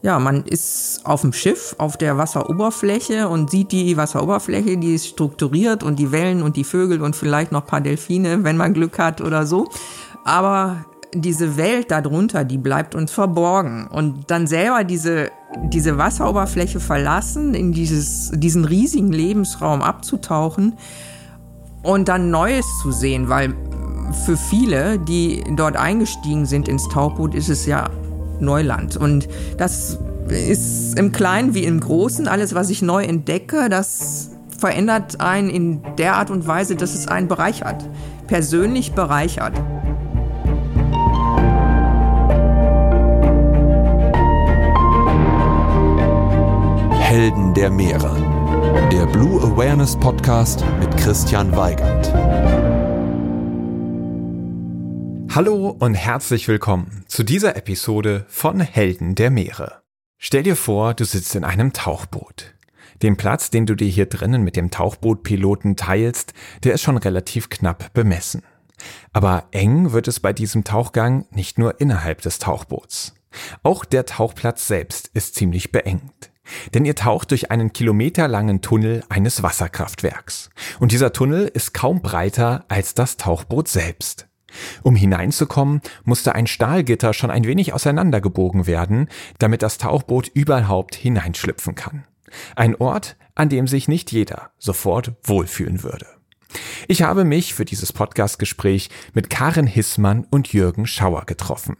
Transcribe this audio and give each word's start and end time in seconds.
Ja, 0.00 0.20
man 0.20 0.44
ist 0.44 1.00
auf 1.02 1.22
dem 1.22 1.32
Schiff, 1.32 1.74
auf 1.78 1.96
der 1.96 2.16
Wasseroberfläche 2.16 3.28
und 3.28 3.50
sieht 3.50 3.72
die 3.72 3.96
Wasseroberfläche, 3.96 4.76
die 4.76 4.94
ist 4.94 5.08
strukturiert 5.08 5.82
und 5.82 5.98
die 5.98 6.12
Wellen 6.12 6.42
und 6.42 6.56
die 6.56 6.62
Vögel 6.62 7.02
und 7.02 7.16
vielleicht 7.16 7.50
noch 7.50 7.62
ein 7.62 7.66
paar 7.66 7.80
Delfine, 7.80 8.44
wenn 8.44 8.56
man 8.56 8.74
Glück 8.74 8.98
hat 9.00 9.20
oder 9.20 9.44
so. 9.44 9.68
Aber 10.24 10.84
diese 11.12 11.56
Welt 11.56 11.90
darunter, 11.90 12.44
die 12.44 12.58
bleibt 12.58 12.94
uns 12.94 13.10
verborgen. 13.10 13.88
Und 13.88 14.30
dann 14.30 14.46
selber 14.46 14.84
diese, 14.84 15.30
diese 15.64 15.98
Wasseroberfläche 15.98 16.78
verlassen, 16.78 17.54
in 17.54 17.72
dieses, 17.72 18.30
diesen 18.34 18.64
riesigen 18.64 19.12
Lebensraum 19.12 19.82
abzutauchen 19.82 20.74
und 21.82 22.08
dann 22.08 22.30
Neues 22.30 22.66
zu 22.82 22.92
sehen, 22.92 23.28
weil 23.28 23.52
für 24.24 24.36
viele, 24.36 24.98
die 25.00 25.42
dort 25.56 25.76
eingestiegen 25.76 26.46
sind 26.46 26.68
ins 26.68 26.88
Tauchboot, 26.88 27.34
ist 27.34 27.48
es 27.48 27.66
ja 27.66 27.90
Neuland. 28.40 28.96
Und 28.96 29.28
das 29.56 29.98
ist 30.28 30.98
im 30.98 31.12
Kleinen 31.12 31.54
wie 31.54 31.64
im 31.64 31.80
Großen. 31.80 32.28
Alles, 32.28 32.54
was 32.54 32.70
ich 32.70 32.82
neu 32.82 33.04
entdecke, 33.04 33.68
das 33.68 34.30
verändert 34.58 35.20
einen 35.20 35.50
in 35.50 35.82
der 35.96 36.16
Art 36.16 36.30
und 36.30 36.46
Weise, 36.46 36.76
dass 36.76 36.94
es 36.94 37.08
einen 37.08 37.28
bereichert. 37.28 37.88
Persönlich 38.26 38.92
bereichert. 38.92 39.54
Helden 47.08 47.54
der 47.54 47.70
Meere. 47.70 48.14
Der 48.92 49.06
Blue 49.06 49.40
Awareness 49.40 49.96
Podcast 49.96 50.62
mit 50.78 50.94
Christian 50.98 51.56
Weigand. 51.56 52.12
Hallo 55.30 55.76
und 55.78 55.92
herzlich 55.92 56.48
willkommen 56.48 57.04
zu 57.06 57.22
dieser 57.22 57.54
Episode 57.54 58.24
von 58.28 58.60
Helden 58.60 59.14
der 59.14 59.30
Meere. 59.30 59.82
Stell 60.16 60.42
dir 60.42 60.56
vor, 60.56 60.94
du 60.94 61.04
sitzt 61.04 61.36
in 61.36 61.44
einem 61.44 61.74
Tauchboot. 61.74 62.54
Den 63.02 63.18
Platz, 63.18 63.50
den 63.50 63.66
du 63.66 63.74
dir 63.74 63.88
hier 63.88 64.06
drinnen 64.06 64.42
mit 64.42 64.56
dem 64.56 64.70
Tauchbootpiloten 64.70 65.76
teilst, 65.76 66.32
der 66.64 66.72
ist 66.72 66.82
schon 66.82 66.96
relativ 66.96 67.50
knapp 67.50 67.92
bemessen. 67.92 68.42
Aber 69.12 69.48
eng 69.50 69.92
wird 69.92 70.08
es 70.08 70.18
bei 70.18 70.32
diesem 70.32 70.64
Tauchgang 70.64 71.26
nicht 71.30 71.58
nur 71.58 71.78
innerhalb 71.78 72.22
des 72.22 72.38
Tauchboots. 72.38 73.14
Auch 73.62 73.84
der 73.84 74.06
Tauchplatz 74.06 74.66
selbst 74.66 75.10
ist 75.12 75.34
ziemlich 75.34 75.72
beengt. 75.72 76.30
Denn 76.72 76.86
ihr 76.86 76.94
taucht 76.94 77.32
durch 77.32 77.50
einen 77.50 77.74
kilometerlangen 77.74 78.62
Tunnel 78.62 79.04
eines 79.10 79.42
Wasserkraftwerks. 79.42 80.48
Und 80.80 80.92
dieser 80.92 81.12
Tunnel 81.12 81.46
ist 81.46 81.74
kaum 81.74 82.00
breiter 82.00 82.64
als 82.68 82.94
das 82.94 83.18
Tauchboot 83.18 83.68
selbst. 83.68 84.27
Um 84.82 84.96
hineinzukommen, 84.96 85.80
musste 86.04 86.34
ein 86.34 86.46
Stahlgitter 86.46 87.12
schon 87.12 87.30
ein 87.30 87.44
wenig 87.44 87.72
auseinandergebogen 87.72 88.66
werden, 88.66 89.08
damit 89.38 89.62
das 89.62 89.78
Tauchboot 89.78 90.28
überhaupt 90.28 90.94
hineinschlüpfen 90.94 91.74
kann. 91.74 92.04
Ein 92.56 92.74
Ort, 92.76 93.16
an 93.34 93.48
dem 93.48 93.66
sich 93.66 93.88
nicht 93.88 94.12
jeder 94.12 94.50
sofort 94.58 95.12
wohlfühlen 95.24 95.82
würde. 95.82 96.06
Ich 96.86 97.02
habe 97.02 97.24
mich 97.24 97.54
für 97.54 97.64
dieses 97.64 97.92
Podcastgespräch 97.92 98.88
mit 99.12 99.28
Karin 99.30 99.66
Hissmann 99.66 100.26
und 100.30 100.52
Jürgen 100.52 100.86
Schauer 100.86 101.26
getroffen. 101.26 101.76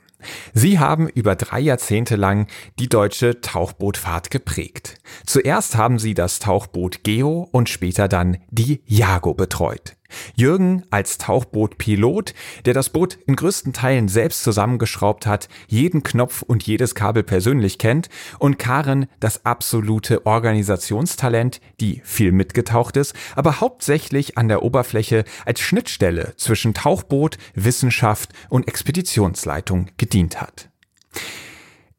Sie 0.53 0.79
haben 0.79 1.09
über 1.09 1.37
drei 1.37 1.61
Jahrzehnte 1.61 2.17
lang 2.17 2.49
die 2.79 2.89
deutsche 2.89 3.41
Tauchbootfahrt 3.41 4.31
geprägt. 4.31 4.97
Zuerst 5.25 5.77
haben 5.77 5.99
sie 5.99 6.15
das 6.15 6.41
Tauchboot 6.41 7.05
Geo 7.05 7.49
und 7.53 7.69
später 7.69 8.09
dann 8.09 8.39
die 8.51 8.83
Jago 8.85 9.35
betreut. 9.35 9.98
Jürgen 10.39 10.85
als 10.91 11.19
Tauchbootpilot, 11.19 12.33
der 12.65 12.73
das 12.73 12.91
Boot 12.91 13.19
in 13.27 13.35
größten 13.35 13.73
Teilen 13.73 14.09
selbst 14.09 14.45
zusammengeschraubt 14.45 15.27
hat, 15.27 15.49
jeden 15.67 16.05
Knopf 16.05 16.43
und 16.43 16.63
jedes 16.63 16.95
Kabel 16.95 17.25
persönlich 17.25 17.79
kennt, 17.79 18.09
und 18.39 18.59
Karen 18.59 19.07
das 19.19 19.45
absolute 19.45 20.27
Organisationstalent, 20.27 21.61
die 21.81 22.01
viel 22.05 22.31
mitgetaucht 22.31 22.97
ist, 22.97 23.15
aber 23.35 23.61
hauptsächlich 23.61 24.39
an 24.39 24.47
der 24.49 24.63
Oberfläche 24.63 25.25
als 25.45 25.61
Schnittstelle 25.61 26.35
zwischen 26.37 26.73
Tauchboot, 26.73 27.37
Wissenschaft 27.55 28.33
und 28.49 28.69
Expeditionsleitung 28.69 29.91
gedient 29.97 30.41
hat. 30.41 30.69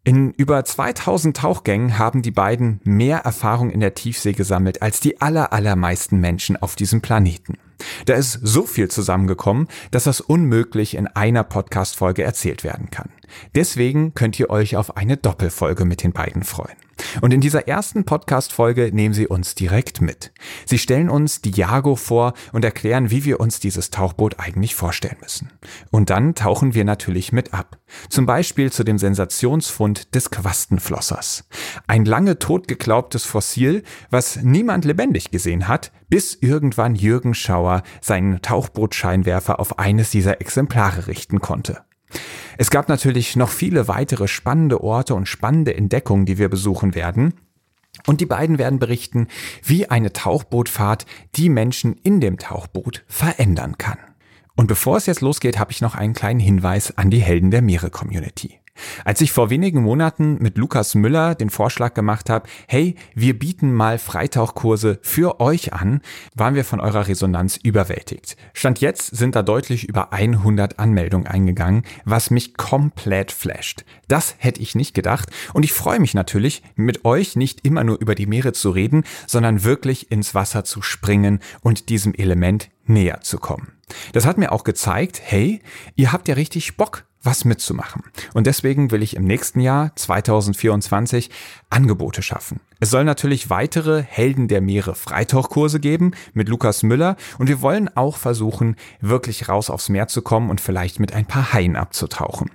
In 0.09 0.31
über 0.31 0.65
2000 0.65 1.37
Tauchgängen 1.37 1.99
haben 1.99 2.23
die 2.23 2.31
beiden 2.31 2.81
mehr 2.83 3.19
Erfahrung 3.19 3.69
in 3.69 3.79
der 3.79 3.93
Tiefsee 3.93 4.31
gesammelt 4.31 4.81
als 4.81 4.99
die 4.99 5.21
aller, 5.21 5.53
allermeisten 5.53 6.19
Menschen 6.19 6.57
auf 6.57 6.75
diesem 6.75 6.99
Planeten. 6.99 7.59
Da 8.07 8.15
ist 8.15 8.39
so 8.41 8.63
viel 8.63 8.89
zusammengekommen, 8.89 9.67
dass 9.91 10.05
das 10.05 10.19
unmöglich 10.19 10.97
in 10.97 11.05
einer 11.05 11.43
Podcast-Folge 11.43 12.23
erzählt 12.23 12.63
werden 12.63 12.89
kann. 12.89 13.09
Deswegen 13.55 14.13
könnt 14.13 14.39
ihr 14.39 14.49
euch 14.49 14.75
auf 14.75 14.97
eine 14.97 15.17
Doppelfolge 15.17 15.85
mit 15.85 16.03
den 16.03 16.11
beiden 16.11 16.43
freuen. 16.43 16.77
Und 17.21 17.33
in 17.33 17.41
dieser 17.41 17.67
ersten 17.67 18.03
Podcast-Folge 18.03 18.91
nehmen 18.93 19.13
sie 19.13 19.27
uns 19.27 19.55
direkt 19.55 20.01
mit. 20.01 20.31
Sie 20.65 20.77
stellen 20.77 21.09
uns 21.09 21.41
die 21.41 21.51
Jago 21.51 21.95
vor 21.95 22.33
und 22.51 22.65
erklären, 22.65 23.11
wie 23.11 23.25
wir 23.25 23.39
uns 23.39 23.59
dieses 23.59 23.89
Tauchboot 23.89 24.39
eigentlich 24.39 24.75
vorstellen 24.75 25.17
müssen. 25.21 25.51
Und 25.91 26.09
dann 26.09 26.35
tauchen 26.35 26.73
wir 26.73 26.85
natürlich 26.85 27.31
mit 27.31 27.53
ab. 27.53 27.77
Zum 28.09 28.25
Beispiel 28.25 28.71
zu 28.71 28.83
dem 28.83 28.97
Sensationsfund 28.97 30.13
des 30.15 30.29
Quastenflossers. 30.29 31.47
Ein 31.87 32.05
lange 32.05 32.39
totgeglaubtes 32.39 33.25
Fossil, 33.25 33.83
was 34.09 34.37
niemand 34.41 34.85
lebendig 34.85 35.31
gesehen 35.31 35.67
hat, 35.67 35.91
bis 36.09 36.35
irgendwann 36.35 36.95
Jürgen 36.95 37.33
Schauer 37.33 37.83
seinen 38.01 38.41
Tauchbootscheinwerfer 38.41 39.59
auf 39.59 39.79
eines 39.79 40.11
dieser 40.11 40.41
Exemplare 40.41 41.07
richten 41.07 41.39
konnte. 41.39 41.83
Es 42.61 42.69
gab 42.69 42.89
natürlich 42.89 43.37
noch 43.37 43.47
viele 43.47 43.87
weitere 43.87 44.27
spannende 44.27 44.83
Orte 44.83 45.15
und 45.15 45.29
spannende 45.29 45.73
Entdeckungen, 45.77 46.25
die 46.25 46.37
wir 46.37 46.49
besuchen 46.49 46.93
werden. 46.93 47.33
Und 48.05 48.19
die 48.19 48.25
beiden 48.25 48.57
werden 48.57 48.79
berichten, 48.79 49.29
wie 49.63 49.89
eine 49.89 50.11
Tauchbootfahrt 50.11 51.05
die 51.35 51.47
Menschen 51.47 51.93
in 52.03 52.19
dem 52.19 52.37
Tauchboot 52.37 53.05
verändern 53.07 53.77
kann. 53.77 53.97
Und 54.57 54.67
bevor 54.67 54.97
es 54.97 55.05
jetzt 55.05 55.21
losgeht, 55.21 55.57
habe 55.57 55.71
ich 55.71 55.79
noch 55.79 55.95
einen 55.95 56.13
kleinen 56.13 56.41
Hinweis 56.41 56.97
an 56.97 57.09
die 57.09 57.21
Helden 57.21 57.49
der 57.49 57.61
Meere 57.61 57.89
Community. 57.89 58.59
Als 59.05 59.21
ich 59.21 59.31
vor 59.31 59.49
wenigen 59.49 59.83
Monaten 59.83 60.37
mit 60.39 60.57
Lukas 60.57 60.95
Müller 60.95 61.35
den 61.35 61.49
Vorschlag 61.49 61.93
gemacht 61.93 62.29
habe, 62.29 62.49
hey, 62.67 62.95
wir 63.15 63.37
bieten 63.37 63.73
mal 63.73 63.97
Freitauchkurse 63.97 64.99
für 65.01 65.39
euch 65.39 65.73
an, 65.73 66.01
waren 66.35 66.55
wir 66.55 66.65
von 66.65 66.79
eurer 66.79 67.07
Resonanz 67.07 67.57
überwältigt. 67.57 68.37
Stand 68.53 68.81
jetzt 68.81 69.15
sind 69.15 69.35
da 69.35 69.43
deutlich 69.43 69.87
über 69.87 70.13
100 70.13 70.79
Anmeldungen 70.79 71.27
eingegangen, 71.27 71.83
was 72.05 72.29
mich 72.31 72.55
komplett 72.55 73.31
flasht. 73.31 73.85
Das 74.07 74.35
hätte 74.37 74.61
ich 74.61 74.75
nicht 74.75 74.93
gedacht 74.93 75.29
und 75.53 75.63
ich 75.63 75.73
freue 75.73 75.99
mich 75.99 76.13
natürlich, 76.13 76.63
mit 76.75 77.05
euch 77.05 77.35
nicht 77.35 77.65
immer 77.65 77.83
nur 77.83 77.99
über 77.99 78.15
die 78.15 78.25
Meere 78.27 78.53
zu 78.53 78.71
reden, 78.71 79.03
sondern 79.27 79.63
wirklich 79.63 80.11
ins 80.11 80.35
Wasser 80.35 80.63
zu 80.63 80.81
springen 80.81 81.39
und 81.61 81.89
diesem 81.89 82.13
Element 82.13 82.69
näher 82.85 83.21
zu 83.21 83.37
kommen. 83.37 83.73
Das 84.13 84.25
hat 84.25 84.37
mir 84.37 84.51
auch 84.51 84.63
gezeigt, 84.63 85.21
hey, 85.23 85.61
ihr 85.95 86.11
habt 86.11 86.27
ja 86.27 86.35
richtig 86.35 86.77
Bock 86.77 87.05
was 87.23 87.45
mitzumachen. 87.45 88.03
Und 88.33 88.47
deswegen 88.47 88.91
will 88.91 89.03
ich 89.03 89.15
im 89.15 89.25
nächsten 89.25 89.59
Jahr 89.59 89.95
2024 89.95 91.29
Angebote 91.69 92.21
schaffen. 92.21 92.61
Es 92.81 92.91
soll 92.91 93.03
natürlich 93.03 93.49
weitere 93.49 94.01
Helden 94.01 94.47
der 94.47 94.61
Meere 94.61 94.95
Freitauchkurse 94.95 95.81
geben 95.81 96.11
mit 96.33 96.47
Lukas 96.47 96.81
Müller 96.81 97.17
und 97.37 97.49
wir 97.49 97.61
wollen 97.61 97.89
auch 97.95 98.15
versuchen, 98.15 98.77
wirklich 99.01 99.49
raus 99.49 99.69
aufs 99.69 99.89
Meer 99.89 100.07
zu 100.07 100.21
kommen 100.21 100.49
und 100.49 100.61
vielleicht 100.61 100.97
mit 100.97 101.13
ein 101.13 101.25
paar 101.25 101.51
Haien 101.51 101.75
abzutauchen. 101.75 102.51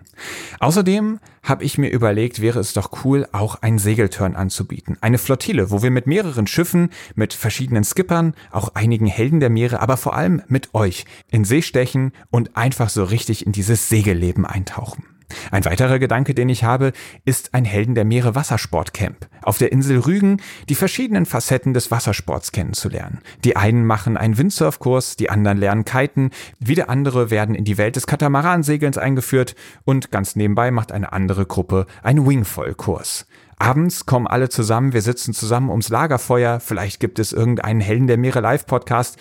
Außerdem 0.61 1.21
habe 1.43 1.65
ich 1.65 1.77
mir 1.77 1.91
überlegt, 1.91 2.41
wäre 2.41 2.59
es 2.59 2.73
doch 2.73 3.05
cool, 3.05 3.29
auch 3.33 3.57
einen 3.57 3.79
Segelturn 3.79 4.35
anzubieten. 4.35 4.97
Eine 5.03 5.19
Flottille, 5.19 5.71
wo 5.71 5.83
wir 5.83 5.91
mit 5.91 6.07
mehreren 6.07 6.47
Schiffen, 6.47 6.89
mit 7.15 7.35
verschiedenen 7.35 7.85
Skippern, 7.85 8.33
auch 8.51 8.75
einigen 8.75 9.07
Helden 9.07 9.41
der 9.41 9.51
Meere, 9.51 9.81
aber 9.81 9.99
vor 9.99 10.17
allem 10.17 10.41
mit 10.49 10.73
euch 10.75 11.05
in 11.31 11.45
See 11.45 11.61
stechen 11.61 12.13
und 12.31 12.57
einfach 12.57 12.89
so 12.89 13.05
richtig 13.05 13.45
in 13.45 13.53
dieses 13.53 13.91
Segelleben 13.91 14.47
eintauchen. 14.47 15.05
Ein 15.51 15.65
weiterer 15.65 15.99
Gedanke, 15.99 16.35
den 16.35 16.49
ich 16.49 16.65
habe, 16.65 16.93
ist 17.25 17.55
ein 17.55 17.65
Helden 17.65 17.95
der 17.95 18.05
Meere 18.05 18.35
Wassersportcamp. 18.35 19.29
Auf 19.43 19.59
der 19.59 19.73
Insel 19.73 19.99
Rügen 19.99 20.41
die 20.69 20.75
verschiedenen 20.75 21.27
Facetten 21.27 21.75
des 21.75 21.91
Wassersports 21.91 22.53
kennenzulernen. 22.53 23.21
Die 23.45 23.57
einen 23.57 23.87
machen 23.87 24.17
einen 24.17 24.39
Windsurfkurs, 24.39 25.17
die 25.17 25.31
anderen 25.31 25.59
lernen 25.59 25.85
Kiten, 25.85 26.31
wieder 26.59 26.89
andere 26.89 27.31
werden 27.31 27.55
in 27.55 27.65
die 27.65 27.79
Welt 27.79 27.97
des 27.97 28.07
Katamaransegelns 28.07 28.99
eingeführt 28.99 29.55
und 29.85 30.11
ganz 30.11 30.37
nebenbei 30.37 30.71
macht 30.71 30.93
eine 30.93 31.13
andere 31.13 31.47
Gruppe 31.47 31.87
einen 32.03 32.27
Wingfoil-Kurs. 32.27 33.27
Abends 33.57 34.05
kommen 34.05 34.27
alle 34.27 34.49
zusammen, 34.49 34.93
wir 34.93 35.03
sitzen 35.03 35.33
zusammen 35.33 35.71
ums 35.71 35.89
Lagerfeuer, 35.89 36.61
vielleicht 36.61 37.01
gibt 37.01 37.19
es 37.19 37.33
irgendeinen 37.33 37.81
Helden 37.81 38.07
der 38.07 38.19
Meere 38.19 38.41
Live-Podcast. 38.41 39.17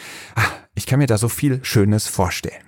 Ich 0.75 0.87
kann 0.87 0.99
mir 0.99 1.07
da 1.07 1.17
so 1.17 1.29
viel 1.29 1.59
Schönes 1.63 2.07
vorstellen. 2.07 2.63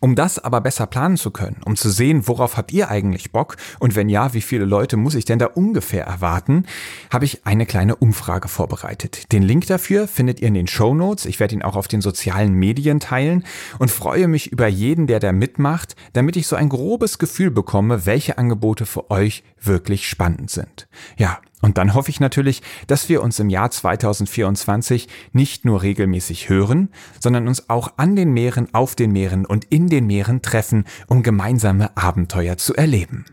Um 0.00 0.16
das 0.16 0.38
aber 0.38 0.60
besser 0.60 0.86
planen 0.86 1.16
zu 1.16 1.30
können, 1.30 1.60
um 1.64 1.76
zu 1.76 1.88
sehen, 1.88 2.26
worauf 2.26 2.56
habt 2.56 2.72
ihr 2.72 2.90
eigentlich 2.90 3.32
Bock 3.32 3.56
und 3.78 3.94
wenn 3.94 4.08
ja, 4.08 4.34
wie 4.34 4.40
viele 4.40 4.64
Leute 4.64 4.96
muss 4.96 5.14
ich 5.14 5.24
denn 5.24 5.38
da 5.38 5.46
ungefähr 5.46 6.04
erwarten, 6.04 6.66
habe 7.10 7.24
ich 7.24 7.46
eine 7.46 7.64
kleine 7.64 7.96
Umfrage 7.96 8.48
vorbereitet. 8.48 9.30
Den 9.32 9.42
Link 9.42 9.66
dafür 9.66 10.08
findet 10.08 10.40
ihr 10.40 10.48
in 10.48 10.54
den 10.54 10.66
Show 10.66 10.94
Notes. 10.94 11.24
Ich 11.24 11.38
werde 11.38 11.54
ihn 11.54 11.62
auch 11.62 11.76
auf 11.76 11.88
den 11.88 12.00
sozialen 12.00 12.54
Medien 12.54 12.98
teilen 12.98 13.44
und 13.78 13.90
freue 13.90 14.26
mich 14.26 14.50
über 14.50 14.66
jeden, 14.66 15.06
der 15.06 15.20
da 15.20 15.32
mitmacht, 15.32 15.94
damit 16.14 16.36
ich 16.36 16.46
so 16.46 16.56
ein 16.56 16.68
grobes 16.68 17.18
Gefühl 17.18 17.50
bekomme, 17.50 18.06
welche 18.06 18.38
Angebote 18.38 18.86
für 18.86 19.10
euch 19.10 19.44
wirklich 19.60 20.08
spannend 20.08 20.50
sind. 20.50 20.88
Ja, 21.16 21.38
und 21.64 21.78
dann 21.78 21.94
hoffe 21.94 22.10
ich 22.10 22.20
natürlich, 22.20 22.60
dass 22.88 23.08
wir 23.08 23.22
uns 23.22 23.40
im 23.40 23.48
Jahr 23.48 23.70
2024 23.70 25.08
nicht 25.32 25.64
nur 25.64 25.80
regelmäßig 25.80 26.50
hören, 26.50 26.90
sondern 27.18 27.48
uns 27.48 27.70
auch 27.70 27.94
an 27.96 28.16
den 28.16 28.34
Meeren, 28.34 28.74
auf 28.74 28.94
den 28.94 29.12
Meeren 29.12 29.46
und 29.46 29.64
in 29.70 29.88
den 29.88 30.06
Meeren 30.06 30.42
treffen, 30.42 30.84
um 31.06 31.22
gemeinsame 31.22 31.96
Abenteuer 31.96 32.58
zu 32.58 32.74
erleben. 32.74 33.24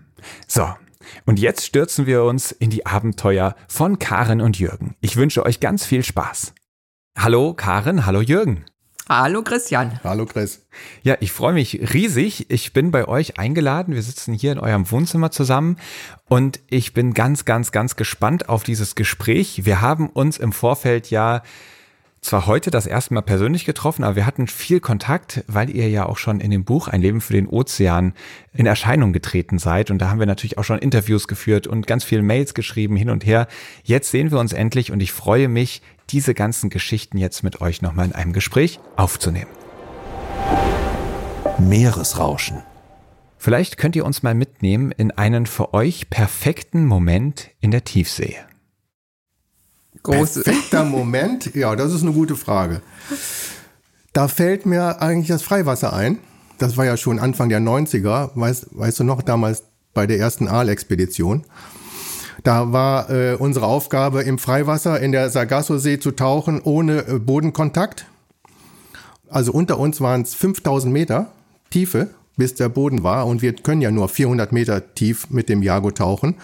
So. 0.48 0.66
Und 1.26 1.40
jetzt 1.40 1.66
stürzen 1.66 2.06
wir 2.06 2.24
uns 2.24 2.54
in 2.54 2.70
die 2.70 2.86
Abenteuer 2.86 3.54
von 3.68 4.00
Karen 4.00 4.40
und 4.40 4.58
Jürgen. 4.58 4.96
Ich 5.02 5.18
wünsche 5.18 5.46
euch 5.46 5.60
ganz 5.60 5.84
viel 5.84 6.06
Spaß. 6.06 6.54
Hallo 7.18 7.54
Karen, 7.54 8.06
hallo 8.06 8.22
Jürgen. 8.22 8.64
Hallo 9.14 9.42
Christian. 9.42 10.00
Hallo 10.06 10.26
Chris. 10.26 10.66
Ja, 11.04 11.18
ich 11.20 11.34
freue 11.34 11.52
mich 11.52 11.94
riesig. 11.94 12.50
Ich 12.50 12.72
bin 12.72 12.92
bei 12.92 13.10
euch 13.10 13.38
eingeladen. 13.38 13.94
Wir 13.94 14.04
sitzen 14.04 14.34
hier 14.34 14.54
in 14.54 14.58
eurem 14.58 14.90
Wohnzimmer 14.90 15.32
zusammen 15.32 15.76
und 16.30 16.62
ich 16.70 16.94
bin 16.94 17.14
ganz, 17.14 17.44
ganz, 17.44 17.74
ganz 17.74 17.98
gespannt 17.98 18.48
auf 18.48 18.64
dieses 18.64 18.96
Gespräch. 18.96 19.66
Wir 19.66 19.82
haben 19.82 20.08
uns 20.08 20.38
im 20.38 20.54
Vorfeld 20.54 21.10
ja 21.10 21.44
zwar 22.22 22.46
heute 22.46 22.72
das 22.72 22.88
erste 22.88 23.14
Mal 23.14 23.22
persönlich 23.22 23.66
getroffen, 23.66 24.06
aber 24.06 24.16
wir 24.16 24.26
hatten 24.26 24.48
viel 24.48 24.80
Kontakt, 24.80 25.44
weil 25.48 25.70
ihr 25.70 25.90
ja 25.90 26.06
auch 26.06 26.18
schon 26.18 26.40
in 26.40 26.50
dem 26.50 26.64
Buch 26.64 26.88
Ein 26.88 27.02
Leben 27.02 27.20
für 27.20 27.34
den 27.34 27.48
Ozean 27.48 28.14
in 28.54 28.66
Erscheinung 28.66 29.12
getreten 29.12 29.60
seid. 29.60 29.92
Und 29.92 29.98
da 29.98 30.10
haben 30.10 30.20
wir 30.20 30.26
natürlich 30.26 30.58
auch 30.58 30.64
schon 30.64 30.80
Interviews 30.80 31.28
geführt 31.28 31.68
und 31.68 31.86
ganz 31.86 32.06
viele 32.06 32.22
Mails 32.22 32.54
geschrieben 32.54 32.96
hin 32.96 33.10
und 33.10 33.26
her. 33.26 33.48
Jetzt 33.84 34.12
sehen 34.12 34.32
wir 34.32 34.40
uns 34.40 34.54
endlich 34.54 34.90
und 34.90 35.02
ich 35.02 35.12
freue 35.12 35.50
mich, 35.50 35.82
diese 36.12 36.34
ganzen 36.34 36.70
Geschichten 36.70 37.18
jetzt 37.18 37.44
mit 37.44 37.62
euch 37.62 37.82
nochmal 37.82 38.08
in 38.08 38.14
einem 38.14 38.34
Gespräch 38.34 38.80
aufzunehmen. 38.96 39.50
Meeresrauschen. 41.60 42.64
Vielleicht 43.38 43.78
könnt 43.78 43.96
ihr 43.96 44.06
uns 44.06 44.22
mal 44.24 44.36
mitnehmen 44.36 44.92
in 44.92 45.12
einen 45.12 45.46
für 45.46 45.74
euch 45.74 46.10
perfekten 46.10 46.86
Moment 46.86 47.50
in 47.60 47.72
der 47.72 47.84
Tiefsee. 47.84 48.36
Groß. 50.04 50.44
Perfekter 50.44 50.84
Moment? 50.84 51.56
Ja, 51.56 51.76
das 51.76 51.94
ist 51.94 52.02
eine 52.02 52.14
gute 52.14 52.36
Frage. 52.36 52.82
Da 54.14 54.28
fällt 54.28 54.66
mir 54.66 55.02
eigentlich 55.02 55.28
das 55.28 55.44
Freiwasser 55.44 55.94
ein. 55.94 56.20
Das 56.58 56.78
war 56.78 56.86
ja 56.86 56.98
schon 56.98 57.20
Anfang 57.20 57.50
der 57.50 57.60
90er, 57.60 58.32
weißt, 58.36 58.68
weißt 58.72 59.00
du 59.00 59.04
noch, 59.04 59.22
damals 59.22 59.64
bei 59.94 60.06
der 60.06 60.20
ersten 60.20 60.48
Aal-Expedition. 60.48 61.46
Da 62.44 62.72
war 62.72 63.10
äh, 63.10 63.36
unsere 63.36 63.68
Aufgabe, 63.68 64.22
im 64.24 64.38
Freiwasser 64.38 65.00
in 65.00 65.12
der 65.12 65.30
Sargasso-See 65.30 66.00
zu 66.00 66.12
tauchen, 66.12 66.62
ohne 66.64 67.08
äh, 67.08 67.20
Bodenkontakt. 67.20 68.06
Also 69.30 69.52
unter 69.52 69.80
uns 69.80 70.02
waren 70.02 70.24
es 70.24 70.34
5000 70.34 70.92
Meter 70.92 71.28
Tiefe, 71.70 72.10
bis 72.38 72.56
der 72.56 72.70
Boden 72.70 73.04
war. 73.04 73.28
Und 73.28 73.42
wir 73.42 73.54
können 73.54 73.82
ja 73.82 73.92
nur 73.92 74.10
400 74.10 74.52
Meter 74.52 74.94
tief 74.96 75.30
mit 75.30 75.50
dem 75.50 75.62
Jago 75.62 75.92
tauchen. 75.92 76.36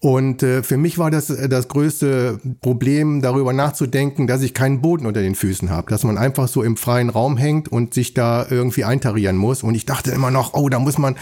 Und 0.00 0.44
äh, 0.44 0.62
für 0.62 0.76
mich 0.76 0.96
war 0.98 1.10
das 1.10 1.28
äh, 1.28 1.48
das 1.48 1.66
größte 1.66 2.38
Problem, 2.60 3.20
darüber 3.20 3.52
nachzudenken, 3.52 4.28
dass 4.28 4.42
ich 4.42 4.54
keinen 4.54 4.80
Boden 4.80 5.06
unter 5.06 5.22
den 5.22 5.34
Füßen 5.34 5.70
habe, 5.70 5.90
dass 5.90 6.04
man 6.04 6.16
einfach 6.16 6.46
so 6.46 6.62
im 6.62 6.76
freien 6.76 7.10
Raum 7.10 7.36
hängt 7.36 7.68
und 7.68 7.94
sich 7.94 8.14
da 8.14 8.46
irgendwie 8.48 8.84
eintarieren 8.84 9.36
muss. 9.36 9.64
Und 9.64 9.74
ich 9.74 9.86
dachte 9.86 10.12
immer 10.12 10.30
noch, 10.30 10.54
oh, 10.54 10.68
da 10.68 10.78
muss 10.78 10.98
man 10.98 11.16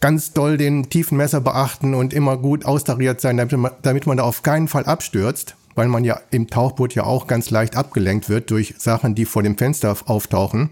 ganz 0.00 0.32
doll 0.32 0.56
den 0.56 0.88
tiefen 0.88 1.16
Messer 1.16 1.40
beachten 1.40 1.94
und 1.94 2.12
immer 2.12 2.36
gut 2.38 2.64
austariert 2.64 3.20
sein, 3.20 3.36
damit 3.36 3.56
man, 3.56 3.72
damit 3.82 4.06
man 4.06 4.16
da 4.16 4.24
auf 4.24 4.42
keinen 4.42 4.66
Fall 4.66 4.84
abstürzt, 4.86 5.56
weil 5.74 5.88
man 5.88 6.04
ja 6.04 6.20
im 6.30 6.48
Tauchboot 6.48 6.94
ja 6.94 7.04
auch 7.04 7.26
ganz 7.26 7.50
leicht 7.50 7.76
abgelenkt 7.76 8.28
wird 8.28 8.50
durch 8.50 8.74
Sachen, 8.78 9.14
die 9.14 9.26
vor 9.26 9.42
dem 9.42 9.58
Fenster 9.58 9.94
auftauchen. 10.06 10.70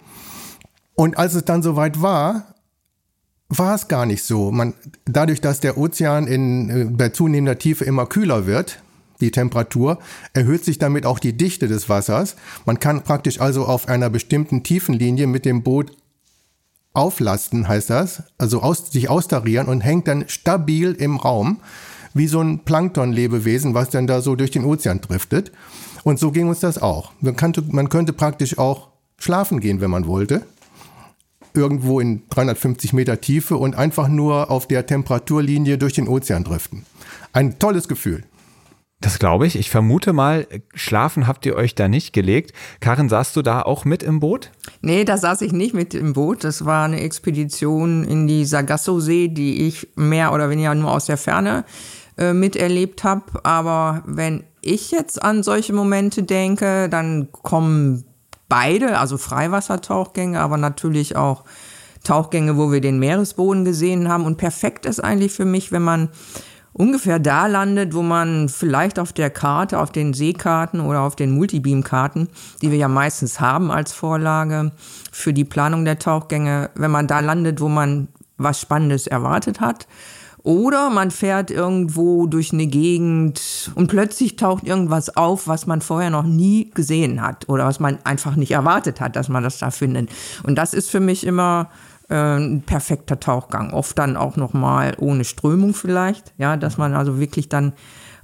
Und 0.95 1.19
als 1.19 1.35
es 1.35 1.45
dann 1.45 1.63
soweit 1.63 2.03
war, 2.03 2.55
war 3.49 3.75
es 3.75 3.89
gar 3.89 4.07
nicht 4.07 4.25
so. 4.25 4.51
Man, 4.51 4.75
dadurch, 5.05 5.41
dass 5.41 5.61
der 5.61 5.79
Ozean 5.79 6.27
in, 6.27 6.71
äh, 6.71 6.85
bei 6.85 7.11
zunehmender 7.11 7.59
Tiefe 7.59 7.85
immer 7.85 8.07
kühler 8.07 8.47
wird, 8.47 8.83
die 9.21 9.31
Temperatur, 9.31 9.99
erhöht 10.33 10.65
sich 10.65 10.79
damit 10.79 11.07
auch 11.07 11.19
die 11.19 11.37
Dichte 11.37 11.69
des 11.69 11.89
Wassers. 11.89 12.37
Man 12.67 12.79
kann 12.79 13.03
praktisch 13.03 13.41
also 13.41 13.65
auf 13.65 13.89
einer 13.89 14.11
bestimmten 14.11 14.63
Tiefenlinie 14.63 15.27
mit 15.27 15.45
dem 15.45 15.63
Boot 15.63 15.93
auflasten, 16.99 17.69
heißt 17.69 17.91
das, 17.91 18.23
also 18.37 18.61
aus, 18.63 18.91
sich 18.91 19.09
austarieren 19.09 19.69
und 19.69 19.81
hängt 19.81 20.09
dann 20.09 20.25
stabil 20.29 20.93
im 20.93 21.17
Raum, 21.17 21.61
wie 22.15 22.27
so 22.27 22.41
ein 22.41 22.61
Planktonlebewesen, 22.61 23.75
was 23.75 23.91
dann 23.91 24.07
da 24.07 24.21
so 24.21 24.37
durch 24.37 24.51
den 24.51 24.65
Ozean 24.65 25.01
driftet. 25.01 25.53
Und 26.05 26.19
so 26.19 26.31
ging 26.31 26.49
uns 26.49 26.61
das 26.61 26.81
auch. 26.81 27.13
Man, 27.21 27.37
kannte, 27.37 27.63
man 27.67 27.89
könnte 27.89 28.13
praktisch 28.13 28.59
auch 28.59 28.89
schlafen 29.19 29.61
gehen, 29.61 29.81
wenn 29.81 29.91
man 29.91 30.07
wollte 30.07 30.43
irgendwo 31.55 32.01
in 32.01 32.23
350 32.31 32.93
Meter 32.93 33.21
Tiefe 33.21 33.57
und 33.57 33.75
einfach 33.75 34.09
nur 34.09 34.51
auf 34.51 34.69
der 34.69 34.87
Temperaturlinie 34.87 35.79
durch 35.79 35.95
den 35.95 36.09
Ozean 36.09 36.45
driften. 36.45 36.85
Ein 37.33 37.59
tolles 37.59 37.89
Gefühl. 37.89 38.25
Das 39.01 39.21
glaube 39.21 39.47
ich. 39.47 39.57
Ich 39.57 39.71
vermute 39.71 40.13
mal, 40.13 40.49
schlafen 40.75 41.29
habt 41.29 41.47
ihr 41.47 41.55
euch 41.55 41.77
da 41.77 41.87
nicht 41.87 42.13
gelegt. 42.13 42.53
Karin, 42.81 43.09
saßt 43.09 43.37
du 43.37 43.43
da 43.43 43.63
auch 43.63 43.85
mit 43.85 44.03
im 44.03 44.19
Boot? 44.19 44.51
Nee, 44.81 45.05
da 45.05 45.17
saß 45.17 45.43
ich 45.43 45.53
nicht 45.53 45.73
mit 45.73 45.95
im 45.95 46.15
Boot. 46.15 46.43
Das 46.43 46.65
war 46.65 46.85
eine 46.85 47.01
Expedition 47.01 48.03
in 48.03 48.27
die 48.27 48.45
Sargasso-See, 48.45 49.29
die 49.29 49.69
ich 49.69 49.89
mehr 49.95 50.33
oder 50.33 50.51
weniger 50.51 50.75
nur 50.75 50.91
aus 50.93 51.07
der 51.07 51.17
Ferne 51.17 51.65
äh, 52.17 52.33
miterlebt 52.33 53.05
habe. 53.05 53.45
Aber 53.45 54.03
wenn 54.05 54.43
ich 54.63 54.91
jetzt 54.91 55.23
an 55.23 55.45
solche 55.45 55.73
Momente 55.73 56.25
denke, 56.25 56.89
dann 56.89 57.29
kommen 57.31 58.05
beide, 58.49 58.99
also 58.99 59.17
Freiwassertauchgänge, 59.17 60.41
aber 60.41 60.57
natürlich 60.57 61.15
auch 61.15 61.45
Tauchgänge, 62.03 62.57
wo 62.57 62.73
wir 62.73 62.81
den 62.81 62.99
Meeresboden 62.99 63.65
gesehen 63.65 64.09
haben. 64.09 64.25
Und 64.25 64.39
perfekt 64.39 64.87
ist 64.87 64.99
eigentlich 64.99 65.33
für 65.33 65.45
mich, 65.45 65.71
wenn 65.71 65.83
man 65.83 66.09
ungefähr 66.79 67.19
da 67.19 67.47
landet, 67.47 67.93
wo 67.93 68.03
man 68.03 68.49
vielleicht 68.49 68.99
auf 68.99 69.13
der 69.13 69.29
Karte, 69.29 69.79
auf 69.79 69.93
den 69.93 70.15
Seekarten 70.15 70.81
oder 70.81 71.03
auf 71.03 71.17
den 71.17 71.33
Multibeam-Karten, 71.33 72.29
die 72.63 72.71
wir 72.71 72.79
ja 72.79 72.89
meistens 72.89 73.41
haben 73.41 73.71
als 73.71 73.93
Vorlage 73.93 74.73
für 75.13 75.35
die 75.35 75.45
Planung 75.45 75.85
der 75.85 75.99
Tauchgänge, 75.99 76.71
wenn 76.75 76.91
man 76.91 77.07
da 77.07 77.21
landet, 77.21 77.61
wo 77.61 77.69
man 77.69 78.09
was 78.39 78.61
Spannendes 78.61 79.07
erwartet 79.07 79.61
hat 79.61 79.87
oder 80.45 80.89
man 80.89 81.11
fährt 81.11 81.51
irgendwo 81.51 82.27
durch 82.27 82.53
eine 82.53 82.67
Gegend 82.67 83.71
und 83.75 83.89
plötzlich 83.89 84.37
taucht 84.37 84.67
irgendwas 84.67 85.15
auf, 85.17 85.49
was 85.49 85.67
man 85.67 85.83
vorher 85.83 86.11
noch 86.11 86.23
nie 86.23 86.71
gesehen 86.71 87.21
hat 87.21 87.49
oder 87.49 87.67
was 87.67 87.81
man 87.81 87.99
einfach 88.05 88.37
nicht 88.37 88.53
erwartet 88.53 89.01
hat, 89.01 89.17
dass 89.17 89.29
man 89.29 89.43
das 89.43 89.59
da 89.59 89.71
findet. 89.71 90.09
Und 90.45 90.55
das 90.55 90.75
ist 90.75 90.91
für 90.91 91.01
mich 91.01 91.27
immer 91.27 91.69
ein 92.09 92.63
perfekter 92.65 93.21
Tauchgang. 93.21 93.73
Oft 93.73 93.99
dann 93.99 94.17
auch 94.17 94.37
noch 94.37 94.55
mal 94.55 94.95
ohne 94.99 95.25
Strömung 95.25 95.75
vielleicht, 95.75 96.33
ja, 96.39 96.57
dass 96.57 96.79
man 96.79 96.95
also 96.95 97.21
wirklich 97.21 97.49
dann 97.49 97.73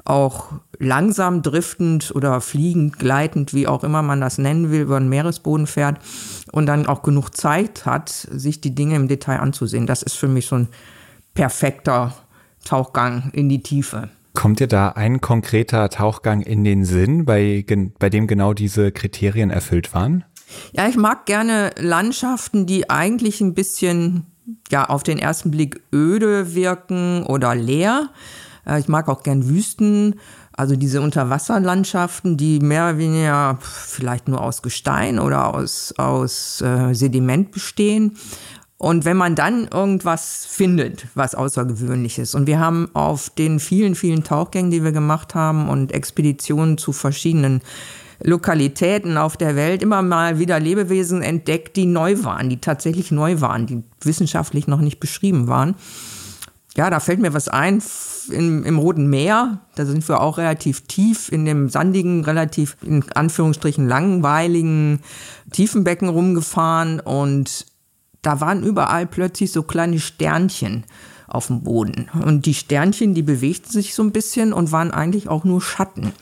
auch 0.04 0.52
langsam 0.78 1.42
driftend 1.42 2.12
oder 2.14 2.40
fliegend, 2.40 2.98
gleitend, 2.98 3.54
wie 3.54 3.66
auch 3.66 3.84
immer 3.84 4.02
man 4.02 4.20
das 4.20 4.38
nennen 4.38 4.70
will, 4.70 4.82
über 4.82 4.98
den 4.98 5.08
Meeresboden 5.08 5.66
fährt 5.66 5.98
und 6.52 6.66
dann 6.66 6.86
auch 6.86 7.02
genug 7.02 7.30
Zeit 7.30 7.86
hat, 7.86 8.10
sich 8.10 8.60
die 8.60 8.74
Dinge 8.74 8.96
im 8.96 9.08
Detail 9.08 9.40
anzusehen. 9.40 9.86
Das 9.86 10.02
ist 10.02 10.14
für 10.14 10.28
mich 10.28 10.46
so 10.46 10.56
ein 10.56 10.68
perfekter 11.32 12.14
Tauchgang 12.64 13.30
in 13.32 13.48
die 13.48 13.62
Tiefe. 13.62 14.10
Kommt 14.34 14.60
dir 14.60 14.66
da 14.66 14.90
ein 14.90 15.20
konkreter 15.20 15.88
Tauchgang 15.90 16.40
in 16.40 16.64
den 16.64 16.84
Sinn, 16.84 17.24
bei, 17.24 17.64
bei 17.98 18.10
dem 18.10 18.26
genau 18.26 18.52
diese 18.52 18.92
Kriterien 18.92 19.50
erfüllt 19.50 19.94
waren? 19.94 20.24
Ja, 20.72 20.88
ich 20.88 20.96
mag 20.96 21.26
gerne 21.26 21.70
Landschaften, 21.78 22.66
die 22.66 22.90
eigentlich 22.90 23.40
ein 23.40 23.54
bisschen 23.54 24.26
ja, 24.70 24.88
auf 24.88 25.02
den 25.02 25.18
ersten 25.18 25.50
Blick 25.50 25.80
öde 25.92 26.54
wirken 26.54 27.24
oder 27.24 27.54
leer. 27.54 28.10
Äh, 28.66 28.80
ich 28.80 28.88
mag 28.88 29.08
auch 29.08 29.22
gern 29.22 29.48
Wüsten, 29.48 30.16
also 30.52 30.76
diese 30.76 31.00
Unterwasserlandschaften, 31.00 32.36
die 32.36 32.60
mehr 32.60 32.88
oder 32.88 32.98
weniger 32.98 33.58
vielleicht 33.60 34.28
nur 34.28 34.40
aus 34.40 34.62
Gestein 34.62 35.18
oder 35.18 35.54
aus, 35.54 35.94
aus 35.96 36.60
äh, 36.60 36.94
Sediment 36.94 37.50
bestehen. 37.50 38.16
Und 38.76 39.04
wenn 39.04 39.16
man 39.16 39.34
dann 39.34 39.68
irgendwas 39.68 40.46
findet, 40.48 41.06
was 41.14 41.34
außergewöhnlich 41.34 42.18
ist, 42.18 42.34
und 42.34 42.46
wir 42.46 42.58
haben 42.58 42.88
auf 42.92 43.30
den 43.30 43.60
vielen, 43.60 43.94
vielen 43.94 44.24
Tauchgängen, 44.24 44.70
die 44.70 44.84
wir 44.84 44.92
gemacht 44.92 45.34
haben 45.34 45.68
und 45.68 45.92
Expeditionen 45.92 46.76
zu 46.76 46.92
verschiedenen 46.92 47.62
Lokalitäten 48.24 49.18
auf 49.18 49.36
der 49.36 49.54
Welt 49.54 49.82
immer 49.82 50.00
mal 50.00 50.38
wieder 50.38 50.58
Lebewesen 50.58 51.20
entdeckt, 51.20 51.76
die 51.76 51.84
neu 51.84 52.24
waren, 52.24 52.48
die 52.48 52.56
tatsächlich 52.56 53.10
neu 53.10 53.42
waren, 53.42 53.66
die 53.66 53.82
wissenschaftlich 54.02 54.66
noch 54.66 54.80
nicht 54.80 54.98
beschrieben 54.98 55.46
waren. 55.46 55.74
ja, 56.74 56.88
da 56.88 57.00
fällt 57.00 57.20
mir 57.20 57.34
was 57.34 57.48
ein 57.48 57.82
im, 58.30 58.64
im 58.64 58.78
Roten 58.78 59.08
Meer. 59.08 59.60
Da 59.74 59.84
sind 59.84 60.08
wir 60.08 60.22
auch 60.22 60.38
relativ 60.38 60.86
tief 60.86 61.30
in 61.30 61.44
dem 61.44 61.68
sandigen, 61.68 62.24
relativ 62.24 62.78
in 62.82 63.04
Anführungsstrichen 63.12 63.86
langweiligen 63.86 65.00
Tiefenbecken 65.52 66.08
rumgefahren 66.08 67.00
und 67.00 67.66
da 68.22 68.40
waren 68.40 68.62
überall 68.62 69.06
plötzlich 69.06 69.52
so 69.52 69.62
kleine 69.62 70.00
Sternchen 70.00 70.84
auf 71.34 71.48
dem 71.48 71.62
Boden. 71.62 72.08
Und 72.24 72.46
die 72.46 72.54
Sternchen, 72.54 73.14
die 73.14 73.22
bewegten 73.22 73.70
sich 73.70 73.94
so 73.94 74.02
ein 74.02 74.12
bisschen 74.12 74.52
und 74.52 74.72
waren 74.72 74.90
eigentlich 74.90 75.28
auch 75.28 75.44
nur 75.44 75.60
Schatten. 75.60 76.12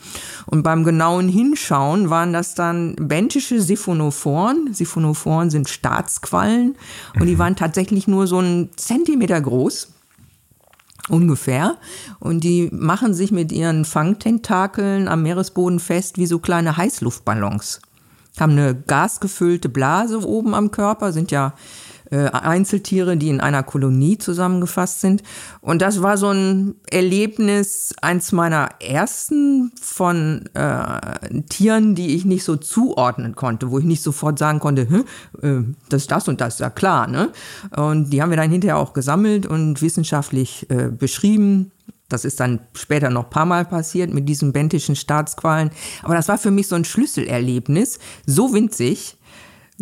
Und 0.45 0.63
beim 0.63 0.83
genauen 0.83 1.29
Hinschauen 1.29 2.09
waren 2.09 2.33
das 2.33 2.55
dann 2.55 2.95
bentische 2.95 3.61
Siphonophoren. 3.61 4.73
Siphonophoren 4.73 5.49
sind 5.49 5.69
Staatsquallen 5.69 6.75
und 7.19 7.25
die 7.27 7.35
mhm. 7.35 7.39
waren 7.39 7.55
tatsächlich 7.55 8.07
nur 8.07 8.27
so 8.27 8.39
einen 8.39 8.69
Zentimeter 8.75 9.39
groß. 9.39 9.89
Ungefähr. 11.09 11.75
Und 12.19 12.45
die 12.45 12.69
machen 12.71 13.13
sich 13.13 13.31
mit 13.31 13.51
ihren 13.51 13.83
Fangtentakeln 13.83 15.09
am 15.09 15.23
Meeresboden 15.23 15.79
fest 15.79 16.17
wie 16.17 16.27
so 16.27 16.39
kleine 16.39 16.77
Heißluftballons. 16.77 17.81
Haben 18.39 18.53
eine 18.53 18.73
gasgefüllte 18.73 19.69
Blase 19.69 20.25
oben 20.25 20.55
am 20.55 20.71
Körper, 20.71 21.11
sind 21.11 21.29
ja 21.29 21.53
äh, 22.13 22.29
Einzeltiere, 22.29 23.17
die 23.17 23.29
in 23.29 23.41
einer 23.41 23.63
Kolonie 23.63 24.19
zusammengefasst 24.19 25.01
sind. 25.01 25.23
Und 25.61 25.81
das 25.81 26.03
war 26.03 26.17
so 26.17 26.29
ein 26.29 26.75
Erlebnis, 26.91 27.95
eins 28.01 28.31
meiner 28.31 28.69
ersten 28.79 29.71
von 29.81 30.45
äh, 30.53 31.41
Tieren, 31.49 31.95
die 31.95 32.15
ich 32.15 32.23
nicht 32.23 32.43
so 32.43 32.55
zuordnen 32.55 33.35
konnte, 33.35 33.71
wo 33.71 33.79
ich 33.79 33.85
nicht 33.85 34.03
sofort 34.03 34.37
sagen 34.37 34.59
konnte, 34.59 34.81
äh, 35.41 35.61
das 35.89 36.03
ist 36.03 36.11
das 36.11 36.27
und 36.27 36.39
das, 36.39 36.59
ja 36.59 36.69
klar. 36.69 37.07
Ne? 37.07 37.31
Und 37.75 38.11
die 38.11 38.21
haben 38.21 38.29
wir 38.29 38.37
dann 38.37 38.51
hinterher 38.51 38.77
auch 38.77 38.93
gesammelt 38.93 39.47
und 39.47 39.81
wissenschaftlich 39.81 40.69
äh, 40.69 40.89
beschrieben. 40.89 41.71
Das 42.09 42.25
ist 42.25 42.39
dann 42.39 42.59
später 42.75 43.09
noch 43.09 43.23
ein 43.23 43.29
paar 43.31 43.47
Mal 43.47 43.65
passiert 43.65 44.13
mit 44.13 44.29
diesen 44.29 44.53
bentischen 44.53 44.95
Staatsqualen. 44.95 45.71
Aber 46.03 46.13
das 46.13 46.27
war 46.27 46.37
für 46.37 46.51
mich 46.51 46.67
so 46.67 46.75
ein 46.75 46.85
Schlüsselerlebnis, 46.85 47.97
so 48.27 48.53
winzig, 48.53 49.17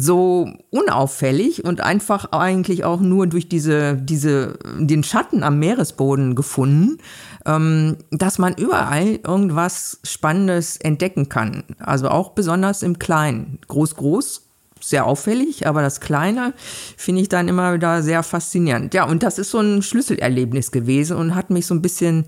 so 0.01 0.51
unauffällig 0.72 1.63
und 1.63 1.81
einfach 1.81 2.31
eigentlich 2.31 2.84
auch 2.84 3.01
nur 3.01 3.27
durch 3.27 3.48
diese, 3.48 3.96
diese, 3.96 4.58
den 4.79 5.03
Schatten 5.03 5.43
am 5.43 5.60
Meeresboden 5.60 6.34
gefunden, 6.34 6.98
ähm, 7.46 7.98
dass 8.10 8.39
man 8.39 8.55
überall 8.55 9.20
irgendwas 9.24 10.00
Spannendes 10.03 10.77
entdecken 10.77 11.29
kann. 11.29 11.63
Also 11.77 12.10
auch 12.10 12.31
besonders 12.31 12.81
im 12.81 12.98
Kleinen. 12.98 13.60
Groß, 13.67 13.96
groß, 13.96 14.48
sehr 14.79 15.05
auffällig, 15.05 15.67
aber 15.67 15.84
das 15.84 16.00
Kleine 16.00 16.53
finde 16.98 17.22
ich 17.22 17.29
dann 17.29 17.48
immer 17.48 17.75
wieder 17.75 18.01
sehr 18.01 18.24
faszinierend. 18.24 18.96
Ja, 18.96 19.05
und 19.05 19.22
das 19.22 19.38
ist 19.38 19.51
so 19.51 19.60
ein 19.60 19.84
Schlüsselerlebnis 19.84 20.72
gewesen 20.72 21.15
und 21.17 21.36
hat 21.36 21.51
mich 21.51 21.67
so 21.67 21.75
ein 21.75 21.84
bisschen 21.84 22.25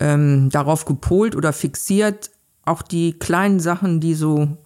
ähm, 0.00 0.50
darauf 0.50 0.84
gepolt 0.84 1.34
oder 1.34 1.54
fixiert, 1.54 2.30
auch 2.66 2.82
die 2.82 3.18
kleinen 3.18 3.60
Sachen, 3.60 4.00
die 4.00 4.14
so 4.14 4.58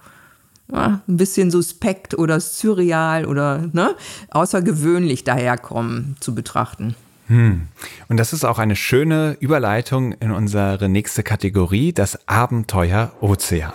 ja, 0.72 1.00
ein 1.08 1.16
bisschen 1.16 1.50
suspekt 1.50 2.16
oder 2.16 2.40
surreal 2.40 3.26
oder 3.26 3.68
ne, 3.72 3.94
außergewöhnlich 4.30 5.24
daherkommen 5.24 6.16
zu 6.20 6.34
betrachten. 6.34 6.94
Hm. 7.28 7.68
Und 8.08 8.16
das 8.16 8.32
ist 8.32 8.44
auch 8.44 8.58
eine 8.58 8.74
schöne 8.74 9.36
Überleitung 9.38 10.12
in 10.12 10.32
unsere 10.32 10.88
nächste 10.88 11.22
Kategorie, 11.22 11.92
das 11.92 12.28
Abenteuer 12.28 13.12
Ozean. 13.20 13.72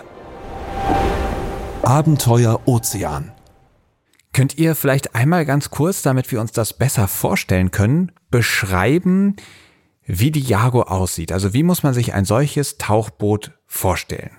Abenteuer 1.83 2.61
Ozean. 2.65 3.31
Könnt 4.33 4.57
ihr 4.57 4.75
vielleicht 4.75 5.15
einmal 5.15 5.45
ganz 5.45 5.69
kurz, 5.69 6.01
damit 6.01 6.29
wir 6.33 6.41
uns 6.41 6.51
das 6.51 6.73
besser 6.73 7.07
vorstellen 7.07 7.71
können, 7.71 8.11
beschreiben, 8.29 9.37
wie 10.05 10.31
die 10.31 10.41
Jago 10.41 10.81
aussieht? 10.81 11.31
Also 11.31 11.53
wie 11.53 11.63
muss 11.63 11.83
man 11.83 11.93
sich 11.93 12.13
ein 12.13 12.25
solches 12.25 12.77
Tauchboot 12.77 13.53
vorstellen? 13.65 14.31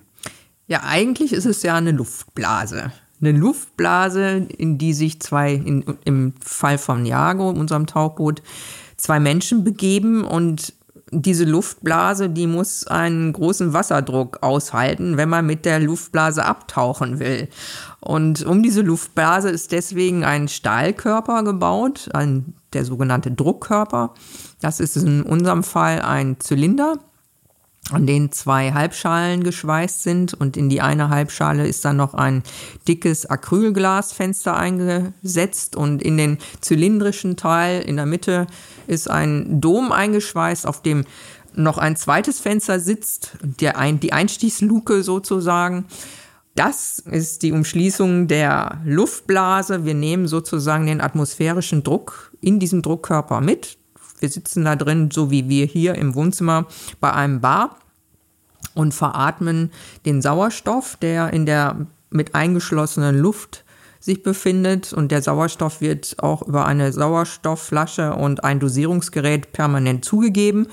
Ja, 0.66 0.82
eigentlich 0.84 1.32
ist 1.32 1.46
es 1.46 1.62
ja 1.62 1.74
eine 1.74 1.92
Luftblase. 1.92 2.92
Eine 3.20 3.32
Luftblase, 3.32 4.46
in 4.58 4.78
die 4.78 4.92
sich 4.92 5.20
zwei, 5.20 5.54
in, 5.54 5.84
im 6.04 6.34
Fall 6.40 6.76
von 6.76 7.06
Jago, 7.06 7.48
unserem 7.48 7.86
Tauchboot, 7.86 8.42
zwei 8.96 9.20
Menschen 9.20 9.64
begeben 9.64 10.24
und 10.24 10.74
diese 11.12 11.44
Luftblase, 11.44 12.28
die 12.28 12.48
muss 12.48 12.86
einen 12.86 13.32
großen 13.32 13.72
Wasserdruck 13.72 14.42
aushalten, 14.42 15.16
wenn 15.16 15.28
man 15.28 15.46
mit 15.46 15.64
der 15.64 15.78
Luftblase 15.78 16.44
abtauchen 16.44 17.20
will. 17.20 17.48
Und 18.00 18.44
um 18.44 18.62
diese 18.62 18.82
Luftblase 18.82 19.48
ist 19.50 19.70
deswegen 19.70 20.24
ein 20.24 20.48
Stahlkörper 20.48 21.44
gebaut, 21.44 22.08
ein, 22.12 22.54
der 22.72 22.84
sogenannte 22.84 23.30
Druckkörper. 23.30 24.14
Das 24.60 24.80
ist 24.80 24.96
in 24.96 25.22
unserem 25.22 25.62
Fall 25.62 26.00
ein 26.02 26.40
Zylinder, 26.40 26.98
an 27.92 28.06
denen 28.06 28.32
zwei 28.32 28.72
Halbschalen 28.72 29.44
geschweißt 29.44 30.02
sind 30.02 30.34
und 30.34 30.56
in 30.56 30.68
die 30.68 30.80
eine 30.80 31.08
Halbschale 31.08 31.66
ist 31.66 31.84
dann 31.84 31.96
noch 31.96 32.14
ein 32.14 32.42
dickes 32.88 33.26
Acrylglasfenster 33.26 34.56
eingesetzt 34.56 35.76
und 35.76 36.02
in 36.02 36.16
den 36.16 36.38
zylindrischen 36.60 37.36
Teil 37.36 37.82
in 37.82 37.96
der 37.96 38.06
Mitte 38.06 38.46
ist 38.88 39.08
ein 39.08 39.60
Dom 39.60 39.92
eingeschweißt, 39.92 40.66
auf 40.66 40.82
dem 40.82 41.04
noch 41.54 41.78
ein 41.78 41.96
zweites 41.96 42.40
Fenster 42.40 42.80
sitzt, 42.80 43.38
der 43.40 43.78
ein, 43.78 44.00
die 44.00 44.12
Einstiegsluke 44.12 45.02
sozusagen. 45.02 45.86
Das 46.54 46.98
ist 46.98 47.42
die 47.42 47.52
Umschließung 47.52 48.28
der 48.28 48.80
Luftblase. 48.84 49.84
Wir 49.84 49.94
nehmen 49.94 50.26
sozusagen 50.26 50.86
den 50.86 51.00
atmosphärischen 51.00 51.82
Druck 51.82 52.32
in 52.40 52.58
diesem 52.58 52.82
Druckkörper 52.82 53.40
mit. 53.40 53.78
Wir 54.18 54.28
sitzen 54.28 54.64
da 54.64 54.76
drin, 54.76 55.10
so 55.10 55.30
wie 55.30 55.48
wir 55.48 55.66
hier 55.66 55.94
im 55.94 56.14
Wohnzimmer 56.14 56.66
bei 57.00 57.12
einem 57.12 57.40
Bar 57.40 57.76
und 58.74 58.92
veratmen 58.92 59.70
den 60.04 60.22
Sauerstoff, 60.22 60.96
der 60.96 61.32
in 61.32 61.46
der 61.46 61.86
mit 62.10 62.34
eingeschlossenen 62.34 63.18
Luft 63.18 63.64
sich 64.00 64.22
befindet. 64.22 64.92
Und 64.92 65.10
der 65.12 65.22
Sauerstoff 65.22 65.80
wird 65.80 66.16
auch 66.22 66.42
über 66.42 66.66
eine 66.66 66.92
Sauerstoffflasche 66.92 68.14
und 68.14 68.44
ein 68.44 68.60
Dosierungsgerät 68.60 69.52
permanent 69.52 70.04
zugegeben. 70.04 70.68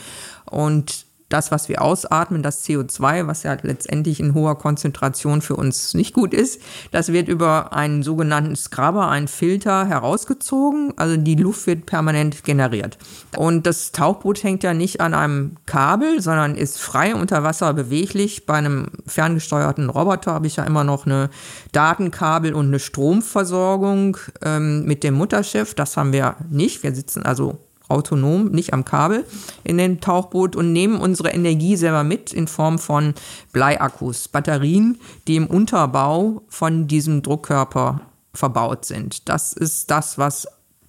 Und 0.45 1.05
das, 1.33 1.51
was 1.51 1.67
wir 1.67 1.81
ausatmen, 1.81 2.43
das 2.43 2.63
CO2, 2.65 3.25
was 3.25 3.43
ja 3.43 3.57
letztendlich 3.61 4.19
in 4.19 4.35
hoher 4.35 4.57
Konzentration 4.57 5.41
für 5.41 5.55
uns 5.55 5.93
nicht 5.95 6.13
gut 6.13 6.33
ist, 6.33 6.61
das 6.91 7.11
wird 7.11 7.27
über 7.27 7.73
einen 7.73 8.03
sogenannten 8.03 8.55
Scrubber, 8.55 9.09
einen 9.09 9.27
Filter 9.27 9.87
herausgezogen. 9.87 10.93
Also 10.95 11.17
die 11.17 11.35
Luft 11.35 11.65
wird 11.65 11.87
permanent 11.87 12.43
generiert. 12.43 12.97
Und 13.35 13.65
das 13.65 13.91
Tauchboot 13.91 14.43
hängt 14.43 14.63
ja 14.63 14.73
nicht 14.73 15.01
an 15.01 15.13
einem 15.13 15.55
Kabel, 15.65 16.21
sondern 16.21 16.55
ist 16.55 16.79
frei 16.79 17.15
unter 17.15 17.43
Wasser 17.43 17.73
beweglich. 17.73 18.45
Bei 18.45 18.55
einem 18.55 18.87
ferngesteuerten 19.07 19.89
Roboter 19.89 20.33
habe 20.33 20.47
ich 20.47 20.57
ja 20.57 20.63
immer 20.65 20.83
noch 20.83 21.05
eine 21.05 21.31
Datenkabel 21.71 22.53
und 22.53 22.67
eine 22.67 22.79
Stromversorgung 22.79 24.17
ähm, 24.43 24.85
mit 24.85 25.03
dem 25.03 25.15
Mutterschiff. 25.15 25.73
Das 25.73 25.97
haben 25.97 26.13
wir 26.13 26.35
nicht. 26.49 26.83
Wir 26.83 26.93
sitzen 26.93 27.23
also 27.23 27.57
autonom, 27.93 28.45
nicht 28.50 28.73
am 28.73 28.83
Kabel 28.83 29.25
in 29.63 29.77
dem 29.77 30.01
Tauchboot 30.01 30.55
und 30.55 30.73
nehmen 30.73 31.00
unsere 31.00 31.29
Energie 31.29 31.77
selber 31.77 32.03
mit 32.03 32.33
in 32.33 32.47
Form 32.47 32.79
von 32.79 33.13
Bleiakkus, 33.51 34.27
Batterien, 34.27 35.00
die 35.27 35.35
im 35.35 35.47
Unterbau 35.47 36.41
von 36.50 36.88
diesem 36.88 37.21
Druckkörper 37.21 38.01
verbaut 38.33 38.85
sind. 38.85 39.29
Das 39.29 39.53
ist 39.53 39.91
das, 39.91 40.17
was 40.17 40.47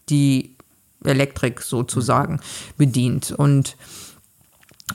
die 0.09 0.57
Elektrik 1.05 1.61
sozusagen 1.61 2.41
bedient. 2.77 3.33
Und 3.33 3.77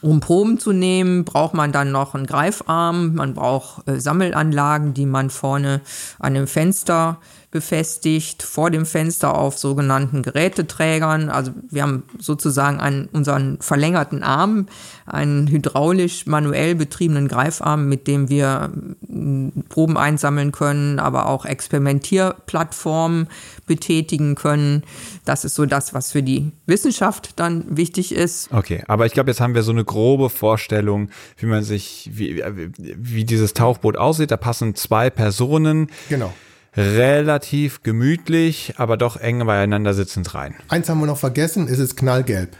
um 0.01 0.19
Proben 0.19 0.59
zu 0.59 0.71
nehmen, 0.71 1.25
braucht 1.25 1.53
man 1.53 1.71
dann 1.71 1.91
noch 1.91 2.13
einen 2.13 2.27
Greifarm, 2.27 3.15
man 3.15 3.33
braucht 3.33 3.87
äh, 3.87 3.99
Sammelanlagen, 3.99 4.93
die 4.93 5.05
man 5.05 5.29
vorne 5.29 5.81
an 6.19 6.35
dem 6.35 6.47
Fenster 6.47 7.19
befestigt, 7.51 8.43
vor 8.43 8.69
dem 8.69 8.85
Fenster 8.85 9.35
auf 9.35 9.57
sogenannten 9.57 10.21
Geräteträgern. 10.21 11.29
Also 11.29 11.51
wir 11.69 11.81
haben 11.81 12.03
sozusagen 12.19 12.79
einen, 12.79 13.07
unseren 13.07 13.57
verlängerten 13.59 14.21
Arm, 14.21 14.67
einen 15.07 15.47
hydraulisch 15.47 16.27
manuell 16.27 16.75
betriebenen 16.75 17.27
Greifarm, 17.27 17.89
mit 17.89 18.05
dem 18.05 18.29
wir 18.29 18.69
mm, 19.07 19.61
Proben 19.67 19.97
einsammeln 19.97 20.51
können, 20.51 20.99
aber 20.99 21.27
auch 21.27 21.45
Experimentierplattformen 21.45 23.27
betätigen 23.65 24.35
können. 24.35 24.83
Das 25.25 25.43
ist 25.43 25.55
so 25.55 25.65
das, 25.65 25.95
was 25.95 26.11
für 26.11 26.21
die 26.21 26.51
Wissenschaft 26.67 27.39
dann 27.39 27.65
wichtig 27.75 28.11
ist. 28.11 28.51
Okay, 28.51 28.83
aber 28.87 29.07
ich 29.07 29.13
glaube, 29.13 29.31
jetzt 29.31 29.41
haben 29.41 29.55
wir 29.55 29.63
so 29.63 29.71
eine 29.71 29.85
grobe 29.85 30.29
Vorstellung, 30.29 31.09
wie 31.37 31.47
man 31.47 31.63
sich, 31.63 32.11
wie, 32.13 32.43
wie 32.77 33.23
dieses 33.25 33.55
Tauchboot 33.55 33.97
aussieht. 33.97 34.29
Da 34.29 34.37
passen 34.37 34.75
zwei 34.75 35.09
Personen. 35.09 35.87
Genau 36.09 36.31
relativ 36.75 37.83
gemütlich, 37.83 38.75
aber 38.77 38.97
doch 38.97 39.17
eng 39.17 39.45
beieinander 39.45 39.93
sitzend 39.93 40.33
rein. 40.33 40.55
Eins 40.67 40.89
haben 40.89 40.99
wir 40.99 41.07
noch 41.07 41.17
vergessen, 41.17 41.67
es 41.69 41.79
ist 41.79 41.95
knallgelb. 41.97 42.55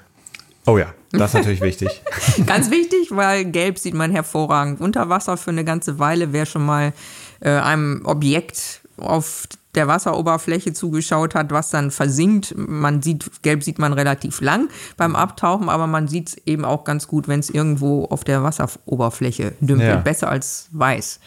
Oh 0.66 0.78
ja, 0.78 0.94
das 1.12 1.32
ist 1.32 1.34
natürlich 1.36 1.62
wichtig. 1.62 2.04
Ganz 2.46 2.70
wichtig, 2.70 3.10
weil 3.12 3.46
gelb 3.46 3.80
sieht 3.80 3.94
man 3.94 4.12
hervorragend 4.12 4.82
unter 4.82 5.10
Wasser 5.10 5.38
für 5.38 5.51
eine 5.51 5.63
ganze 5.63 6.00
Weile. 6.00 6.34
Wer 6.34 6.46
schon 6.46 6.66
mal 6.66 6.94
äh, 7.39 7.50
einem 7.50 8.01
Objekt 8.06 8.82
auf 8.98 9.48
der 9.75 9.88
Wasseroberfläche 9.88 10.74
zugeschaut 10.74 11.36
hat, 11.36 11.51
was 11.51 11.70
dann 11.70 11.92
versinkt. 11.92 12.54
Man 12.56 13.01
sieht, 13.01 13.44
gelb 13.44 13.63
sieht 13.63 13.80
man 13.80 13.94
relativ 13.94 14.42
lang 14.42 14.70
beim 14.98 15.16
Abtauchen, 15.16 15.70
aber 15.70 15.88
man 15.88 16.08
sieht 16.08 16.30
es 16.30 16.38
eben 16.46 16.66
auch 16.66 16.84
ganz 16.84 17.08
gut, 17.08 17.28
wenn 17.28 17.39
es 17.39 17.50
irgendwo 17.50 18.06
auf 18.06 18.24
der 18.24 18.44
Wasseroberfläche 18.44 19.54
dümpelt. 19.62 19.89
Ja. 19.89 19.96
Besser 19.98 20.30
als 20.30 20.70
weiß. 20.72 21.20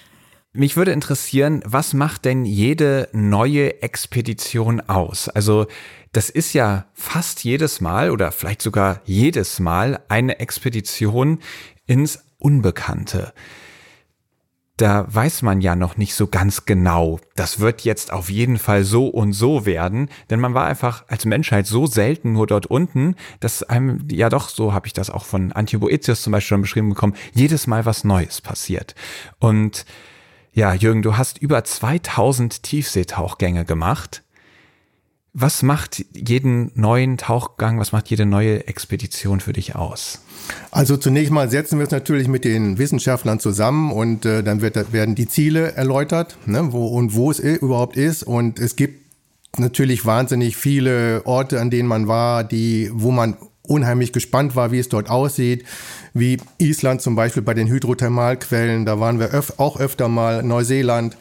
Mich 0.54 0.76
würde 0.76 0.92
interessieren, 0.92 1.62
was 1.64 1.94
macht 1.94 2.26
denn 2.26 2.44
jede 2.44 3.08
neue 3.12 3.82
Expedition 3.82 4.80
aus? 4.80 5.28
Also, 5.28 5.66
das 6.12 6.28
ist 6.28 6.52
ja 6.52 6.84
fast 6.92 7.42
jedes 7.42 7.80
Mal 7.80 8.10
oder 8.10 8.32
vielleicht 8.32 8.60
sogar 8.60 9.00
jedes 9.04 9.60
Mal 9.60 10.00
eine 10.08 10.40
Expedition 10.40 11.38
ins 11.86 12.22
Unbekannte 12.38 13.32
da 14.82 15.06
weiß 15.08 15.42
man 15.42 15.60
ja 15.60 15.76
noch 15.76 15.96
nicht 15.96 16.14
so 16.14 16.26
ganz 16.26 16.64
genau, 16.64 17.20
das 17.36 17.60
wird 17.60 17.82
jetzt 17.82 18.12
auf 18.12 18.28
jeden 18.28 18.58
Fall 18.58 18.82
so 18.82 19.06
und 19.06 19.32
so 19.32 19.64
werden, 19.64 20.08
denn 20.28 20.40
man 20.40 20.54
war 20.54 20.66
einfach 20.66 21.04
als 21.06 21.24
Menschheit 21.24 21.68
so 21.68 21.86
selten 21.86 22.32
nur 22.32 22.48
dort 22.48 22.66
unten, 22.66 23.14
dass 23.38 23.62
einem, 23.62 24.08
ja 24.10 24.28
doch, 24.28 24.48
so 24.48 24.72
habe 24.72 24.88
ich 24.88 24.92
das 24.92 25.08
auch 25.08 25.24
von 25.24 25.52
Antje 25.52 25.78
Boetius 25.78 26.22
zum 26.22 26.32
Beispiel 26.32 26.48
schon 26.48 26.62
beschrieben 26.62 26.88
bekommen, 26.88 27.14
jedes 27.32 27.68
Mal 27.68 27.86
was 27.86 28.02
Neues 28.02 28.40
passiert. 28.40 28.96
Und 29.38 29.84
ja, 30.52 30.74
Jürgen, 30.74 31.02
du 31.02 31.16
hast 31.16 31.38
über 31.38 31.64
2000 31.64 32.62
Tiefseetauchgänge 32.62 33.64
gemacht. 33.64 34.22
Was 35.34 35.62
macht 35.62 36.04
jeden 36.12 36.70
neuen 36.74 37.16
Tauchgang, 37.16 37.78
was 37.78 37.92
macht 37.92 38.10
jede 38.10 38.26
neue 38.26 38.66
Expedition 38.68 39.40
für 39.40 39.54
dich 39.54 39.74
aus? 39.76 40.20
Also 40.70 40.98
zunächst 40.98 41.32
mal 41.32 41.50
setzen 41.50 41.78
wir 41.78 41.86
es 41.86 41.90
natürlich 41.90 42.28
mit 42.28 42.44
den 42.44 42.76
Wissenschaftlern 42.76 43.40
zusammen 43.40 43.92
und 43.92 44.26
äh, 44.26 44.42
dann 44.42 44.60
wird, 44.60 44.92
werden 44.92 45.14
die 45.14 45.26
Ziele 45.26 45.72
erläutert 45.72 46.36
ne, 46.44 46.72
wo 46.72 46.86
und 46.88 47.14
wo 47.14 47.30
es 47.30 47.38
überhaupt 47.38 47.96
ist. 47.96 48.22
Und 48.24 48.58
es 48.58 48.76
gibt 48.76 49.00
natürlich 49.58 50.04
wahnsinnig 50.04 50.56
viele 50.56 51.22
Orte, 51.24 51.60
an 51.60 51.70
denen 51.70 51.88
man 51.88 52.08
war, 52.08 52.44
die, 52.44 52.90
wo 52.92 53.10
man 53.10 53.36
unheimlich 53.66 54.12
gespannt 54.12 54.56
war, 54.56 54.72
wie 54.72 54.78
es 54.78 54.88
dort 54.88 55.08
aussieht, 55.08 55.64
wie 56.14 56.38
Island 56.58 57.00
zum 57.00 57.14
Beispiel 57.14 57.42
bei 57.42 57.54
den 57.54 57.68
Hydrothermalquellen, 57.68 58.84
da 58.84 58.98
waren 59.00 59.20
wir 59.20 59.32
öf 59.32 59.54
auch 59.58 59.78
öfter 59.78 60.08
mal, 60.08 60.42
Neuseeland. 60.42 61.16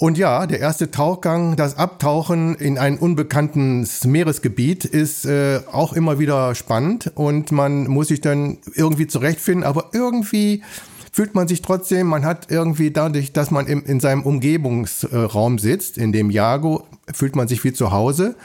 Und 0.00 0.16
ja, 0.16 0.46
der 0.46 0.60
erste 0.60 0.92
Tauchgang, 0.92 1.56
das 1.56 1.76
Abtauchen 1.76 2.54
in 2.54 2.78
ein 2.78 2.98
unbekanntes 2.98 4.04
Meeresgebiet 4.04 4.84
ist 4.84 5.24
äh, 5.24 5.60
auch 5.72 5.92
immer 5.92 6.20
wieder 6.20 6.54
spannend 6.54 7.10
und 7.16 7.50
man 7.50 7.88
muss 7.88 8.06
sich 8.06 8.20
dann 8.20 8.58
irgendwie 8.74 9.08
zurechtfinden, 9.08 9.64
aber 9.64 9.90
irgendwie 9.92 10.62
fühlt 11.10 11.34
man 11.34 11.48
sich 11.48 11.62
trotzdem, 11.62 12.06
man 12.06 12.24
hat 12.24 12.48
irgendwie 12.48 12.92
dadurch, 12.92 13.32
dass 13.32 13.50
man 13.50 13.66
im, 13.66 13.84
in 13.84 13.98
seinem 13.98 14.22
Umgebungsraum 14.22 15.58
sitzt, 15.58 15.98
in 15.98 16.12
dem 16.12 16.30
Jago, 16.30 16.86
fühlt 17.12 17.34
man 17.34 17.48
sich 17.48 17.64
wie 17.64 17.72
zu 17.72 17.90
Hause. 17.90 18.36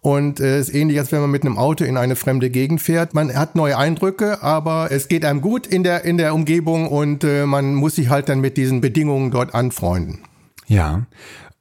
Und 0.00 0.40
es 0.40 0.46
äh, 0.46 0.60
ist 0.60 0.74
ähnlich, 0.74 0.98
als 0.98 1.12
wenn 1.12 1.20
man 1.20 1.30
mit 1.30 1.42
einem 1.42 1.58
Auto 1.58 1.84
in 1.84 1.96
eine 1.96 2.16
fremde 2.16 2.50
Gegend 2.50 2.80
fährt. 2.80 3.14
Man 3.14 3.34
hat 3.34 3.56
neue 3.56 3.76
Eindrücke, 3.76 4.42
aber 4.42 4.90
es 4.90 5.08
geht 5.08 5.24
einem 5.24 5.40
gut 5.40 5.66
in 5.66 5.82
der, 5.82 6.04
in 6.04 6.18
der 6.18 6.34
Umgebung 6.34 6.88
und 6.88 7.24
äh, 7.24 7.46
man 7.46 7.74
muss 7.74 7.96
sich 7.96 8.08
halt 8.08 8.28
dann 8.28 8.40
mit 8.40 8.56
diesen 8.56 8.80
Bedingungen 8.80 9.30
dort 9.30 9.54
anfreunden. 9.54 10.20
Ja, 10.66 11.06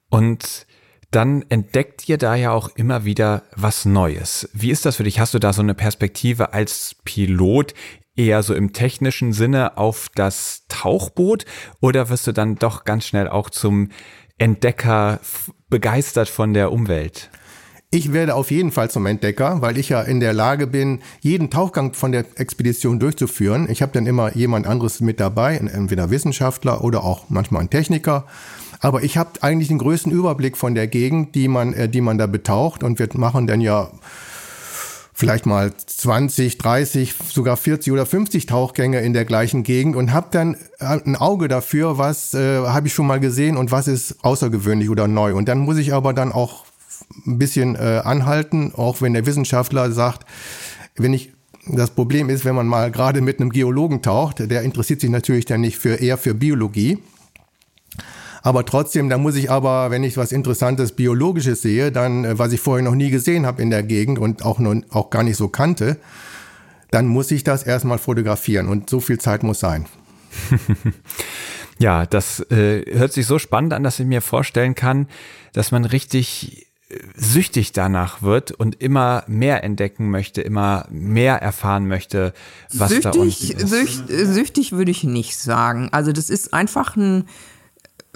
und 0.09 0.67
dann 1.11 1.45
entdeckt 1.49 2.07
ihr 2.09 2.17
da 2.17 2.35
ja 2.35 2.51
auch 2.51 2.69
immer 2.75 3.05
wieder 3.05 3.43
was 3.55 3.85
Neues. 3.85 4.49
Wie 4.53 4.71
ist 4.71 4.85
das 4.85 4.97
für 4.97 5.03
dich? 5.03 5.19
Hast 5.19 5.33
du 5.33 5.39
da 5.39 5.53
so 5.53 5.61
eine 5.61 5.73
Perspektive 5.73 6.53
als 6.53 6.95
Pilot 7.05 7.73
eher 8.15 8.43
so 8.43 8.53
im 8.53 8.73
technischen 8.73 9.31
Sinne 9.31 9.77
auf 9.77 10.09
das 10.15 10.65
Tauchboot 10.67 11.45
oder 11.79 12.09
wirst 12.09 12.27
du 12.27 12.33
dann 12.33 12.55
doch 12.55 12.83
ganz 12.83 13.05
schnell 13.05 13.29
auch 13.29 13.49
zum 13.49 13.89
Entdecker 14.37 15.19
begeistert 15.69 16.27
von 16.27 16.53
der 16.53 16.71
Umwelt? 16.71 17.29
Ich 17.89 18.11
werde 18.11 18.35
auf 18.35 18.51
jeden 18.51 18.73
Fall 18.73 18.91
zum 18.91 19.05
Entdecker, 19.05 19.61
weil 19.61 19.77
ich 19.77 19.87
ja 19.87 20.01
in 20.01 20.19
der 20.19 20.33
Lage 20.33 20.67
bin, 20.67 20.99
jeden 21.21 21.49
Tauchgang 21.49 21.93
von 21.93 22.11
der 22.11 22.25
Expedition 22.35 22.99
durchzuführen. 22.99 23.69
Ich 23.69 23.81
habe 23.81 23.93
dann 23.93 24.05
immer 24.05 24.35
jemand 24.35 24.67
anderes 24.67 24.99
mit 24.99 25.21
dabei, 25.21 25.55
entweder 25.55 26.09
Wissenschaftler 26.09 26.83
oder 26.83 27.05
auch 27.05 27.29
manchmal 27.29 27.61
ein 27.61 27.69
Techniker. 27.69 28.25
Aber 28.81 29.03
ich 29.03 29.17
habe 29.17 29.41
eigentlich 29.41 29.69
den 29.69 29.77
größten 29.77 30.11
Überblick 30.11 30.57
von 30.57 30.75
der 30.75 30.87
Gegend, 30.87 31.33
die 31.33 31.47
man, 31.47 31.73
äh, 31.73 31.87
die 31.87 32.01
man 32.01 32.17
da 32.17 32.27
betaucht. 32.27 32.83
Und 32.83 32.99
wir 32.99 33.07
machen 33.13 33.47
dann 33.47 33.61
ja 33.61 33.89
vielleicht 35.13 35.45
mal 35.45 35.71
20, 35.73 36.57
30, 36.57 37.15
sogar 37.29 37.55
40 37.55 37.93
oder 37.93 38.05
50 38.05 38.47
Tauchgänge 38.47 38.99
in 38.99 39.13
der 39.13 39.23
gleichen 39.23 39.63
Gegend 39.63 39.95
und 39.95 40.11
habe 40.11 40.27
dann 40.31 40.55
äh, 40.79 40.99
ein 41.05 41.15
Auge 41.15 41.47
dafür, 41.47 41.97
was 41.97 42.33
äh, 42.33 42.65
habe 42.65 42.87
ich 42.87 42.93
schon 42.93 43.07
mal 43.07 43.21
gesehen 43.21 43.55
und 43.55 43.71
was 43.71 43.87
ist 43.87 44.23
außergewöhnlich 44.25 44.89
oder 44.89 45.07
neu. 45.07 45.33
Und 45.35 45.47
dann 45.47 45.59
muss 45.59 45.77
ich 45.77 45.93
aber 45.93 46.13
dann 46.13 46.33
auch 46.33 46.66
ein 47.25 47.37
bisschen 47.37 47.75
äh, 47.75 48.01
anhalten, 48.03 48.73
auch 48.75 49.01
wenn 49.01 49.13
der 49.13 49.25
Wissenschaftler 49.25 49.91
sagt, 49.91 50.25
wenn 50.95 51.13
ich 51.13 51.33
das 51.69 51.91
Problem 51.91 52.29
ist, 52.29 52.45
wenn 52.45 52.55
man 52.55 52.67
mal 52.67 52.91
gerade 52.91 53.21
mit 53.21 53.39
einem 53.39 53.49
Geologen 53.49 54.01
taucht, 54.01 54.39
der 54.39 54.61
interessiert 54.61 55.01
sich 55.01 55.09
natürlich 55.09 55.45
dann 55.45 55.61
nicht 55.61 55.77
für 55.77 55.95
eher 55.95 56.17
für 56.17 56.33
Biologie. 56.33 56.99
Aber 58.41 58.65
trotzdem, 58.65 59.09
da 59.09 59.17
muss 59.17 59.35
ich 59.35 59.51
aber, 59.51 59.91
wenn 59.91 60.03
ich 60.03 60.15
was 60.15 60.31
Interessantes 60.31 60.93
Biologisches 60.93 61.61
sehe, 61.61 61.91
dann, 61.91 62.23
äh, 62.23 62.39
was 62.39 62.53
ich 62.53 62.61
vorher 62.61 62.83
noch 62.83 62.95
nie 62.95 63.09
gesehen 63.09 63.45
habe 63.45 63.61
in 63.61 63.69
der 63.69 63.83
Gegend 63.83 64.19
und 64.19 64.45
auch, 64.45 64.59
noch, 64.59 64.75
auch 64.89 65.09
gar 65.09 65.23
nicht 65.23 65.37
so 65.37 65.49
kannte, 65.49 65.97
dann 66.91 67.07
muss 67.07 67.31
ich 67.31 67.43
das 67.43 67.63
erstmal 67.63 67.97
fotografieren 67.97 68.69
und 68.69 68.89
so 68.89 68.99
viel 68.99 69.19
Zeit 69.19 69.43
muss 69.43 69.59
sein. 69.59 69.85
ja, 71.79 72.05
das 72.05 72.39
äh, 72.51 72.85
hört 72.97 73.11
sich 73.11 73.25
so 73.25 73.39
spannend 73.39 73.73
an, 73.73 73.83
dass 73.83 73.99
ich 73.99 74.05
mir 74.05 74.21
vorstellen 74.21 74.75
kann, 74.75 75.07
dass 75.51 75.71
man 75.71 75.83
richtig 75.83 76.66
süchtig 77.15 77.73
danach 77.73 78.21
wird 78.21 78.51
und 78.51 78.81
immer 78.81 79.23
mehr 79.27 79.63
entdecken 79.63 80.09
möchte, 80.09 80.41
immer 80.41 80.85
mehr 80.89 81.41
erfahren 81.41 81.87
möchte, 81.87 82.33
was 82.73 82.89
süchtig, 82.91 83.03
da 83.03 83.19
unten 83.19 83.29
ist. 83.29 83.67
Sücht, 83.67 84.03
süchtig 84.07 84.71
würde 84.71 84.91
ich 84.91 85.03
nicht 85.03 85.37
sagen. 85.37 85.89
Also 85.91 86.11
das 86.13 86.29
ist 86.29 86.53
einfach 86.53 86.95
ein 86.95 87.25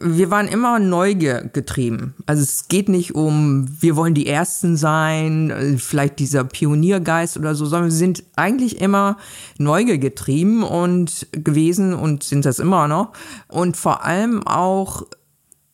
wir 0.04 0.32
waren 0.32 0.48
immer 0.48 0.80
Neugier 0.80 1.44
getrieben. 1.54 2.16
Also 2.26 2.42
es 2.42 2.68
geht 2.68 2.90
nicht 2.90 3.14
um, 3.14 3.68
wir 3.82 3.96
wollen 3.96 4.14
die 4.14 4.28
Ersten 4.28 4.76
sein, 4.76 5.78
vielleicht 5.78 6.20
dieser 6.20 6.44
Pioniergeist 6.44 7.38
oder 7.38 7.56
so, 7.56 7.66
sondern 7.66 7.90
wir 7.90 7.96
sind 7.96 8.24
eigentlich 8.36 8.82
immer 8.82 9.18
Neugier 9.58 10.00
getrieben 10.00 10.64
und 10.64 11.28
gewesen 11.32 11.94
und 11.94 12.24
sind 12.24 12.46
das 12.46 12.60
immer 12.60 12.88
noch. 12.88 13.12
Und 13.48 13.78
vor 13.78 14.04
allem 14.04 14.46
auch 14.48 15.04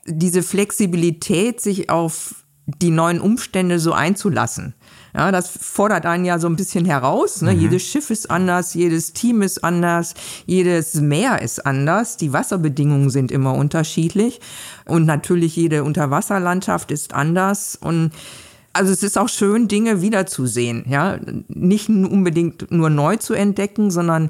diese 0.05 0.43
Flexibilität, 0.43 1.61
sich 1.61 1.89
auf 1.89 2.46
die 2.67 2.91
neuen 2.91 3.21
Umstände 3.21 3.79
so 3.79 3.93
einzulassen. 3.93 4.75
Ja, 5.15 5.31
das 5.31 5.49
fordert 5.49 6.05
einen 6.05 6.25
ja 6.25 6.37
so 6.37 6.47
ein 6.47 6.57
bisschen 6.57 6.85
heraus. 6.85 7.41
Ne? 7.41 7.53
Mhm. 7.53 7.61
Jedes 7.61 7.83
Schiff 7.83 8.09
ist 8.09 8.29
anders, 8.29 8.73
jedes 8.73 9.13
Team 9.13 9.41
ist 9.41 9.63
anders, 9.63 10.13
jedes 10.45 10.95
Meer 10.95 11.41
ist 11.41 11.65
anders. 11.65 12.17
Die 12.17 12.33
Wasserbedingungen 12.33 13.09
sind 13.09 13.31
immer 13.31 13.55
unterschiedlich. 13.55 14.41
Und 14.85 15.05
natürlich 15.05 15.55
jede 15.55 15.85
Unterwasserlandschaft 15.85 16.91
ist 16.91 17.13
anders. 17.13 17.77
Und 17.79 18.11
also 18.73 18.91
es 18.91 19.03
ist 19.03 19.17
auch 19.17 19.29
schön, 19.29 19.67
Dinge 19.67 20.01
wiederzusehen, 20.01 20.85
ja, 20.87 21.19
nicht 21.47 21.89
unbedingt 21.89 22.71
nur 22.71 22.89
neu 22.89 23.15
zu 23.17 23.33
entdecken, 23.33 23.89
sondern 23.91 24.29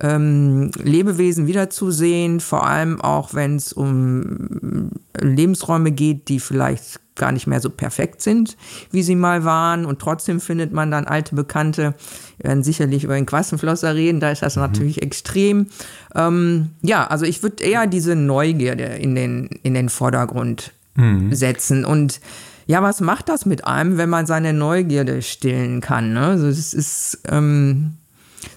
ähm, 0.00 0.70
Lebewesen 0.82 1.46
wiederzusehen, 1.46 2.40
vor 2.40 2.66
allem 2.66 3.00
auch 3.00 3.34
wenn 3.34 3.56
es 3.56 3.72
um 3.72 4.90
Lebensräume 5.20 5.90
geht, 5.90 6.28
die 6.28 6.38
vielleicht 6.40 7.00
gar 7.18 7.32
nicht 7.32 7.46
mehr 7.46 7.60
so 7.60 7.68
perfekt 7.68 8.22
sind, 8.22 8.56
wie 8.90 9.02
sie 9.02 9.16
mal 9.16 9.44
waren. 9.44 9.84
Und 9.84 9.98
trotzdem 9.98 10.40
findet 10.40 10.72
man 10.72 10.90
dann 10.90 11.06
alte 11.06 11.34
Bekannte, 11.34 11.94
wir 12.38 12.50
werden 12.50 12.62
sicherlich 12.62 13.04
über 13.04 13.14
den 13.14 13.26
Quassenflosser 13.26 13.94
reden, 13.94 14.20
da 14.20 14.30
ist 14.30 14.42
das 14.42 14.56
mhm. 14.56 14.62
natürlich 14.62 15.02
extrem. 15.02 15.66
Ähm, 16.14 16.70
ja, 16.82 17.06
also 17.06 17.26
ich 17.26 17.42
würde 17.42 17.62
eher 17.62 17.86
diese 17.86 18.14
Neugierde 18.14 18.84
in 18.84 19.14
den, 19.14 19.50
in 19.62 19.74
den 19.74 19.88
Vordergrund 19.88 20.72
mhm. 20.94 21.34
setzen. 21.34 21.84
Und 21.84 22.20
ja, 22.68 22.82
was 22.82 23.00
macht 23.00 23.30
das 23.30 23.46
mit 23.46 23.66
einem, 23.66 23.96
wenn 23.96 24.10
man 24.10 24.26
seine 24.26 24.52
Neugierde 24.52 25.22
stillen 25.22 25.80
kann? 25.80 26.12
Ne? 26.12 26.20
Also 26.20 26.46
es 26.46 26.74
ist, 26.74 27.22
ähm, 27.26 27.94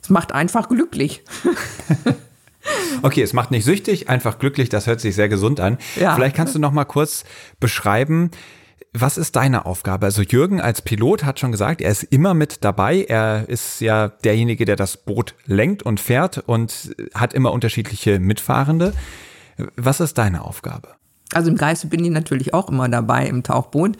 es 0.04 0.10
macht 0.10 0.34
einfach 0.34 0.70
glücklich. 0.70 1.24
Okay, 3.02 3.24
es 3.24 3.34
macht 3.34 3.50
nicht 3.50 3.66
süchtig, 3.66 4.08
einfach 4.08 4.38
glücklich, 4.38 4.70
das 4.70 4.86
hört 4.86 5.02
sich 5.02 5.16
sehr 5.16 5.30
gesund 5.30 5.60
an. 5.60 5.80
Ja. 6.00 6.14
Vielleicht 6.14 6.36
kannst 6.36 6.54
du 6.54 6.60
noch 6.60 6.72
mal 6.72 6.86
kurz 6.86 7.24
beschreiben, 7.60 8.30
was 8.94 9.18
ist 9.18 9.36
deine 9.36 9.66
Aufgabe? 9.66 10.06
Also 10.06 10.22
Jürgen 10.22 10.62
als 10.62 10.84
Pilot 10.84 11.24
hat 11.24 11.40
schon 11.40 11.52
gesagt, 11.52 11.82
er 11.82 11.90
ist 11.90 12.04
immer 12.04 12.36
mit 12.36 12.64
dabei. 12.64 13.04
Er 13.04 13.50
ist 13.50 13.82
ja 13.82 14.10
derjenige, 14.10 14.66
der 14.66 14.76
das 14.76 14.98
Boot 14.98 15.34
lenkt 15.46 15.82
und 15.82 16.00
fährt 16.00 16.38
und 16.38 16.96
hat 17.16 17.34
immer 17.34 17.52
unterschiedliche 17.52 18.20
Mitfahrende. 18.20 18.94
Was 19.76 20.00
ist 20.00 20.20
deine 20.20 20.44
Aufgabe? 20.44 20.90
Also 21.34 21.50
im 21.50 21.58
Geiste 21.58 21.88
bin 21.88 22.04
ich 22.04 22.12
natürlich 22.12 22.54
auch 22.54 22.70
immer 22.70 22.90
dabei 22.90 23.28
im 23.28 23.44
Tauchboot. 23.44 23.98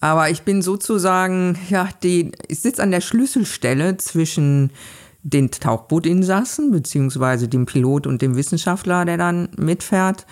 Aber 0.00 0.30
ich 0.30 0.42
bin 0.42 0.62
sozusagen, 0.62 1.56
ja, 1.68 1.88
die, 2.02 2.32
ich 2.48 2.60
sitze 2.60 2.82
an 2.82 2.90
der 2.90 3.00
Schlüsselstelle 3.00 3.98
zwischen 3.98 4.70
den 5.22 5.50
Tauchbootinsassen, 5.50 6.72
beziehungsweise 6.72 7.46
dem 7.46 7.66
Pilot 7.66 8.08
und 8.08 8.20
dem 8.20 8.34
Wissenschaftler, 8.34 9.04
der 9.04 9.16
dann 9.16 9.48
mitfährt. 9.56 10.26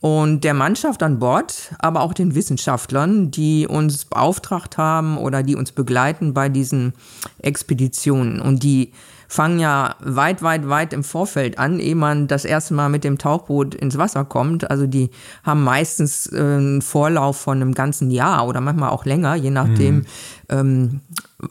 und 0.00 0.44
der 0.44 0.52
Mannschaft 0.52 1.02
an 1.02 1.18
Bord, 1.18 1.74
aber 1.78 2.02
auch 2.02 2.12
den 2.12 2.34
Wissenschaftlern, 2.34 3.30
die 3.30 3.66
uns 3.66 4.04
beauftragt 4.04 4.76
haben 4.76 5.16
oder 5.16 5.42
die 5.42 5.56
uns 5.56 5.72
begleiten 5.72 6.34
bei 6.34 6.50
diesen 6.50 6.92
Expeditionen. 7.38 8.42
Und 8.42 8.62
die 8.62 8.92
fangen 9.28 9.58
ja 9.58 9.96
weit, 10.00 10.42
weit, 10.42 10.68
weit 10.68 10.92
im 10.92 11.04
Vorfeld 11.04 11.58
an, 11.58 11.80
ehe 11.80 11.94
man 11.94 12.28
das 12.28 12.44
erste 12.44 12.74
Mal 12.74 12.88
mit 12.88 13.04
dem 13.04 13.18
Tauchboot 13.18 13.74
ins 13.74 13.98
Wasser 13.98 14.24
kommt. 14.24 14.70
Also 14.70 14.86
die 14.86 15.10
haben 15.42 15.64
meistens 15.64 16.26
äh, 16.32 16.38
einen 16.38 16.82
Vorlauf 16.82 17.36
von 17.38 17.60
einem 17.60 17.74
ganzen 17.74 18.10
Jahr 18.10 18.46
oder 18.46 18.60
manchmal 18.60 18.90
auch 18.90 19.04
länger, 19.04 19.34
je 19.34 19.50
nachdem, 19.50 19.96
mhm. 19.96 20.06
ähm, 20.48 21.00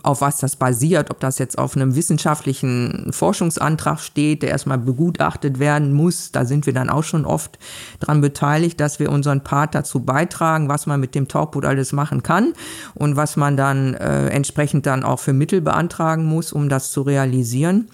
auf 0.02 0.22
was 0.22 0.38
das 0.38 0.56
basiert, 0.56 1.12
ob 1.12 1.20
das 1.20 1.38
jetzt 1.40 1.58
auf 1.58 1.76
einem 1.76 1.96
wissenschaftlichen 1.96 3.12
Forschungsantrag 3.12 4.00
steht, 4.00 4.42
der 4.42 4.50
erstmal 4.50 4.78
begutachtet 4.78 5.60
werden 5.60 5.94
muss. 5.94 6.32
Da 6.32 6.46
sind 6.46 6.66
wir 6.66 6.74
dann 6.74 6.90
auch 6.90 7.04
schon 7.04 7.26
oft 7.26 7.60
dran 8.00 8.22
beteiligt, 8.22 8.80
dass 8.80 9.00
wir 9.00 9.12
unseren 9.12 9.44
Part 9.44 9.76
dazu 9.76 10.00
beitragen, 10.00 10.70
was 10.70 10.86
man 10.86 11.00
mit 11.00 11.16
dem 11.16 11.28
Tauchboot 11.28 11.66
alles 11.66 11.94
machen 11.94 12.24
kann 12.24 12.54
und 12.96 13.16
was 13.16 13.36
man 13.36 13.58
dann 13.58 13.94
äh, 13.94 14.30
entsprechend 14.30 14.86
dann 14.86 15.04
auch 15.04 15.20
für 15.20 15.34
Mittel 15.34 15.62
beantragen 15.62 16.26
muss, 16.26 16.52
um 16.54 16.70
das 16.70 16.92
zu 16.92 17.02
realisieren. 17.02 17.90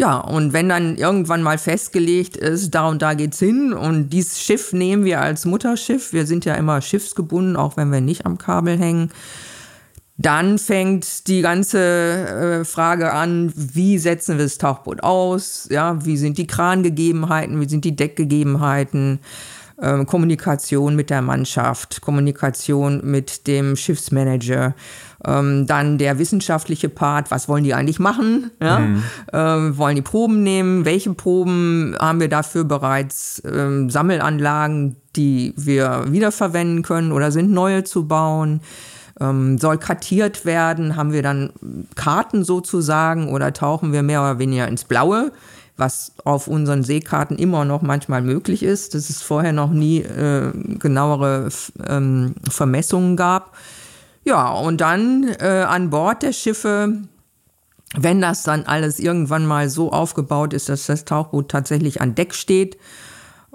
Ja, 0.00 0.18
und 0.18 0.52
wenn 0.52 0.68
dann 0.68 0.96
irgendwann 0.96 1.42
mal 1.42 1.58
festgelegt 1.58 2.36
ist, 2.36 2.70
da 2.70 2.86
und 2.88 3.02
da 3.02 3.14
geht's 3.14 3.40
hin 3.40 3.72
und 3.72 4.10
dieses 4.10 4.40
Schiff 4.40 4.72
nehmen 4.72 5.04
wir 5.04 5.20
als 5.20 5.44
Mutterschiff, 5.44 6.12
wir 6.12 6.24
sind 6.24 6.44
ja 6.44 6.54
immer 6.54 6.80
schiffsgebunden, 6.80 7.56
auch 7.56 7.76
wenn 7.76 7.90
wir 7.90 8.00
nicht 8.00 8.24
am 8.24 8.38
Kabel 8.38 8.78
hängen, 8.78 9.10
dann 10.18 10.58
fängt 10.58 11.28
die 11.28 11.42
ganze 11.42 11.78
äh, 11.78 12.64
Frage 12.64 13.12
an, 13.12 13.52
wie 13.54 13.98
setzen 13.98 14.36
wir 14.36 14.44
das 14.44 14.58
Tauchboot 14.58 15.02
aus? 15.04 15.68
Ja, 15.70 16.04
wie 16.04 16.16
sind 16.16 16.38
die 16.38 16.48
Krangegebenheiten? 16.48 17.60
Wie 17.60 17.68
sind 17.68 17.84
die 17.84 17.94
Deckgegebenheiten? 17.94 19.20
Ähm, 19.80 20.06
Kommunikation 20.06 20.96
mit 20.96 21.08
der 21.08 21.22
Mannschaft, 21.22 22.00
Kommunikation 22.00 23.00
mit 23.04 23.46
dem 23.46 23.76
Schiffsmanager, 23.76 24.74
ähm, 25.24 25.68
dann 25.68 25.98
der 25.98 26.18
wissenschaftliche 26.18 26.88
Part, 26.88 27.30
was 27.30 27.48
wollen 27.48 27.62
die 27.62 27.74
eigentlich 27.74 28.00
machen? 28.00 28.50
Ja? 28.60 28.80
Mhm. 28.80 29.02
Ähm, 29.32 29.78
wollen 29.78 29.94
die 29.94 30.02
Proben 30.02 30.42
nehmen? 30.42 30.84
Welche 30.84 31.14
Proben 31.14 31.94
haben 32.00 32.18
wir 32.18 32.28
dafür 32.28 32.64
bereits? 32.64 33.40
Ähm, 33.44 33.88
Sammelanlagen, 33.88 34.96
die 35.14 35.54
wir 35.56 36.06
wiederverwenden 36.08 36.82
können 36.82 37.12
oder 37.12 37.30
sind 37.30 37.52
neue 37.52 37.84
zu 37.84 38.08
bauen? 38.08 38.60
Ähm, 39.20 39.58
soll 39.58 39.78
kartiert 39.78 40.44
werden, 40.44 40.96
haben 40.96 41.12
wir 41.12 41.22
dann 41.22 41.50
Karten 41.94 42.44
sozusagen 42.44 43.28
oder 43.28 43.52
tauchen 43.52 43.92
wir 43.92 44.02
mehr 44.02 44.20
oder 44.20 44.38
weniger 44.38 44.68
ins 44.68 44.84
Blaue, 44.84 45.32
was 45.76 46.12
auf 46.24 46.48
unseren 46.48 46.82
Seekarten 46.82 47.36
immer 47.36 47.64
noch 47.64 47.82
manchmal 47.82 48.22
möglich 48.22 48.62
ist, 48.62 48.94
dass 48.94 49.10
es 49.10 49.22
vorher 49.22 49.52
noch 49.52 49.70
nie 49.70 49.98
äh, 49.98 50.50
genauere 50.78 51.48
ähm, 51.86 52.34
Vermessungen 52.48 53.16
gab. 53.16 53.56
Ja, 54.24 54.50
und 54.52 54.80
dann 54.80 55.24
äh, 55.40 55.64
an 55.68 55.90
Bord 55.90 56.22
der 56.22 56.32
Schiffe 56.32 56.98
wenn 57.96 58.20
das 58.20 58.42
dann 58.42 58.64
alles 58.64 58.98
irgendwann 58.98 59.46
mal 59.46 59.70
so 59.70 59.92
aufgebaut 59.92 60.52
ist, 60.52 60.68
dass 60.68 60.86
das 60.86 61.04
Tauchboot 61.04 61.50
tatsächlich 61.50 62.00
an 62.00 62.14
Deck 62.14 62.34
steht, 62.34 62.76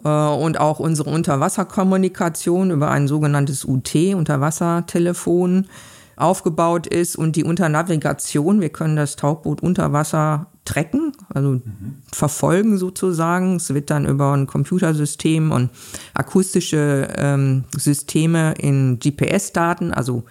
und 0.09 0.59
auch 0.59 0.79
unsere 0.79 1.09
Unterwasserkommunikation 1.09 2.71
über 2.71 2.91
ein 2.91 3.07
sogenanntes 3.07 3.65
UT, 3.65 3.95
Unterwassertelefon, 4.15 5.67
aufgebaut 6.15 6.87
ist 6.87 7.15
und 7.15 7.35
die 7.35 7.43
Unternavigation, 7.43 8.61
wir 8.61 8.69
können 8.69 8.95
das 8.95 9.15
Tauchboot 9.15 9.63
unter 9.63 9.93
Wasser 9.93 10.47
tracken, 10.65 11.11
also 11.33 11.53
mhm. 11.53 11.63
verfolgen 12.11 12.77
sozusagen. 12.77 13.57
Es 13.57 13.73
wird 13.73 13.89
dann 13.89 14.05
über 14.05 14.33
ein 14.33 14.47
Computersystem 14.47 15.51
und 15.51 15.69
akustische 16.13 17.07
ähm, 17.17 17.65
Systeme 17.75 18.53
in 18.59 18.99
GPS-Daten, 18.99 19.93
also 19.93 20.23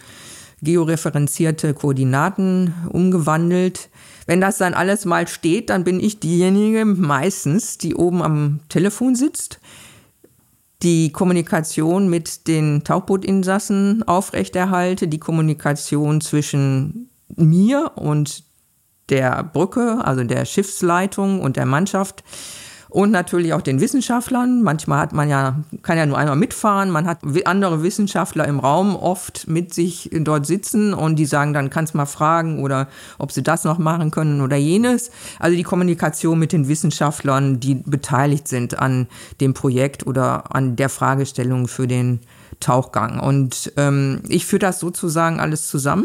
georeferenzierte 0.62 1.74
Koordinaten 1.74 2.72
umgewandelt. 2.88 3.90
Wenn 4.32 4.40
das 4.40 4.56
dann 4.56 4.72
alles 4.72 5.04
mal 5.04 5.28
steht, 5.28 5.68
dann 5.68 5.84
bin 5.84 6.00
ich 6.00 6.18
diejenige 6.18 6.86
meistens, 6.86 7.76
die 7.76 7.94
oben 7.94 8.22
am 8.22 8.60
Telefon 8.70 9.14
sitzt, 9.14 9.60
die 10.82 11.12
Kommunikation 11.12 12.08
mit 12.08 12.48
den 12.48 12.82
Tauchbootinsassen 12.82 14.04
aufrechterhalte, 14.04 15.06
die 15.06 15.18
Kommunikation 15.18 16.22
zwischen 16.22 17.10
mir 17.36 17.92
und 17.96 18.44
der 19.10 19.44
Brücke, 19.44 20.00
also 20.02 20.24
der 20.24 20.46
Schiffsleitung 20.46 21.42
und 21.42 21.58
der 21.58 21.66
Mannschaft 21.66 22.24
und 22.92 23.10
natürlich 23.10 23.54
auch 23.54 23.62
den 23.62 23.80
Wissenschaftlern. 23.80 24.62
Manchmal 24.62 24.98
hat 24.98 25.14
man 25.14 25.26
ja, 25.26 25.56
kann 25.80 25.96
ja 25.96 26.04
nur 26.04 26.18
einmal 26.18 26.36
mitfahren. 26.36 26.90
Man 26.90 27.06
hat 27.06 27.20
andere 27.46 27.82
Wissenschaftler 27.82 28.46
im 28.46 28.60
Raum 28.60 28.96
oft 28.96 29.48
mit 29.48 29.72
sich 29.72 30.10
dort 30.12 30.46
sitzen 30.46 30.92
und 30.92 31.16
die 31.16 31.24
sagen 31.24 31.54
dann, 31.54 31.70
kannst 31.70 31.94
mal 31.94 32.04
fragen 32.04 32.62
oder 32.62 32.88
ob 33.18 33.32
sie 33.32 33.42
das 33.42 33.64
noch 33.64 33.78
machen 33.78 34.10
können 34.10 34.42
oder 34.42 34.56
jenes. 34.56 35.10
Also 35.38 35.56
die 35.56 35.62
Kommunikation 35.62 36.38
mit 36.38 36.52
den 36.52 36.68
Wissenschaftlern, 36.68 37.60
die 37.60 37.76
beteiligt 37.76 38.46
sind 38.46 38.78
an 38.78 39.06
dem 39.40 39.54
Projekt 39.54 40.06
oder 40.06 40.54
an 40.54 40.76
der 40.76 40.90
Fragestellung 40.90 41.68
für 41.68 41.88
den 41.88 42.20
Tauchgang. 42.60 43.20
Und 43.20 43.72
ähm, 43.78 44.20
ich 44.28 44.44
führe 44.44 44.60
das 44.60 44.80
sozusagen 44.80 45.40
alles 45.40 45.66
zusammen 45.66 46.04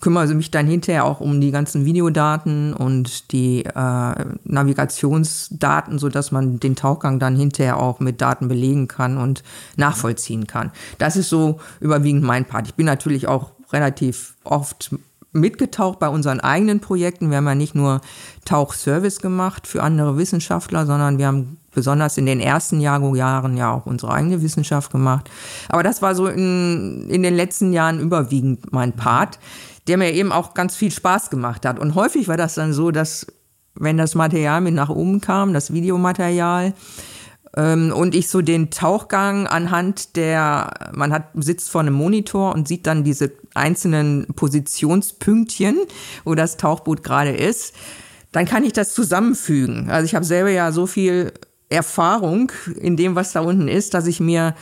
kümmere 0.00 0.32
mich 0.34 0.50
dann 0.50 0.66
hinterher 0.66 1.04
auch 1.04 1.20
um 1.20 1.40
die 1.40 1.50
ganzen 1.50 1.84
Videodaten 1.84 2.72
und 2.74 3.32
die 3.32 3.64
äh, 3.64 4.14
Navigationsdaten, 4.44 5.98
sodass 5.98 6.32
man 6.32 6.60
den 6.60 6.76
Tauchgang 6.76 7.18
dann 7.18 7.36
hinterher 7.36 7.78
auch 7.78 8.00
mit 8.00 8.20
Daten 8.20 8.48
belegen 8.48 8.88
kann 8.88 9.18
und 9.18 9.42
nachvollziehen 9.76 10.46
kann. 10.46 10.70
Das 10.98 11.16
ist 11.16 11.28
so 11.28 11.60
überwiegend 11.80 12.22
mein 12.22 12.44
Part. 12.44 12.68
Ich 12.68 12.74
bin 12.74 12.86
natürlich 12.86 13.26
auch 13.26 13.50
relativ 13.72 14.36
oft 14.44 14.94
mitgetaucht 15.32 15.98
bei 15.98 16.08
unseren 16.08 16.40
eigenen 16.40 16.80
Projekten. 16.80 17.30
Wir 17.30 17.38
haben 17.38 17.46
ja 17.46 17.54
nicht 17.54 17.74
nur 17.74 18.00
Tauchservice 18.44 19.20
gemacht 19.20 19.66
für 19.66 19.82
andere 19.82 20.16
Wissenschaftler, 20.16 20.86
sondern 20.86 21.18
wir 21.18 21.26
haben 21.26 21.58
besonders 21.74 22.16
in 22.16 22.26
den 22.26 22.40
ersten 22.40 22.80
Jahren 22.80 23.56
ja 23.56 23.72
auch 23.72 23.86
unsere 23.86 24.12
eigene 24.12 24.42
Wissenschaft 24.42 24.90
gemacht. 24.92 25.30
Aber 25.68 25.82
das 25.82 26.02
war 26.02 26.14
so 26.14 26.26
in, 26.26 27.08
in 27.10 27.22
den 27.22 27.34
letzten 27.34 27.72
Jahren 27.72 28.00
überwiegend 28.00 28.72
mein 28.72 28.92
Part, 28.92 29.38
der 29.86 29.98
mir 29.98 30.12
eben 30.12 30.32
auch 30.32 30.54
ganz 30.54 30.76
viel 30.76 30.90
Spaß 30.90 31.30
gemacht 31.30 31.66
hat. 31.66 31.78
Und 31.78 31.94
häufig 31.94 32.28
war 32.28 32.36
das 32.36 32.54
dann 32.54 32.72
so, 32.72 32.90
dass 32.90 33.26
wenn 33.74 33.98
das 33.98 34.14
Material 34.14 34.60
mit 34.60 34.74
nach 34.74 34.88
oben 34.88 35.20
kam, 35.20 35.52
das 35.52 35.72
Videomaterial, 35.72 36.74
ähm, 37.56 37.92
und 37.92 38.14
ich 38.14 38.28
so 38.28 38.40
den 38.40 38.70
Tauchgang 38.70 39.46
anhand 39.46 40.16
der, 40.16 40.90
man 40.92 41.12
hat, 41.12 41.28
sitzt 41.34 41.70
vor 41.70 41.80
einem 41.80 41.94
Monitor 41.94 42.54
und 42.54 42.68
sieht 42.68 42.86
dann 42.86 43.04
diese 43.04 43.32
einzelnen 43.54 44.26
Positionspünktchen, 44.34 45.78
wo 46.24 46.34
das 46.34 46.56
Tauchboot 46.56 47.02
gerade 47.02 47.30
ist, 47.30 47.74
dann 48.32 48.46
kann 48.46 48.64
ich 48.64 48.72
das 48.72 48.94
zusammenfügen. 48.94 49.90
Also 49.90 50.06
ich 50.06 50.14
habe 50.14 50.24
selber 50.24 50.50
ja 50.50 50.72
so 50.72 50.86
viel 50.86 51.32
Erfahrung 51.68 52.52
in 52.76 52.96
dem, 52.96 53.14
was 53.14 53.32
da 53.32 53.40
unten 53.40 53.68
ist, 53.68 53.94
dass 53.94 54.06
ich 54.06 54.20
mir 54.20 54.54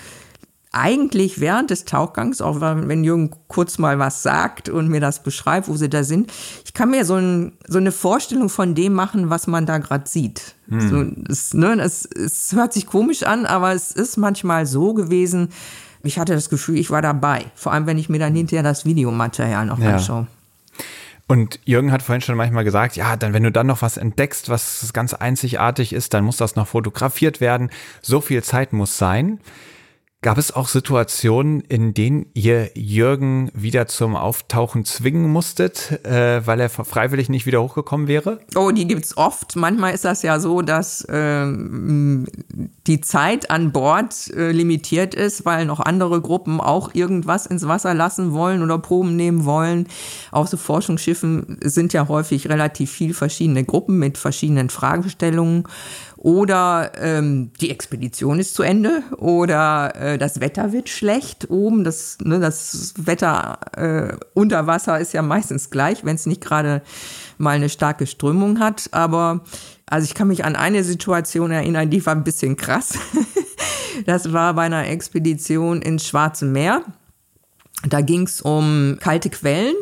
eigentlich 0.72 1.38
während 1.38 1.70
des 1.70 1.84
Tauchgangs, 1.84 2.40
auch 2.40 2.60
wenn 2.62 3.04
Jürgen 3.04 3.30
kurz 3.46 3.76
mal 3.76 3.98
was 3.98 4.22
sagt 4.22 4.70
und 4.70 4.88
mir 4.88 5.00
das 5.00 5.22
beschreibt, 5.22 5.68
wo 5.68 5.76
sie 5.76 5.90
da 5.90 6.02
sind, 6.02 6.32
ich 6.64 6.72
kann 6.72 6.90
mir 6.90 7.04
so, 7.04 7.16
ein, 7.16 7.52
so 7.68 7.76
eine 7.76 7.92
Vorstellung 7.92 8.48
von 8.48 8.74
dem 8.74 8.94
machen, 8.94 9.28
was 9.28 9.46
man 9.46 9.66
da 9.66 9.78
gerade 9.78 10.08
sieht. 10.08 10.54
Hm. 10.68 10.88
So, 10.88 11.04
es, 11.30 11.52
ne, 11.52 11.78
es, 11.82 12.06
es 12.06 12.52
hört 12.52 12.72
sich 12.72 12.86
komisch 12.86 13.22
an, 13.22 13.44
aber 13.44 13.74
es 13.74 13.92
ist 13.92 14.16
manchmal 14.16 14.64
so 14.64 14.94
gewesen, 14.94 15.50
ich 16.04 16.18
hatte 16.18 16.32
das 16.32 16.48
Gefühl, 16.48 16.78
ich 16.78 16.90
war 16.90 17.02
dabei. 17.02 17.44
Vor 17.54 17.72
allem, 17.72 17.86
wenn 17.86 17.98
ich 17.98 18.08
mir 18.08 18.18
dann 18.18 18.34
hinterher 18.34 18.62
das 18.62 18.84
Videomaterial 18.86 19.66
noch 19.66 19.78
ja. 19.78 19.94
anschaue. 19.94 20.26
Und 21.32 21.60
Jürgen 21.64 21.92
hat 21.92 22.02
vorhin 22.02 22.20
schon 22.20 22.36
manchmal 22.36 22.62
gesagt, 22.62 22.94
ja, 22.94 23.16
dann 23.16 23.32
wenn 23.32 23.42
du 23.42 23.50
dann 23.50 23.66
noch 23.66 23.80
was 23.80 23.96
entdeckst, 23.96 24.50
was 24.50 24.92
ganz 24.92 25.14
einzigartig 25.14 25.94
ist, 25.94 26.12
dann 26.12 26.24
muss 26.24 26.36
das 26.36 26.56
noch 26.56 26.66
fotografiert 26.66 27.40
werden. 27.40 27.70
So 28.02 28.20
viel 28.20 28.42
Zeit 28.42 28.74
muss 28.74 28.98
sein. 28.98 29.40
Gab 30.24 30.38
es 30.38 30.54
auch 30.54 30.68
Situationen, 30.68 31.62
in 31.62 31.94
denen 31.94 32.26
ihr 32.32 32.70
Jürgen 32.76 33.50
wieder 33.54 33.88
zum 33.88 34.14
Auftauchen 34.14 34.84
zwingen 34.84 35.28
musstet, 35.28 35.98
äh, 36.04 36.46
weil 36.46 36.60
er 36.60 36.68
freiwillig 36.68 37.28
nicht 37.28 37.44
wieder 37.44 37.60
hochgekommen 37.60 38.06
wäre? 38.06 38.38
Oh, 38.54 38.70
die 38.70 38.86
gibt's 38.86 39.16
oft. 39.16 39.56
Manchmal 39.56 39.94
ist 39.94 40.04
das 40.04 40.22
ja 40.22 40.38
so, 40.38 40.62
dass 40.62 41.04
ähm, 41.10 42.28
die 42.86 43.00
Zeit 43.00 43.50
an 43.50 43.72
Bord 43.72 44.30
äh, 44.30 44.52
limitiert 44.52 45.16
ist, 45.16 45.44
weil 45.44 45.66
noch 45.66 45.80
andere 45.80 46.20
Gruppen 46.20 46.60
auch 46.60 46.94
irgendwas 46.94 47.46
ins 47.46 47.66
Wasser 47.66 47.92
lassen 47.92 48.32
wollen 48.32 48.62
oder 48.62 48.78
Proben 48.78 49.16
nehmen 49.16 49.44
wollen. 49.44 49.88
Auf 50.30 50.46
so 50.46 50.56
Forschungsschiffen 50.56 51.58
sind 51.64 51.92
ja 51.92 52.06
häufig 52.06 52.48
relativ 52.48 52.92
viel 52.92 53.12
verschiedene 53.12 53.64
Gruppen 53.64 53.98
mit 53.98 54.18
verschiedenen 54.18 54.70
Fragestellungen. 54.70 55.64
Oder 56.22 56.92
ähm, 57.00 57.50
die 57.60 57.70
Expedition 57.70 58.38
ist 58.38 58.54
zu 58.54 58.62
Ende 58.62 59.02
oder 59.16 59.92
äh, 59.96 60.18
das 60.18 60.38
Wetter 60.38 60.70
wird 60.70 60.88
schlecht 60.88 61.50
oben. 61.50 61.82
Das, 61.82 62.18
ne, 62.22 62.38
das 62.38 62.94
Wetter 62.96 63.58
äh, 63.76 64.16
unter 64.32 64.68
Wasser 64.68 65.00
ist 65.00 65.14
ja 65.14 65.22
meistens 65.22 65.70
gleich, 65.70 66.04
wenn 66.04 66.14
es 66.14 66.26
nicht 66.26 66.40
gerade 66.40 66.82
mal 67.38 67.56
eine 67.56 67.68
starke 67.68 68.06
Strömung 68.06 68.60
hat. 68.60 68.88
Aber 68.92 69.42
also 69.86 70.04
ich 70.04 70.14
kann 70.14 70.28
mich 70.28 70.44
an 70.44 70.54
eine 70.54 70.84
Situation 70.84 71.50
erinnern, 71.50 71.90
die 71.90 72.06
war 72.06 72.14
ein 72.14 72.24
bisschen 72.24 72.56
krass. 72.56 72.94
Das 74.06 74.32
war 74.32 74.54
bei 74.54 74.62
einer 74.62 74.88
Expedition 74.88 75.82
ins 75.82 76.08
Schwarze 76.08 76.46
Meer. 76.46 76.82
Da 77.86 78.00
ging 78.00 78.22
es 78.22 78.40
um 78.40 78.96
kalte 78.98 79.28
Quellen, 79.28 79.74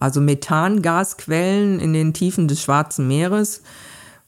also 0.00 0.22
Methangasquellen 0.22 1.78
in 1.78 1.92
den 1.92 2.14
Tiefen 2.14 2.48
des 2.48 2.62
Schwarzen 2.62 3.08
Meeres. 3.08 3.60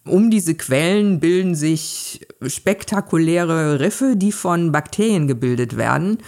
Um 0.07 0.31
diese 0.31 0.55
Quellen 0.55 1.19
bilden 1.19 1.55
sich 1.55 2.27
spektakuläre 2.47 3.81
Riffe, 3.81 4.17
die 4.17 4.33
von 4.33 4.71
Bakterien 4.71 5.27
gebildet 5.27 5.77
werden. 5.77 6.19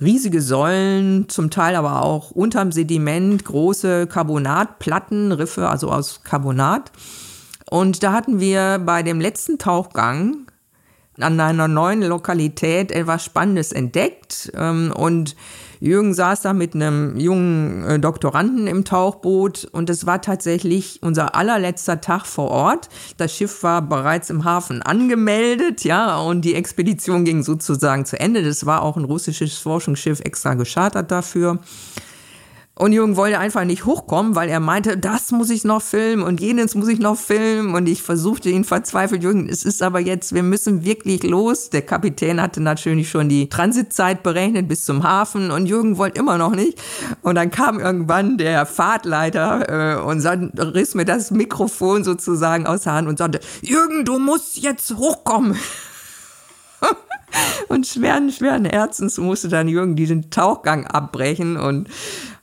Riesige 0.00 0.42
Säulen, 0.42 1.28
zum 1.28 1.48
Teil 1.48 1.76
aber 1.76 2.02
auch 2.02 2.30
unterm 2.32 2.72
Sediment 2.72 3.44
große 3.44 4.06
Carbonatplatten, 4.06 5.32
Riffe, 5.32 5.68
also 5.68 5.90
aus 5.90 6.22
Carbonat. 6.24 6.92
Und 7.70 8.02
da 8.02 8.12
hatten 8.12 8.38
wir 8.38 8.80
bei 8.84 9.02
dem 9.02 9.20
letzten 9.20 9.58
Tauchgang 9.58 10.46
an 11.18 11.40
einer 11.40 11.68
neuen 11.68 12.02
Lokalität 12.02 12.92
etwas 12.92 13.24
Spannendes 13.24 13.72
entdeckt. 13.72 14.52
Ähm, 14.54 14.92
und 14.94 15.36
Jürgen 15.82 16.14
saß 16.14 16.42
da 16.42 16.52
mit 16.52 16.76
einem 16.76 17.18
jungen 17.18 17.82
äh, 17.82 17.98
Doktoranden 17.98 18.68
im 18.68 18.84
Tauchboot 18.84 19.64
und 19.64 19.90
es 19.90 20.06
war 20.06 20.22
tatsächlich 20.22 21.02
unser 21.02 21.34
allerletzter 21.34 22.00
Tag 22.00 22.24
vor 22.24 22.52
Ort. 22.52 22.88
Das 23.16 23.34
Schiff 23.34 23.64
war 23.64 23.82
bereits 23.82 24.30
im 24.30 24.44
Hafen 24.44 24.80
angemeldet, 24.80 25.82
ja, 25.82 26.18
und 26.18 26.42
die 26.44 26.54
Expedition 26.54 27.24
ging 27.24 27.42
sozusagen 27.42 28.04
zu 28.04 28.16
Ende. 28.20 28.44
Das 28.44 28.64
war 28.64 28.82
auch 28.82 28.96
ein 28.96 29.02
russisches 29.02 29.58
Forschungsschiff 29.58 30.20
extra 30.20 30.54
geschartert 30.54 31.10
dafür. 31.10 31.58
Und 32.74 32.94
Jürgen 32.94 33.16
wollte 33.16 33.38
einfach 33.38 33.64
nicht 33.64 33.84
hochkommen, 33.84 34.34
weil 34.34 34.48
er 34.48 34.58
meinte, 34.58 34.96
das 34.96 35.30
muss 35.30 35.50
ich 35.50 35.62
noch 35.62 35.82
filmen 35.82 36.22
und 36.22 36.40
jenes 36.40 36.74
muss 36.74 36.88
ich 36.88 36.98
noch 36.98 37.18
filmen. 37.18 37.74
Und 37.74 37.86
ich 37.86 38.02
versuchte 38.02 38.48
ihn 38.48 38.64
verzweifelt, 38.64 39.22
Jürgen, 39.22 39.46
es 39.46 39.64
ist 39.64 39.82
aber 39.82 40.00
jetzt, 40.00 40.34
wir 40.34 40.42
müssen 40.42 40.82
wirklich 40.82 41.22
los. 41.22 41.68
Der 41.68 41.82
Kapitän 41.82 42.40
hatte 42.40 42.62
natürlich 42.62 43.10
schon 43.10 43.28
die 43.28 43.50
Transitzeit 43.50 44.22
berechnet 44.22 44.68
bis 44.68 44.86
zum 44.86 45.02
Hafen 45.02 45.50
und 45.50 45.66
Jürgen 45.66 45.98
wollte 45.98 46.18
immer 46.18 46.38
noch 46.38 46.54
nicht. 46.54 46.80
Und 47.20 47.34
dann 47.34 47.50
kam 47.50 47.78
irgendwann 47.78 48.38
der 48.38 48.64
Fahrtleiter 48.64 49.98
äh, 49.98 50.02
und 50.02 50.24
riss 50.24 50.94
mir 50.94 51.04
das 51.04 51.30
Mikrofon 51.30 52.04
sozusagen 52.04 52.66
aus 52.66 52.82
der 52.82 52.94
Hand 52.94 53.06
und 53.06 53.18
sagte, 53.18 53.40
Jürgen, 53.60 54.06
du 54.06 54.18
musst 54.18 54.56
jetzt 54.56 54.96
hochkommen. 54.96 55.58
und 57.68 57.86
schweren, 57.86 58.32
schweren 58.32 58.64
Herzens 58.64 59.18
musste 59.18 59.48
dann 59.48 59.68
Jürgen 59.68 59.94
diesen 59.94 60.30
Tauchgang 60.30 60.86
abbrechen 60.86 61.58
und 61.58 61.88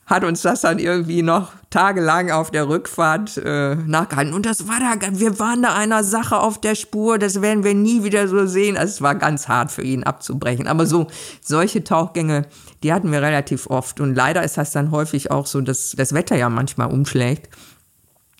hat 0.10 0.24
uns 0.24 0.42
das 0.42 0.62
dann 0.62 0.80
irgendwie 0.80 1.22
noch 1.22 1.52
tagelang 1.70 2.32
auf 2.32 2.50
der 2.50 2.68
Rückfahrt 2.68 3.38
äh, 3.38 3.76
nachgehalten. 3.76 4.34
Und 4.34 4.48
das 4.48 4.68
war 4.68 4.80
da, 4.80 5.08
wir 5.12 5.38
waren 5.38 5.62
da 5.62 5.76
einer 5.76 6.04
Sache 6.04 6.40
auf 6.40 6.60
der 6.60 6.74
Spur, 6.74 7.20
das 7.20 7.44
werden 7.44 7.64
wir 7.64 7.76
nie 7.76 8.04
wieder 8.04 8.28
so 8.28 8.48
sehen. 8.48 8.76
Also 8.76 8.92
es 8.92 9.02
war 9.04 9.14
ganz 9.14 9.48
hart 9.48 9.72
für 9.72 9.84
ihn 9.84 10.04
abzubrechen. 10.04 10.68
Aber 10.68 10.88
so, 10.88 11.06
solche 11.42 11.84
Tauchgänge, 11.84 12.48
die 12.82 12.92
hatten 12.92 13.12
wir 13.12 13.22
relativ 13.22 13.68
oft. 13.68 14.00
Und 14.00 14.16
leider 14.16 14.44
ist 14.44 14.58
das 14.58 14.72
dann 14.72 14.90
häufig 14.90 15.30
auch 15.30 15.46
so, 15.46 15.62
dass 15.62 15.92
das 15.92 16.14
Wetter 16.14 16.36
ja 16.36 16.50
manchmal 16.50 16.92
umschlägt. 16.92 17.48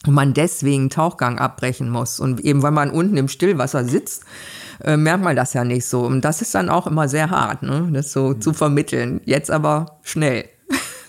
Und 0.08 0.14
man 0.14 0.34
deswegen 0.34 0.90
Tauchgang 0.90 1.38
abbrechen 1.38 1.92
muss. 1.92 2.20
Und 2.20 2.40
eben 2.40 2.64
weil 2.64 2.72
man 2.72 2.90
unten 2.90 3.16
im 3.18 3.28
Stillwasser 3.28 3.84
sitzt, 3.84 4.24
äh, 4.84 4.98
merkt 4.98 5.24
man 5.24 5.36
das 5.36 5.54
ja 5.54 5.64
nicht 5.64 5.86
so. 5.86 6.02
Und 6.02 6.22
das 6.22 6.42
ist 6.42 6.56
dann 6.56 6.70
auch 6.70 6.88
immer 6.88 7.08
sehr 7.08 7.30
hart, 7.30 7.62
ne? 7.62 7.90
das 7.92 8.12
so 8.12 8.34
zu 8.34 8.54
vermitteln. 8.54 9.22
Jetzt 9.26 9.52
aber 9.52 10.00
schnell. 10.02 10.46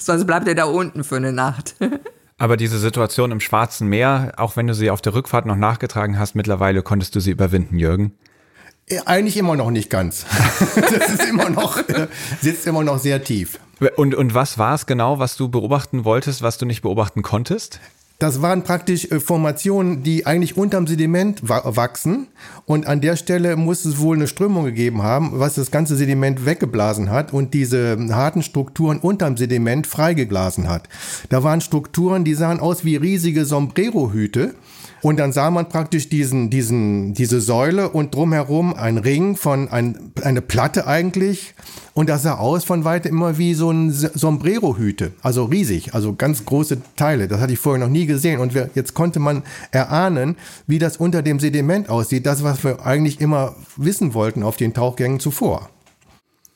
Sonst 0.00 0.26
bleibt 0.26 0.48
er 0.48 0.54
da 0.54 0.64
unten 0.64 1.04
für 1.04 1.16
eine 1.16 1.32
Nacht. 1.32 1.76
Aber 2.38 2.56
diese 2.56 2.78
Situation 2.78 3.32
im 3.32 3.40
Schwarzen 3.40 3.86
Meer, 3.86 4.32
auch 4.38 4.56
wenn 4.56 4.66
du 4.66 4.74
sie 4.74 4.90
auf 4.90 5.02
der 5.02 5.14
Rückfahrt 5.14 5.44
noch 5.44 5.56
nachgetragen 5.56 6.18
hast, 6.18 6.34
mittlerweile 6.34 6.82
konntest 6.82 7.14
du 7.14 7.20
sie 7.20 7.32
überwinden, 7.32 7.78
Jürgen? 7.78 8.12
Äh, 8.86 9.00
eigentlich 9.04 9.36
immer 9.36 9.56
noch 9.56 9.70
nicht 9.70 9.90
ganz. 9.90 10.24
das 10.74 11.10
ist 11.10 11.28
immer 11.28 11.50
noch, 11.50 11.76
äh, 11.76 12.08
sitzt 12.40 12.66
immer 12.66 12.82
noch 12.82 12.98
sehr 12.98 13.22
tief. 13.22 13.60
Und, 13.96 14.14
und 14.14 14.34
was 14.34 14.56
war 14.56 14.74
es 14.74 14.86
genau, 14.86 15.18
was 15.18 15.36
du 15.36 15.48
beobachten 15.48 16.04
wolltest, 16.04 16.40
was 16.42 16.56
du 16.56 16.64
nicht 16.64 16.80
beobachten 16.80 17.22
konntest? 17.22 17.78
Das 18.20 18.42
waren 18.42 18.62
praktisch 18.64 19.11
äh, 19.11 19.18
Formationen, 19.18 20.02
die 20.02 20.26
eigentlich 20.26 20.56
unterm 20.56 20.87
Sediment 20.87 21.40
wachsen. 21.48 22.28
Und 22.66 22.87
an 22.87 23.00
der 23.00 23.16
Stelle 23.16 23.56
muss 23.56 23.87
es 23.87 23.98
wohl 23.98 24.14
eine 24.14 24.28
Strömung 24.28 24.66
gegeben 24.66 25.02
haben, 25.02 25.33
was 25.33 25.54
das 25.54 25.70
ganze 25.70 25.96
Sediment 25.96 26.44
weggeblasen 26.44 27.11
hat 27.11 27.33
und 27.33 27.54
diese 27.54 27.96
harten 28.11 28.42
Strukturen 28.42 28.98
unterm 28.98 29.38
Sediment 29.38 29.87
freigeblasen 29.87 30.68
hat. 30.68 30.88
Da 31.30 31.42
waren 31.42 31.62
Strukturen, 31.62 32.22
die 32.22 32.35
sahen 32.35 32.61
aus 32.61 32.85
wie 32.85 32.96
riesige 32.96 33.46
Sombrero-Hüte. 33.46 34.54
Und 35.02 35.18
dann 35.18 35.32
sah 35.32 35.50
man 35.50 35.68
praktisch 35.68 36.08
diesen, 36.08 36.50
diesen, 36.50 37.14
diese 37.14 37.40
Säule 37.40 37.88
und 37.88 38.14
drumherum 38.14 38.74
ein 38.74 38.98
Ring 38.98 39.36
von 39.36 39.68
ein, 39.68 40.12
eine 40.22 40.42
Platte 40.42 40.86
eigentlich. 40.86 41.54
Und 41.94 42.08
das 42.08 42.22
sah 42.22 42.34
aus 42.34 42.64
von 42.64 42.84
weitem 42.84 43.12
immer 43.12 43.38
wie 43.38 43.54
so 43.54 43.70
ein 43.70 43.90
Sombrero-Hüte. 43.90 45.12
Also 45.22 45.44
riesig, 45.44 45.94
also 45.94 46.14
ganz 46.14 46.44
große 46.44 46.78
Teile. 46.96 47.28
Das 47.28 47.40
hatte 47.40 47.52
ich 47.52 47.58
vorher 47.58 47.84
noch 47.84 47.92
nie 47.92 48.06
gesehen. 48.06 48.40
Und 48.40 48.54
wir, 48.54 48.70
jetzt 48.74 48.94
konnte 48.94 49.20
man 49.20 49.42
erahnen, 49.70 50.36
wie 50.66 50.78
das 50.78 50.98
unter 50.98 51.22
dem 51.22 51.40
Sediment 51.40 51.88
aussieht. 51.88 52.26
Das, 52.26 52.42
was 52.42 52.62
wir 52.62 52.84
eigentlich 52.84 53.20
immer 53.20 53.54
wissen 53.76 54.14
wollten 54.14 54.42
auf 54.42 54.56
den 54.56 54.74
Tauchgängen 54.74 55.20
zuvor. 55.20 55.70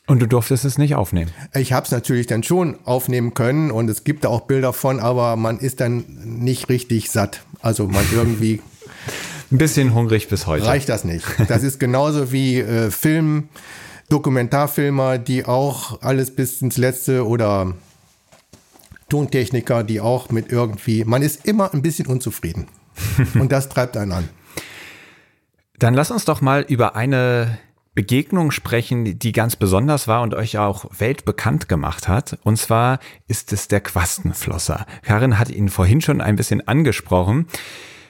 Und 0.06 0.20
du 0.20 0.28
durftest 0.28 0.66
es 0.66 0.76
nicht 0.76 0.94
aufnehmen? 0.94 1.30
Ich 1.54 1.72
habe 1.72 1.86
es 1.86 1.90
natürlich 1.90 2.26
dann 2.26 2.42
schon 2.42 2.76
aufnehmen 2.84 3.32
können 3.32 3.70
und 3.70 3.88
es 3.88 4.04
gibt 4.04 4.24
da 4.24 4.28
auch 4.28 4.42
Bilder 4.42 4.74
von, 4.74 5.00
aber 5.00 5.36
man 5.36 5.58
ist 5.58 5.80
dann 5.80 6.04
nicht 6.24 6.68
richtig 6.68 7.10
satt. 7.10 7.42
Also 7.62 7.86
man 7.86 8.04
irgendwie. 8.12 8.60
Ein 9.50 9.58
bisschen 9.58 9.94
hungrig 9.94 10.28
bis 10.28 10.46
heute. 10.46 10.66
Reicht 10.66 10.88
das 10.88 11.04
nicht. 11.04 11.24
Das 11.48 11.62
ist 11.62 11.78
genauso 11.78 12.32
wie 12.32 12.58
äh, 12.58 12.90
Film, 12.90 13.48
Dokumentarfilmer, 14.08 15.18
die 15.18 15.46
auch 15.46 16.02
alles 16.02 16.34
bis 16.34 16.60
ins 16.60 16.76
Letzte 16.76 17.26
oder 17.26 17.74
Tontechniker, 19.08 19.84
die 19.84 20.00
auch 20.00 20.30
mit 20.30 20.50
irgendwie. 20.50 21.04
Man 21.04 21.22
ist 21.22 21.46
immer 21.46 21.72
ein 21.72 21.82
bisschen 21.82 22.06
unzufrieden. 22.06 22.66
und 23.34 23.52
das 23.52 23.68
treibt 23.68 23.96
einen 23.96 24.12
an. 24.12 24.28
Dann 25.78 25.94
lass 25.94 26.10
uns 26.10 26.24
doch 26.24 26.40
mal 26.40 26.62
über 26.62 26.96
eine 26.96 27.58
Begegnung 27.94 28.50
sprechen, 28.50 29.18
die 29.18 29.32
ganz 29.32 29.56
besonders 29.56 30.08
war 30.08 30.22
und 30.22 30.34
euch 30.34 30.58
auch 30.58 30.86
weltbekannt 30.98 31.68
gemacht 31.68 32.08
hat. 32.08 32.38
Und 32.42 32.56
zwar 32.56 32.98
ist 33.28 33.52
es 33.52 33.68
der 33.68 33.80
Quastenflosser. 33.80 34.86
Karin 35.02 35.38
hat 35.38 35.50
ihn 35.50 35.68
vorhin 35.68 36.00
schon 36.00 36.20
ein 36.20 36.36
bisschen 36.36 36.66
angesprochen. 36.66 37.46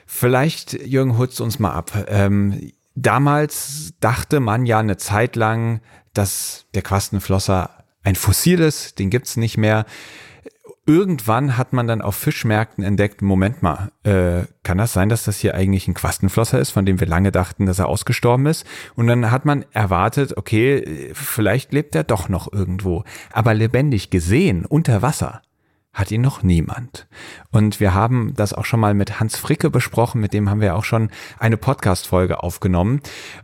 Vielleicht, 0.07 0.73
Jürgen, 0.73 1.19
holst 1.19 1.41
uns 1.41 1.59
mal 1.59 1.73
ab. 1.73 2.07
Ähm, 2.09 2.73
damals 2.95 3.93
dachte 4.01 4.41
man 4.41 4.65
ja 4.67 4.79
eine 4.79 4.97
Zeit 4.97 5.37
lang, 5.37 5.81
dass 6.15 6.67
der 6.75 6.83
Quastenflosser 6.83 7.85
ein 8.03 8.15
Fossil 8.15 8.61
ist, 8.61 8.99
den 8.99 9.11
gibt's 9.11 9.37
nicht 9.37 9.57
mehr 9.57 9.87
irgendwann 10.87 11.57
hat 11.57 11.73
man 11.73 11.87
dann 11.87 12.03
auf 12.03 12.15
Fischmärkten 12.15 12.85
entdeckt, 12.85 13.23
Moment 13.23 13.63
mal, 13.63 13.91
äh, 14.03 14.47
kann 14.63 14.79
das 14.79 14.93
sein, 14.93 15.09
dass 15.09 15.25
das 15.25 15.39
hier 15.39 15.55
eigentlich 15.55 15.89
ein 15.89 15.95
Quastenflosser 15.95 16.59
ist, 16.59 16.71
von 16.71 16.85
dem 16.85 17.01
wir 17.01 17.07
lange 17.07 17.33
dachten, 17.33 17.67
dass 17.67 17.79
er 17.79 17.89
ausgestorben 17.89 18.47
ist? 18.47 18.67
Und 18.95 19.07
dann 19.07 19.31
hat 19.31 19.45
man 19.45 19.65
erwartet, 19.73 20.37
okay, 20.37 21.13
vielleicht 21.15 21.73
lebt 21.73 21.95
er 21.95 22.05
doch 22.05 22.29
noch 22.29 22.53
irgendwo. 22.53 23.05
Aber 23.33 23.55
lebendig 23.55 24.11
gesehen, 24.11 24.67
unter 24.67 25.03
Wasser, 25.03 25.43
hat 25.95 26.11
ihn 26.11 26.21
noch 26.21 26.43
niemand. 26.43 27.07
Und 27.53 27.79
wir 27.79 27.95
haben 27.95 28.35
das 28.35 28.53
auch 28.53 28.65
schon 28.65 28.81
mal 28.81 28.95
mit 28.95 29.21
Hans 29.21 29.37
Fricke 29.37 29.71
besprochen, 29.71 30.21
mit 30.21 30.35
dem 30.35 30.51
haben 30.51 30.61
wir 30.61 30.75
auch 30.75 30.85
schon 30.85 31.09
eine 31.39 31.57
Podcast-Folge 31.57 32.43
aufgenommen. 32.43 33.01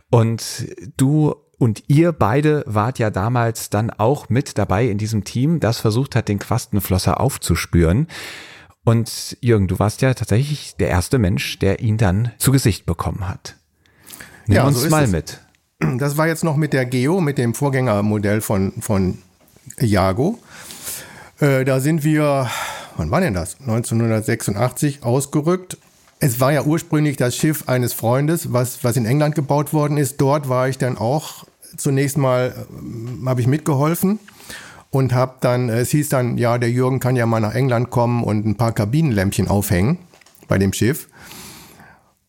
Und 0.09 0.67
du 0.97 1.33
und 1.61 1.83
ihr 1.85 2.11
beide 2.11 2.63
wart 2.65 2.97
ja 2.97 3.11
damals 3.11 3.69
dann 3.69 3.91
auch 3.91 4.29
mit 4.29 4.57
dabei 4.57 4.87
in 4.87 4.97
diesem 4.97 5.23
Team, 5.25 5.59
das 5.59 5.77
versucht 5.77 6.15
hat, 6.15 6.27
den 6.27 6.39
Quastenflosser 6.39 7.21
aufzuspüren. 7.21 8.07
Und 8.83 9.37
Jürgen, 9.41 9.67
du 9.67 9.77
warst 9.77 10.01
ja 10.01 10.15
tatsächlich 10.15 10.75
der 10.79 10.89
erste 10.89 11.19
Mensch, 11.19 11.59
der 11.59 11.79
ihn 11.79 11.99
dann 11.99 12.31
zu 12.39 12.51
Gesicht 12.51 12.87
bekommen 12.87 13.29
hat. 13.29 13.57
Nimm 14.47 14.55
ja, 14.55 14.63
uns 14.65 14.81
so 14.81 14.89
mal 14.89 15.03
es. 15.03 15.11
mit. 15.11 15.39
Das 15.99 16.17
war 16.17 16.25
jetzt 16.25 16.43
noch 16.43 16.55
mit 16.55 16.73
der 16.73 16.87
Geo, 16.87 17.21
mit 17.21 17.37
dem 17.37 17.53
Vorgängermodell 17.53 18.41
von, 18.41 18.73
von 18.81 19.19
Jago. 19.79 20.39
Äh, 21.39 21.63
da 21.63 21.79
sind 21.79 22.03
wir, 22.03 22.49
wann 22.97 23.11
war 23.11 23.21
denn 23.21 23.35
das? 23.35 23.59
1986 23.59 25.03
ausgerückt 25.03 25.77
es 26.23 26.39
war 26.39 26.53
ja 26.53 26.63
ursprünglich 26.63 27.17
das 27.17 27.35
Schiff 27.35 27.67
eines 27.67 27.93
Freundes, 27.93 28.53
was, 28.53 28.83
was 28.83 28.95
in 28.95 29.07
England 29.07 29.33
gebaut 29.33 29.73
worden 29.73 29.97
ist. 29.97 30.21
Dort 30.21 30.49
war 30.49 30.69
ich 30.69 30.77
dann 30.77 30.95
auch 30.95 31.45
zunächst 31.81 32.17
mal 32.17 32.53
äh, 32.55 33.25
habe 33.25 33.41
ich 33.41 33.47
mitgeholfen 33.47 34.19
und 34.89 35.13
habe 35.13 35.35
dann, 35.41 35.69
es 35.69 35.89
hieß 35.91 36.09
dann, 36.09 36.37
ja, 36.37 36.57
der 36.57 36.69
Jürgen 36.69 36.99
kann 36.99 37.15
ja 37.15 37.25
mal 37.25 37.39
nach 37.39 37.55
England 37.55 37.89
kommen 37.89 38.23
und 38.23 38.45
ein 38.45 38.55
paar 38.55 38.73
Kabinenlämpchen 38.73 39.47
aufhängen 39.47 39.97
bei 40.47 40.57
dem 40.57 40.73
Schiff. 40.73 41.07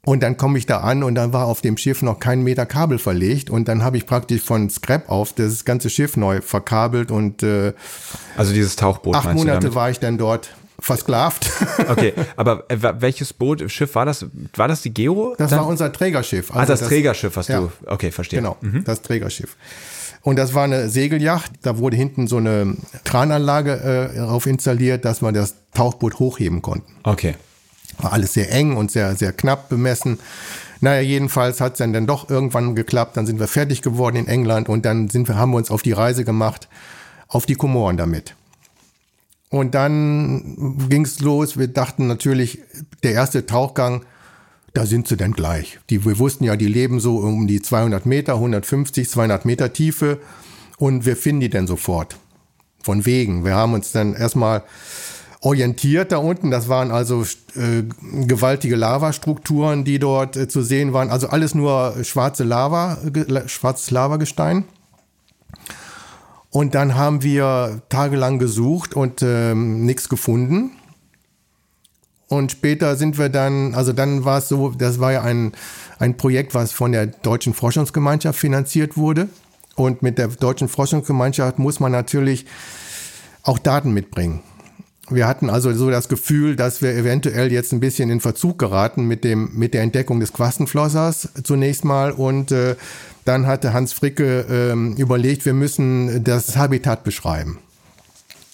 Und 0.04 0.22
dann 0.22 0.36
komme 0.36 0.58
ich 0.58 0.66
da 0.66 0.78
an 0.78 1.04
und 1.04 1.14
dann 1.14 1.32
war 1.32 1.46
auf 1.46 1.60
dem 1.60 1.76
Schiff 1.76 2.02
noch 2.02 2.18
kein 2.18 2.42
Meter 2.42 2.66
Kabel 2.66 2.98
verlegt 2.98 3.50
und 3.50 3.68
dann 3.68 3.84
habe 3.84 3.96
ich 3.96 4.06
praktisch 4.06 4.42
von 4.42 4.68
Scrap 4.68 5.08
auf 5.08 5.32
das 5.32 5.64
ganze 5.64 5.90
Schiff 5.90 6.16
neu 6.16 6.40
verkabelt 6.40 7.12
und 7.12 7.44
äh, 7.44 7.72
also 8.36 8.52
dieses 8.52 8.74
Tauchboot. 8.74 9.14
Acht 9.14 9.34
Monate 9.34 9.76
war 9.76 9.90
ich 9.90 10.00
dann 10.00 10.18
dort 10.18 10.50
versklavt. 10.82 11.50
Okay, 11.88 12.12
aber 12.36 12.64
äh, 12.68 12.76
welches 13.00 13.32
Boot, 13.32 13.70
Schiff 13.70 13.94
war 13.94 14.06
das? 14.06 14.26
War 14.54 14.68
das 14.68 14.82
die 14.82 14.94
Geo? 14.94 15.34
Das 15.36 15.50
dann? 15.50 15.60
war 15.60 15.66
unser 15.66 15.92
Trägerschiff. 15.92 16.50
Also 16.50 16.60
ah, 16.60 16.66
das, 16.66 16.80
das, 16.80 16.88
Trägerschiff, 16.88 17.36
was 17.36 17.48
ja, 17.48 17.60
du. 17.60 17.72
Okay, 17.86 18.10
verstehe. 18.12 18.40
Genau, 18.40 18.56
mhm. 18.60 18.84
das 18.84 19.02
Trägerschiff. 19.02 19.56
Und 20.22 20.36
das 20.36 20.54
war 20.54 20.64
eine 20.64 20.88
Segelyacht. 20.88 21.50
Da 21.62 21.78
wurde 21.78 21.96
hinten 21.96 22.28
so 22.28 22.36
eine 22.36 22.76
Krananlage 23.04 24.10
äh, 24.12 24.16
darauf 24.16 24.46
installiert, 24.46 25.04
dass 25.04 25.20
man 25.20 25.34
das 25.34 25.56
Tauchboot 25.74 26.18
hochheben 26.18 26.62
konnte. 26.62 26.86
Okay. 27.02 27.34
War 27.98 28.12
alles 28.12 28.32
sehr 28.34 28.50
eng 28.52 28.76
und 28.76 28.90
sehr, 28.90 29.16
sehr 29.16 29.32
knapp 29.32 29.68
bemessen. 29.68 30.18
Naja, 30.80 31.00
jedenfalls 31.00 31.60
hat 31.60 31.72
es 31.72 31.78
dann, 31.78 31.92
dann 31.92 32.06
doch 32.06 32.30
irgendwann 32.30 32.74
geklappt. 32.74 33.16
Dann 33.16 33.26
sind 33.26 33.40
wir 33.40 33.48
fertig 33.48 33.82
geworden 33.82 34.16
in 34.16 34.28
England 34.28 34.68
und 34.68 34.84
dann 34.84 35.08
sind 35.08 35.28
wir, 35.28 35.36
haben 35.36 35.50
wir 35.50 35.56
uns 35.56 35.70
auf 35.70 35.82
die 35.82 35.92
Reise 35.92 36.24
gemacht, 36.24 36.68
auf 37.28 37.46
die 37.46 37.54
Komoren 37.54 37.96
damit. 37.96 38.34
Und 39.52 39.74
dann 39.74 40.88
ging 40.88 41.04
es 41.04 41.20
los. 41.20 41.58
Wir 41.58 41.68
dachten 41.68 42.06
natürlich, 42.06 42.60
der 43.02 43.12
erste 43.12 43.44
Tauchgang, 43.44 44.06
da 44.72 44.86
sind 44.86 45.06
sie 45.06 45.18
dann 45.18 45.32
gleich. 45.32 45.78
Die, 45.90 46.06
wir 46.06 46.18
wussten 46.18 46.44
ja, 46.44 46.56
die 46.56 46.68
leben 46.68 47.00
so 47.00 47.18
um 47.18 47.46
die 47.46 47.60
200 47.60 48.06
Meter, 48.06 48.36
150, 48.36 49.10
200 49.10 49.44
Meter 49.44 49.74
Tiefe 49.74 50.20
und 50.78 51.04
wir 51.04 51.16
finden 51.16 51.42
die 51.42 51.50
dann 51.50 51.66
sofort. 51.66 52.16
Von 52.82 53.04
wegen. 53.04 53.44
Wir 53.44 53.54
haben 53.54 53.74
uns 53.74 53.92
dann 53.92 54.14
erstmal 54.14 54.62
orientiert 55.42 56.12
da 56.12 56.16
unten. 56.16 56.50
Das 56.50 56.70
waren 56.70 56.90
also 56.90 57.22
äh, 57.54 57.82
gewaltige 58.24 58.76
Lavastrukturen, 58.76 59.84
die 59.84 59.98
dort 59.98 60.34
äh, 60.38 60.48
zu 60.48 60.62
sehen 60.62 60.94
waren. 60.94 61.10
Also 61.10 61.28
alles 61.28 61.54
nur 61.54 62.02
schwarze 62.04 62.44
Lava, 62.44 62.96
ge, 63.04 63.26
schwarzes 63.48 63.90
Lavagestein. 63.90 64.64
Und 66.52 66.74
dann 66.74 66.94
haben 66.94 67.22
wir 67.22 67.80
tagelang 67.88 68.38
gesucht 68.38 68.94
und 68.94 69.22
ähm, 69.22 69.86
nichts 69.86 70.10
gefunden. 70.10 70.72
Und 72.28 72.52
später 72.52 72.96
sind 72.96 73.18
wir 73.18 73.30
dann, 73.30 73.74
also 73.74 73.94
dann 73.94 74.26
war 74.26 74.38
es 74.38 74.48
so, 74.48 74.70
das 74.70 75.00
war 75.00 75.12
ja 75.12 75.22
ein, 75.22 75.52
ein 75.98 76.18
Projekt, 76.18 76.54
was 76.54 76.72
von 76.72 76.92
der 76.92 77.06
Deutschen 77.06 77.54
Forschungsgemeinschaft 77.54 78.38
finanziert 78.38 78.98
wurde. 78.98 79.30
Und 79.76 80.02
mit 80.02 80.18
der 80.18 80.28
Deutschen 80.28 80.68
Forschungsgemeinschaft 80.68 81.58
muss 81.58 81.80
man 81.80 81.90
natürlich 81.90 82.44
auch 83.42 83.58
Daten 83.58 83.92
mitbringen. 83.92 84.42
Wir 85.08 85.26
hatten 85.26 85.48
also 85.48 85.72
so 85.72 85.90
das 85.90 86.08
Gefühl, 86.08 86.54
dass 86.56 86.82
wir 86.82 86.94
eventuell 86.94 87.50
jetzt 87.50 87.72
ein 87.72 87.80
bisschen 87.80 88.10
in 88.10 88.20
Verzug 88.20 88.58
geraten 88.58 89.06
mit, 89.06 89.24
dem, 89.24 89.50
mit 89.54 89.72
der 89.72 89.82
Entdeckung 89.82 90.20
des 90.20 90.34
Quastenflossers 90.34 91.30
zunächst 91.44 91.84
mal. 91.84 92.12
Und 92.12 92.52
äh, 92.52 92.76
dann 93.24 93.46
hatte 93.46 93.72
Hans 93.72 93.92
Fricke 93.92 94.46
äh, 94.48 95.00
überlegt, 95.00 95.44
wir 95.44 95.54
müssen 95.54 96.24
das 96.24 96.56
Habitat 96.56 97.04
beschreiben. 97.04 97.58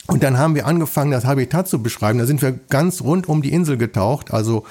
Und 0.06 0.22
dann 0.22 0.38
haben 0.38 0.54
wir 0.54 0.66
angefangen, 0.66 1.10
das 1.10 1.26
Habitat 1.26 1.68
zu 1.68 1.82
beschreiben. 1.82 2.18
Da 2.18 2.24
sind 2.24 2.40
wir 2.40 2.52
ganz 2.52 3.02
rund 3.02 3.28
um 3.28 3.42
die 3.42 3.52
Insel 3.52 3.76
getaucht, 3.76 4.32
also 4.32 4.64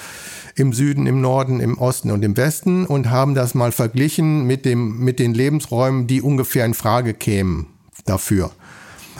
im 0.55 0.73
Süden, 0.73 1.05
im 1.05 1.21
Norden, 1.21 1.59
im 1.59 1.77
Osten 1.77 2.09
und 2.09 2.25
im 2.25 2.35
Westen 2.35 2.87
und 2.87 3.11
haben 3.11 3.35
das 3.35 3.53
mal 3.53 3.71
verglichen 3.71 4.45
mit, 4.45 4.65
dem, 4.65 4.99
mit 4.99 5.19
den 5.19 5.35
Lebensräumen, 5.35 6.07
die 6.07 6.23
ungefähr 6.23 6.65
in 6.65 6.73
Frage 6.73 7.13
kämen 7.13 7.67
dafür. 8.05 8.49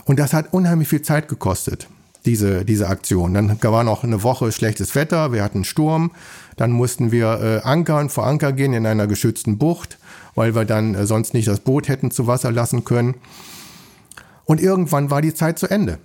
Und 0.05 0.17
das 0.17 0.33
hat 0.33 0.53
unheimlich 0.53 0.87
viel 0.87 1.03
Zeit 1.03 1.27
gekostet 1.27 1.87
diese, 2.25 2.65
diese 2.65 2.87
Aktion. 2.87 3.33
Dann 3.33 3.57
war 3.61 3.83
noch 3.83 4.03
eine 4.03 4.21
Woche 4.21 4.51
schlechtes 4.51 4.93
Wetter, 4.95 5.31
wir 5.31 5.43
hatten 5.43 5.63
Sturm, 5.63 6.11
dann 6.57 6.71
mussten 6.71 7.11
wir 7.11 7.61
äh, 7.63 7.67
ankern, 7.67 8.09
vor 8.09 8.27
Anker 8.27 8.51
gehen 8.53 8.73
in 8.73 8.85
einer 8.85 9.07
geschützten 9.07 9.57
Bucht, 9.57 9.97
weil 10.37 10.55
wir 10.55 10.63
dann 10.63 10.95
äh, 10.95 11.05
sonst 11.05 11.33
nicht 11.33 11.47
das 11.47 11.59
Boot 11.59 11.89
hätten 11.89 12.11
zu 12.11 12.27
Wasser 12.27 12.51
lassen 12.51 12.85
können. 12.85 13.15
Und 14.45 14.61
irgendwann 14.61 15.11
war 15.11 15.21
die 15.21 15.33
Zeit 15.33 15.59
zu 15.59 15.67
Ende. 15.67 15.97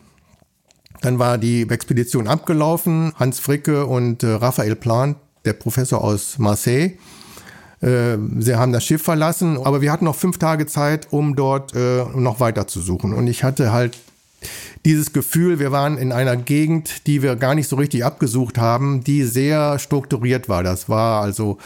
Dann 1.03 1.18
war 1.18 1.38
die 1.38 1.62
Expedition 1.68 2.27
abgelaufen. 2.27 3.12
Hans 3.16 3.38
Fricke 3.38 3.87
und 3.87 4.23
äh, 4.23 4.29
Raphael 4.29 4.75
Plant, 4.75 5.18
der 5.45 5.53
Professor 5.53 6.03
aus 6.03 6.38
Marseille, 6.38 6.92
äh, 7.83 8.16
sie 8.38 8.57
haben 8.57 8.73
das 8.73 8.85
Schiff 8.85 9.03
verlassen, 9.03 9.59
aber 9.62 9.83
wir 9.83 9.92
hatten 9.92 10.05
noch 10.05 10.16
fünf 10.16 10.38
Tage 10.38 10.66
Zeit, 10.66 11.09
um 11.11 11.37
dort 11.37 11.75
äh, 11.75 12.05
noch 12.14 12.40
weiter 12.40 12.66
zu 12.66 12.81
suchen. 12.81 13.12
Und 13.12 13.27
ich 13.27 13.45
hatte 13.45 13.73
halt 13.73 13.99
dieses 14.85 15.12
Gefühl, 15.12 15.59
wir 15.59 15.73
waren 15.73 15.99
in 15.99 16.11
einer 16.11 16.37
Gegend, 16.37 17.07
die 17.07 17.23
wir 17.23 17.37
gar 17.37 17.55
nicht 17.55 17.68
so 17.68 17.77
richtig 17.77 18.05
abgesucht 18.05 18.59
haben, 18.59 19.05
die 19.05 19.25
sehr 19.25 19.79
strukturiert 19.79 20.49
war. 20.49 20.62
Das 20.62 20.88
war 20.88 21.23
also 21.23 21.59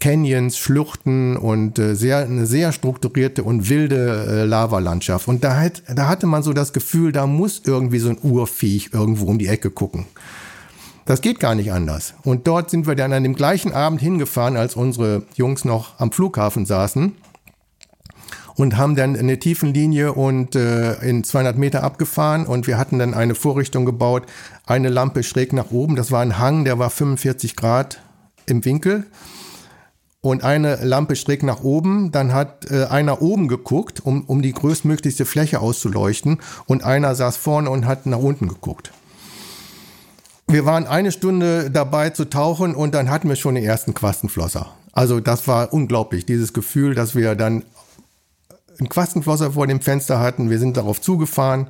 Canyons, 0.00 0.58
Schluchten 0.58 1.36
und 1.36 1.78
äh, 1.78 1.94
sehr, 1.94 2.18
eine 2.18 2.46
sehr 2.46 2.72
strukturierte 2.72 3.44
und 3.44 3.68
wilde 3.68 4.26
äh, 4.28 4.44
Lavalandschaft. 4.44 5.28
Und 5.28 5.44
da, 5.44 5.56
hat, 5.56 5.82
da 5.94 6.08
hatte 6.08 6.26
man 6.26 6.42
so 6.42 6.52
das 6.52 6.72
Gefühl, 6.72 7.12
da 7.12 7.26
muss 7.26 7.62
irgendwie 7.64 8.00
so 8.00 8.10
ein 8.10 8.18
Urviech 8.20 8.90
irgendwo 8.92 9.26
um 9.26 9.38
die 9.38 9.46
Ecke 9.46 9.70
gucken. 9.70 10.06
Das 11.06 11.20
geht 11.20 11.38
gar 11.38 11.54
nicht 11.54 11.72
anders. 11.72 12.14
Und 12.24 12.48
dort 12.48 12.68
sind 12.68 12.86
wir 12.86 12.96
dann 12.96 13.12
an 13.12 13.22
dem 13.22 13.34
gleichen 13.34 13.72
Abend 13.72 14.00
hingefahren, 14.00 14.56
als 14.56 14.74
unsere 14.74 15.22
Jungs 15.36 15.64
noch 15.64 15.98
am 16.00 16.10
Flughafen 16.10 16.66
saßen 16.66 17.12
und 18.56 18.76
haben 18.76 18.96
dann 18.96 19.16
eine 19.16 19.38
Tiefenlinie 19.38 20.12
und 20.12 20.56
äh, 20.56 20.94
in 20.96 21.22
200 21.22 21.56
Meter 21.56 21.84
abgefahren 21.84 22.44
und 22.44 22.66
wir 22.66 22.76
hatten 22.76 22.98
dann 22.98 23.14
eine 23.14 23.36
Vorrichtung 23.36 23.84
gebaut, 23.84 24.26
eine 24.66 24.88
Lampe 24.88 25.22
schräg 25.22 25.52
nach 25.52 25.70
oben. 25.70 25.94
Das 25.94 26.10
war 26.10 26.22
ein 26.22 26.38
Hang, 26.38 26.64
der 26.64 26.80
war 26.80 26.90
45 26.90 27.54
Grad 27.54 28.00
im 28.48 28.64
Winkel 28.64 29.06
und 30.20 30.44
eine 30.44 30.76
Lampe 30.84 31.16
schräg 31.16 31.42
nach 31.42 31.62
oben. 31.62 32.12
Dann 32.12 32.32
hat 32.32 32.70
äh, 32.70 32.84
einer 32.84 33.22
oben 33.22 33.48
geguckt, 33.48 34.00
um, 34.00 34.24
um 34.24 34.42
die 34.42 34.52
größtmöglichste 34.52 35.24
Fläche 35.24 35.60
auszuleuchten 35.60 36.38
und 36.66 36.84
einer 36.84 37.14
saß 37.14 37.36
vorne 37.36 37.70
und 37.70 37.86
hat 37.86 38.06
nach 38.06 38.18
unten 38.18 38.48
geguckt. 38.48 38.92
Wir 40.46 40.64
waren 40.64 40.86
eine 40.86 41.12
Stunde 41.12 41.70
dabei 41.70 42.10
zu 42.10 42.24
tauchen 42.24 42.74
und 42.74 42.94
dann 42.94 43.10
hatten 43.10 43.28
wir 43.28 43.36
schon 43.36 43.54
den 43.54 43.64
ersten 43.64 43.92
Quastenflosser. 43.92 44.70
Also 44.92 45.20
das 45.20 45.46
war 45.46 45.72
unglaublich, 45.72 46.24
dieses 46.24 46.52
Gefühl, 46.52 46.94
dass 46.94 47.14
wir 47.14 47.34
dann 47.34 47.64
ein 48.80 48.88
Quastenflosser 48.88 49.52
vor 49.52 49.66
dem 49.66 49.80
Fenster 49.80 50.20
hatten. 50.20 50.50
Wir 50.50 50.58
sind 50.58 50.76
darauf 50.76 51.00
zugefahren. 51.00 51.68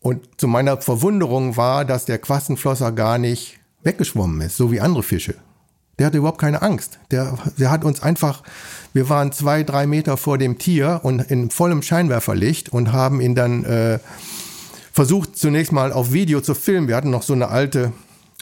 Und 0.00 0.28
zu 0.36 0.46
meiner 0.46 0.80
Verwunderung 0.80 1.56
war, 1.56 1.84
dass 1.84 2.04
der 2.04 2.18
Quastenflosser 2.18 2.92
gar 2.92 3.18
nicht 3.18 3.58
weggeschwommen 3.82 4.40
ist, 4.42 4.56
so 4.56 4.70
wie 4.70 4.80
andere 4.80 5.02
Fische. 5.02 5.34
Der 5.98 6.06
hatte 6.06 6.18
überhaupt 6.18 6.40
keine 6.40 6.62
Angst. 6.62 6.98
Der, 7.10 7.38
der 7.58 7.70
hat 7.70 7.84
uns 7.84 8.02
einfach, 8.02 8.42
wir 8.92 9.08
waren 9.08 9.32
zwei, 9.32 9.62
drei 9.62 9.86
Meter 9.86 10.16
vor 10.16 10.38
dem 10.38 10.58
Tier 10.58 11.00
und 11.02 11.20
in 11.20 11.50
vollem 11.50 11.82
Scheinwerferlicht 11.82 12.68
und 12.68 12.92
haben 12.92 13.20
ihn 13.20 13.34
dann 13.34 13.64
äh, 13.64 13.98
versucht, 14.92 15.36
zunächst 15.36 15.72
mal 15.72 15.92
auf 15.92 16.12
Video 16.12 16.40
zu 16.40 16.54
filmen. 16.54 16.88
Wir 16.88 16.96
hatten 16.96 17.10
noch 17.10 17.22
so 17.22 17.32
eine 17.32 17.48
alte 17.48 17.92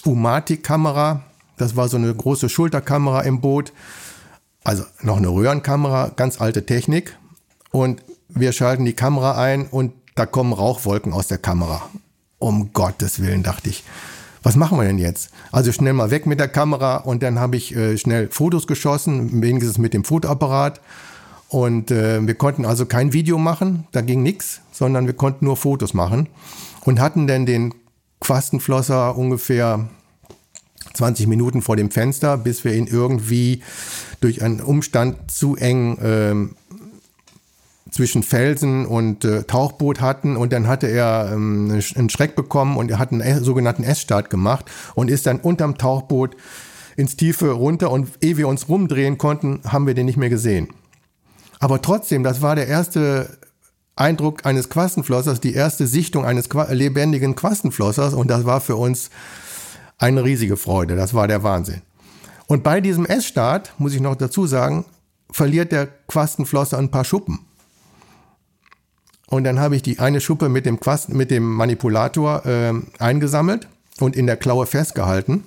Umatic-Kamera. 0.04 1.22
Das 1.56 1.76
war 1.76 1.88
so 1.88 1.96
eine 1.96 2.12
große 2.12 2.48
Schulterkamera 2.48 3.20
im 3.22 3.40
Boot. 3.40 3.72
Also 4.64 4.84
noch 5.02 5.18
eine 5.18 5.28
Röhrenkamera, 5.28 6.10
ganz 6.16 6.40
alte 6.40 6.64
Technik 6.64 7.16
und 7.70 8.02
wir 8.28 8.52
schalten 8.52 8.84
die 8.84 8.94
Kamera 8.94 9.36
ein 9.36 9.66
und 9.66 9.92
da 10.14 10.26
kommen 10.26 10.52
Rauchwolken 10.52 11.12
aus 11.12 11.28
der 11.28 11.38
Kamera. 11.38 11.82
Um 12.38 12.72
Gottes 12.72 13.20
Willen, 13.20 13.42
dachte 13.42 13.68
ich. 13.68 13.84
Was 14.44 14.56
machen 14.56 14.78
wir 14.78 14.84
denn 14.84 14.98
jetzt? 14.98 15.30
Also 15.50 15.72
schnell 15.72 15.94
mal 15.94 16.10
weg 16.10 16.26
mit 16.26 16.38
der 16.38 16.48
Kamera 16.48 16.98
und 16.98 17.22
dann 17.22 17.40
habe 17.40 17.56
ich 17.56 17.74
äh, 17.74 17.96
schnell 17.96 18.28
Fotos 18.30 18.66
geschossen, 18.66 19.40
wenigstens 19.42 19.78
mit 19.78 19.94
dem 19.94 20.04
Fotoapparat. 20.04 20.82
Und 21.48 21.90
äh, 21.90 22.24
wir 22.26 22.34
konnten 22.34 22.66
also 22.66 22.84
kein 22.84 23.12
Video 23.14 23.38
machen, 23.38 23.86
da 23.92 24.02
ging 24.02 24.22
nichts, 24.22 24.60
sondern 24.70 25.06
wir 25.06 25.14
konnten 25.14 25.46
nur 25.46 25.56
Fotos 25.56 25.94
machen 25.94 26.28
und 26.82 27.00
hatten 27.00 27.26
dann 27.26 27.46
den 27.46 27.74
Quastenflosser 28.20 29.16
ungefähr 29.16 29.88
20 30.92 31.26
Minuten 31.26 31.62
vor 31.62 31.76
dem 31.76 31.90
Fenster, 31.90 32.36
bis 32.36 32.64
wir 32.64 32.74
ihn 32.74 32.86
irgendwie 32.86 33.62
durch 34.20 34.42
einen 34.42 34.60
Umstand 34.60 35.30
zu 35.30 35.56
eng 35.56 35.98
ähm, 36.02 36.56
zwischen 37.94 38.24
Felsen 38.24 38.86
und 38.86 39.24
äh, 39.24 39.44
Tauchboot 39.44 40.00
hatten 40.00 40.36
und 40.36 40.52
dann 40.52 40.66
hatte 40.66 40.88
er 40.88 41.30
ähm, 41.32 41.80
einen 41.94 42.10
Schreck 42.10 42.34
bekommen 42.34 42.76
und 42.76 42.90
er 42.90 42.98
hat 42.98 43.12
einen 43.12 43.44
sogenannten 43.44 43.84
S-Start 43.84 44.30
gemacht 44.30 44.68
und 44.96 45.12
ist 45.12 45.26
dann 45.26 45.38
unterm 45.38 45.78
Tauchboot 45.78 46.36
ins 46.96 47.16
Tiefe 47.16 47.52
runter 47.52 47.92
und 47.92 48.08
ehe 48.20 48.36
wir 48.36 48.48
uns 48.48 48.68
rumdrehen 48.68 49.16
konnten, 49.16 49.60
haben 49.64 49.86
wir 49.86 49.94
den 49.94 50.06
nicht 50.06 50.16
mehr 50.16 50.28
gesehen. 50.28 50.68
Aber 51.60 51.80
trotzdem, 51.82 52.24
das 52.24 52.42
war 52.42 52.56
der 52.56 52.66
erste 52.66 53.38
Eindruck 53.94 54.44
eines 54.44 54.70
Quastenflossers, 54.70 55.40
die 55.40 55.54
erste 55.54 55.86
Sichtung 55.86 56.24
eines 56.24 56.48
lebendigen 56.70 57.36
Quastenflossers 57.36 58.14
und 58.14 58.28
das 58.28 58.44
war 58.44 58.60
für 58.60 58.74
uns 58.74 59.10
eine 59.98 60.24
riesige 60.24 60.56
Freude. 60.56 60.96
Das 60.96 61.14
war 61.14 61.28
der 61.28 61.44
Wahnsinn. 61.44 61.82
Und 62.48 62.64
bei 62.64 62.80
diesem 62.80 63.06
S-Start, 63.06 63.72
muss 63.78 63.94
ich 63.94 64.00
noch 64.00 64.16
dazu 64.16 64.48
sagen, 64.48 64.84
verliert 65.30 65.70
der 65.70 65.86
Quastenflosser 66.08 66.76
ein 66.76 66.90
paar 66.90 67.04
Schuppen. 67.04 67.46
Und 69.34 69.42
dann 69.42 69.58
habe 69.58 69.74
ich 69.74 69.82
die 69.82 69.98
eine 69.98 70.20
Schuppe 70.20 70.48
mit 70.48 70.64
dem, 70.64 70.78
Quast, 70.78 71.08
mit 71.08 71.32
dem 71.32 71.42
Manipulator 71.42 72.46
äh, 72.46 72.72
eingesammelt 73.00 73.66
und 73.98 74.14
in 74.14 74.28
der 74.28 74.36
Klaue 74.36 74.64
festgehalten. 74.64 75.42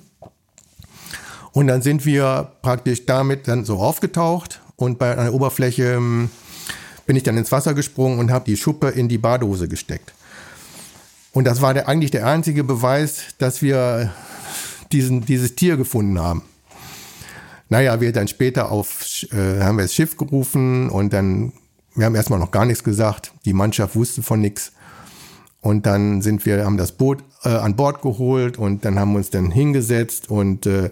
Und 1.52 1.68
dann 1.68 1.80
sind 1.80 2.04
wir 2.04 2.52
praktisch 2.60 3.06
damit 3.06 3.48
dann 3.48 3.64
so 3.64 3.78
aufgetaucht 3.78 4.60
und 4.76 4.98
bei 4.98 5.16
einer 5.16 5.32
Oberfläche 5.32 5.94
ähm, 5.94 6.28
bin 7.06 7.16
ich 7.16 7.22
dann 7.22 7.38
ins 7.38 7.50
Wasser 7.50 7.72
gesprungen 7.72 8.18
und 8.18 8.30
habe 8.30 8.44
die 8.44 8.58
Schuppe 8.58 8.88
in 8.88 9.08
die 9.08 9.16
Badehose 9.16 9.68
gesteckt. 9.68 10.12
Und 11.32 11.46
das 11.46 11.62
war 11.62 11.72
der, 11.72 11.88
eigentlich 11.88 12.10
der 12.10 12.26
einzige 12.26 12.64
Beweis, 12.64 13.36
dass 13.38 13.62
wir 13.62 14.12
diesen, 14.92 15.24
dieses 15.24 15.54
Tier 15.54 15.78
gefunden 15.78 16.18
haben. 16.18 16.42
Naja, 17.70 18.02
wir 18.02 18.12
dann 18.12 18.28
später 18.28 18.70
auf, 18.70 19.24
äh, 19.32 19.62
haben 19.62 19.78
wir 19.78 19.84
das 19.84 19.94
Schiff 19.94 20.18
gerufen 20.18 20.90
und 20.90 21.14
dann 21.14 21.54
wir 21.98 22.06
haben 22.06 22.14
erstmal 22.14 22.38
noch 22.38 22.50
gar 22.50 22.64
nichts 22.64 22.84
gesagt. 22.84 23.32
Die 23.44 23.52
Mannschaft 23.52 23.96
wusste 23.96 24.22
von 24.22 24.40
nichts. 24.40 24.72
Und 25.60 25.86
dann 25.86 26.22
sind 26.22 26.46
wir, 26.46 26.64
haben 26.64 26.76
das 26.76 26.92
Boot 26.92 27.24
äh, 27.42 27.48
an 27.48 27.74
Bord 27.74 28.00
geholt 28.00 28.58
und 28.58 28.84
dann 28.84 28.98
haben 28.98 29.12
wir 29.12 29.18
uns 29.18 29.30
dann 29.30 29.50
hingesetzt 29.50 30.30
und 30.30 30.66
äh, 30.66 30.90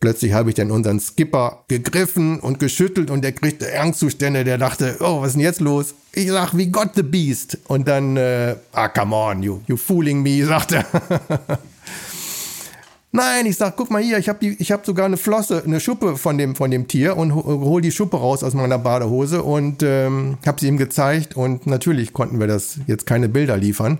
plötzlich 0.00 0.32
habe 0.32 0.48
ich 0.48 0.54
dann 0.54 0.70
unseren 0.70 0.98
Skipper 0.98 1.64
gegriffen 1.68 2.40
und 2.40 2.58
geschüttelt 2.58 3.10
und 3.10 3.22
der 3.22 3.32
kriegte 3.32 3.78
Angstzustände, 3.78 4.44
der 4.44 4.56
dachte, 4.56 4.96
oh, 5.00 5.20
was 5.20 5.28
ist 5.28 5.34
denn 5.34 5.42
jetzt 5.42 5.60
los? 5.60 5.94
Ich 6.12 6.30
sag, 6.30 6.56
wie 6.56 6.68
Gott 6.68 6.92
the 6.94 7.02
Beast. 7.02 7.58
Und 7.68 7.86
dann, 7.86 8.16
äh, 8.16 8.56
ah, 8.72 8.88
come 8.88 9.14
on, 9.14 9.42
you, 9.42 9.60
you 9.66 9.76
fooling 9.76 10.22
me, 10.22 10.44
sagt 10.46 10.72
er. 10.72 10.86
Nein, 13.12 13.46
ich 13.46 13.56
sag, 13.56 13.76
guck 13.76 13.90
mal 13.90 14.00
hier, 14.00 14.18
ich 14.18 14.28
habe 14.28 14.46
hab 14.46 14.86
sogar 14.86 15.06
eine 15.06 15.16
Flosse, 15.16 15.64
eine 15.64 15.80
Schuppe 15.80 16.16
von 16.16 16.38
dem, 16.38 16.54
von 16.54 16.70
dem 16.70 16.86
Tier 16.86 17.16
und 17.16 17.34
hol 17.34 17.82
die 17.82 17.90
Schuppe 17.90 18.18
raus 18.18 18.44
aus 18.44 18.54
meiner 18.54 18.78
Badehose 18.78 19.42
und 19.42 19.82
ähm, 19.82 20.38
habe 20.46 20.60
sie 20.60 20.68
ihm 20.68 20.76
gezeigt 20.76 21.36
und 21.36 21.66
natürlich 21.66 22.12
konnten 22.12 22.38
wir 22.38 22.46
das 22.46 22.78
jetzt 22.86 23.06
keine 23.06 23.28
Bilder 23.28 23.56
liefern. 23.56 23.98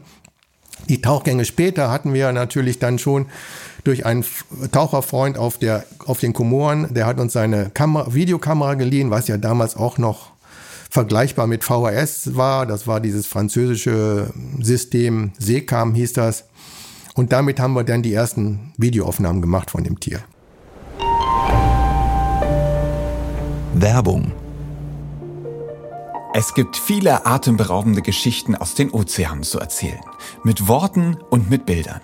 Die 0.88 1.02
Tauchgänge 1.02 1.44
später 1.44 1.90
hatten 1.90 2.14
wir 2.14 2.32
natürlich 2.32 2.78
dann 2.78 3.00
schon 3.00 3.26
durch 3.82 4.06
einen 4.06 4.24
Taucherfreund 4.70 5.38
auf, 5.38 5.58
der, 5.58 5.84
auf 6.06 6.20
den 6.20 6.32
Komoren, 6.32 6.94
der 6.94 7.06
hat 7.06 7.18
uns 7.18 7.32
seine 7.32 7.70
Kamera, 7.70 8.14
Videokamera 8.14 8.74
geliehen, 8.74 9.10
was 9.10 9.26
ja 9.26 9.38
damals 9.38 9.76
auch 9.76 9.98
noch 9.98 10.30
vergleichbar 10.88 11.48
mit 11.48 11.64
VHS 11.64 12.36
war. 12.36 12.64
Das 12.64 12.86
war 12.86 13.00
dieses 13.00 13.26
französische 13.26 14.30
System, 14.60 15.32
Seecam 15.38 15.94
hieß 15.94 16.12
das. 16.12 16.44
Und 17.20 17.32
damit 17.32 17.60
haben 17.60 17.74
wir 17.74 17.84
dann 17.84 18.02
die 18.02 18.14
ersten 18.14 18.72
Videoaufnahmen 18.78 19.42
gemacht 19.42 19.70
von 19.70 19.84
dem 19.84 20.00
Tier. 20.00 20.20
Werbung. 23.74 24.32
Es 26.32 26.54
gibt 26.54 26.78
viele 26.78 27.26
atemberaubende 27.26 28.00
Geschichten 28.00 28.54
aus 28.54 28.74
den 28.74 28.90
Ozeanen 28.90 29.42
zu 29.42 29.58
erzählen. 29.58 30.00
Mit 30.44 30.66
Worten 30.66 31.18
und 31.28 31.50
mit 31.50 31.66
Bildern. 31.66 32.00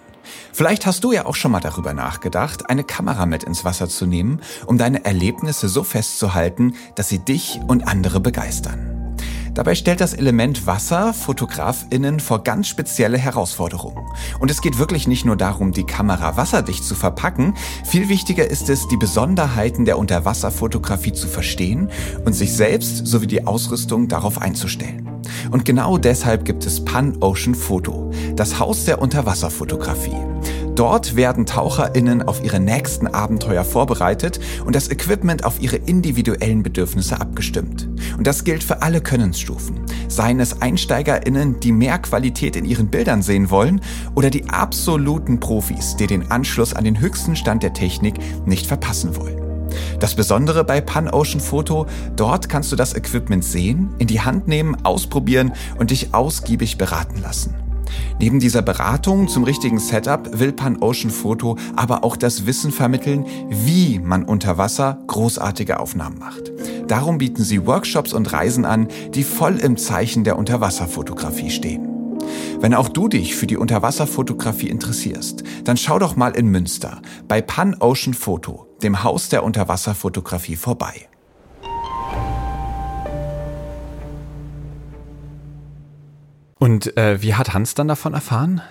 Vielleicht 0.53 0.85
hast 0.85 1.03
du 1.03 1.13
ja 1.13 1.25
auch 1.25 1.35
schon 1.35 1.53
mal 1.53 1.61
darüber 1.61 1.95
nachgedacht, 1.95 2.69
eine 2.69 2.85
Kamera 2.85 3.25
mit 3.25 3.43
ins 3.43 3.65
Wasser 3.65 3.89
zu 3.89 4.05
nehmen, 4.05 4.43
um 4.67 4.77
deine 4.77 5.07
Erlebnisse 5.07 5.71
so 5.71 5.83
festzuhalten, 5.83 6.75
dass 6.95 7.09
sie 7.09 7.21
dich 7.21 7.59
und 7.67 7.89
andere 7.89 8.21
begeistern. 8.21 9.06
Dabei 9.57 9.75
stellt 9.75 10.03
das 10.03 10.13
Element 10.13 10.67
Wasser 10.67 11.15
FotografInnen 11.15 12.21
vor 12.21 12.45
ganz 12.45 12.69
spezielle 12.69 13.17
Herausforderungen. 13.17 14.07
Und 14.39 14.51
es 14.51 14.61
geht 14.61 14.77
wirklich 14.77 15.09
nicht 15.09 15.25
nur 15.25 15.35
darum, 15.35 15.73
die 15.73 15.85
Kamera 15.85 16.37
wasserdicht 16.37 16.85
zu 16.85 16.95
verpacken. 16.95 17.55
Viel 17.87 18.11
wichtiger 18.11 18.51
ist 18.51 18.69
es, 18.69 18.87
die 18.87 18.99
Besonderheiten 18.99 19.87
der 19.87 19.97
Unterwasserfotografie 19.97 21.15
zu 21.15 21.27
verstehen 21.27 21.91
und 22.27 22.35
sich 22.35 22.53
selbst 22.53 23.07
sowie 23.07 23.29
die 23.29 23.47
Ausrüstung 23.47 24.09
darauf 24.09 24.43
einzustellen. 24.43 25.09
Und 25.51 25.65
genau 25.65 25.97
deshalb 25.97 26.45
gibt 26.45 26.67
es 26.67 26.85
Pan 26.85 27.17
Ocean 27.23 27.55
Photo, 27.55 28.11
das 28.35 28.61
Haus 28.61 28.85
der 28.85 29.01
Unterwasserfotografie. 29.01 30.66
Dort 30.77 31.17
werden 31.17 31.47
TaucherInnen 31.47 32.21
auf 32.21 32.45
ihre 32.45 32.61
nächsten 32.61 33.07
Abenteuer 33.07 33.65
vorbereitet 33.65 34.39
und 34.67 34.77
das 34.77 34.91
Equipment 34.91 35.43
auf 35.43 35.59
ihre 35.59 35.77
individuellen 35.77 36.63
Bedürfnisse 36.63 37.19
abgestimmt. 37.19 37.89
Und 38.19 38.27
das 38.27 38.45
gilt 38.45 38.63
für 38.63 38.83
alle 38.83 39.01
Könnensstufen. 39.01 39.81
Seien 40.09 40.39
es 40.39 40.61
EinsteigerInnen, 40.61 41.61
die 41.61 41.73
mehr 41.73 41.99
Qualität 41.99 42.57
in 42.57 42.67
ihren 42.67 42.89
Bildern 42.89 43.23
sehen 43.23 43.49
wollen, 43.49 43.81
oder 44.15 44.29
die 44.29 44.51
absoluten 44.51 45.41
Profis, 45.41 45.97
die 45.97 46.07
den 46.07 46.31
Anschluss 46.31 46.75
an 46.75 46.85
den 46.85 47.01
höchsten 47.01 47.37
Stand 47.37 47.63
der 47.63 47.73
Technik 47.73 48.17
nicht 48.47 48.67
verpassen 48.67 49.17
wollen. 49.17 49.41
Das 49.99 50.15
Besondere 50.15 50.63
bei 50.63 50.83
Pan 50.83 51.09
Ocean 51.09 51.41
Photo, 51.41 51.87
dort 52.17 52.51
kannst 52.51 52.71
du 52.71 52.77
das 52.77 52.95
Equipment 52.95 53.45
sehen, 53.45 53.95
in 53.99 54.09
die 54.09 54.21
Hand 54.21 54.47
nehmen, 54.47 54.77
ausprobieren 54.85 55.53
und 55.79 55.91
dich 55.91 56.13
ausgiebig 56.13 56.77
beraten 56.77 57.23
lassen. 57.23 57.66
Neben 58.19 58.41
dieser 58.41 58.63
Beratung 58.63 59.29
zum 59.29 59.45
richtigen 59.45 59.79
Setup 59.79 60.39
will 60.39 60.53
Pan 60.53 60.79
Ocean 60.81 61.11
Photo 61.11 61.57
aber 61.75 62.05
auch 62.05 62.17
das 62.17 62.47
Wissen 62.47 62.73
vermitteln, 62.73 63.27
wie 63.51 63.99
man 63.99 64.25
unter 64.25 64.59
Wasser 64.59 64.99
großartige 65.07 65.81
Aufnahmen 65.81 66.19
macht. 66.19 66.53
Darum 66.89 67.19
bieten 67.19 67.43
sie 67.43 67.67
Workshops 67.67 68.13
und 68.13 68.33
Reisen 68.33 68.65
an, 68.65 68.89
die 69.15 69.25
voll 69.25 69.57
im 69.57 69.77
Zeichen 69.77 70.25
der 70.25 70.39
Unterwasserfotografie 70.39 71.51
stehen. 71.51 71.89
Wenn 72.61 72.75
auch 72.75 72.89
du 72.89 73.09
dich 73.09 73.37
für 73.37 73.47
die 73.47 73.57
Unterwasserfotografie 73.57 74.69
interessierst, 74.69 75.43
dann 75.65 75.77
schau 75.77 75.99
doch 75.99 76.17
mal 76.17 76.35
in 76.37 76.49
Münster 76.49 77.03
bei 77.29 77.43
Pan 77.43 77.77
Ocean 77.81 78.15
Photo, 78.15 78.67
dem 78.83 79.05
Haus 79.05 79.29
der 79.29 79.45
Unterwasserfotografie 79.45 80.57
vorbei. 80.57 81.09
Und 86.59 86.97
äh, 86.97 87.21
wie 87.23 87.35
hat 87.35 87.53
Hans 87.53 87.75
dann 87.75 87.89
davon 87.89 88.15
erfahren? 88.15 88.63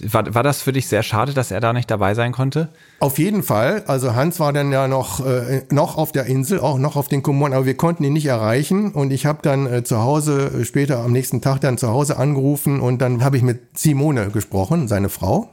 War, 0.00 0.34
war 0.34 0.42
das 0.42 0.62
für 0.62 0.72
dich 0.72 0.86
sehr 0.86 1.02
schade, 1.02 1.32
dass 1.32 1.50
er 1.50 1.60
da 1.60 1.72
nicht 1.72 1.90
dabei 1.90 2.14
sein 2.14 2.32
konnte? 2.32 2.68
Auf 3.00 3.18
jeden 3.18 3.42
Fall. 3.42 3.82
Also 3.86 4.14
Hans 4.14 4.38
war 4.38 4.52
dann 4.52 4.70
ja 4.70 4.86
noch, 4.86 5.24
äh, 5.24 5.62
noch 5.70 5.96
auf 5.96 6.12
der 6.12 6.26
Insel, 6.26 6.60
auch 6.60 6.78
noch 6.78 6.96
auf 6.96 7.08
den 7.08 7.22
Kommunen, 7.22 7.54
aber 7.54 7.66
wir 7.66 7.76
konnten 7.76 8.04
ihn 8.04 8.12
nicht 8.12 8.26
erreichen. 8.26 8.92
Und 8.92 9.10
ich 9.10 9.26
habe 9.26 9.40
dann 9.42 9.66
äh, 9.66 9.82
zu 9.82 10.00
Hause, 10.00 10.52
äh, 10.60 10.64
später 10.64 11.00
am 11.00 11.12
nächsten 11.12 11.40
Tag 11.40 11.60
dann 11.60 11.76
zu 11.76 11.88
Hause 11.88 12.18
angerufen 12.18 12.80
und 12.80 13.00
dann 13.00 13.24
habe 13.24 13.36
ich 13.36 13.42
mit 13.42 13.78
Simone 13.78 14.30
gesprochen, 14.30 14.86
seine 14.86 15.08
Frau. 15.08 15.48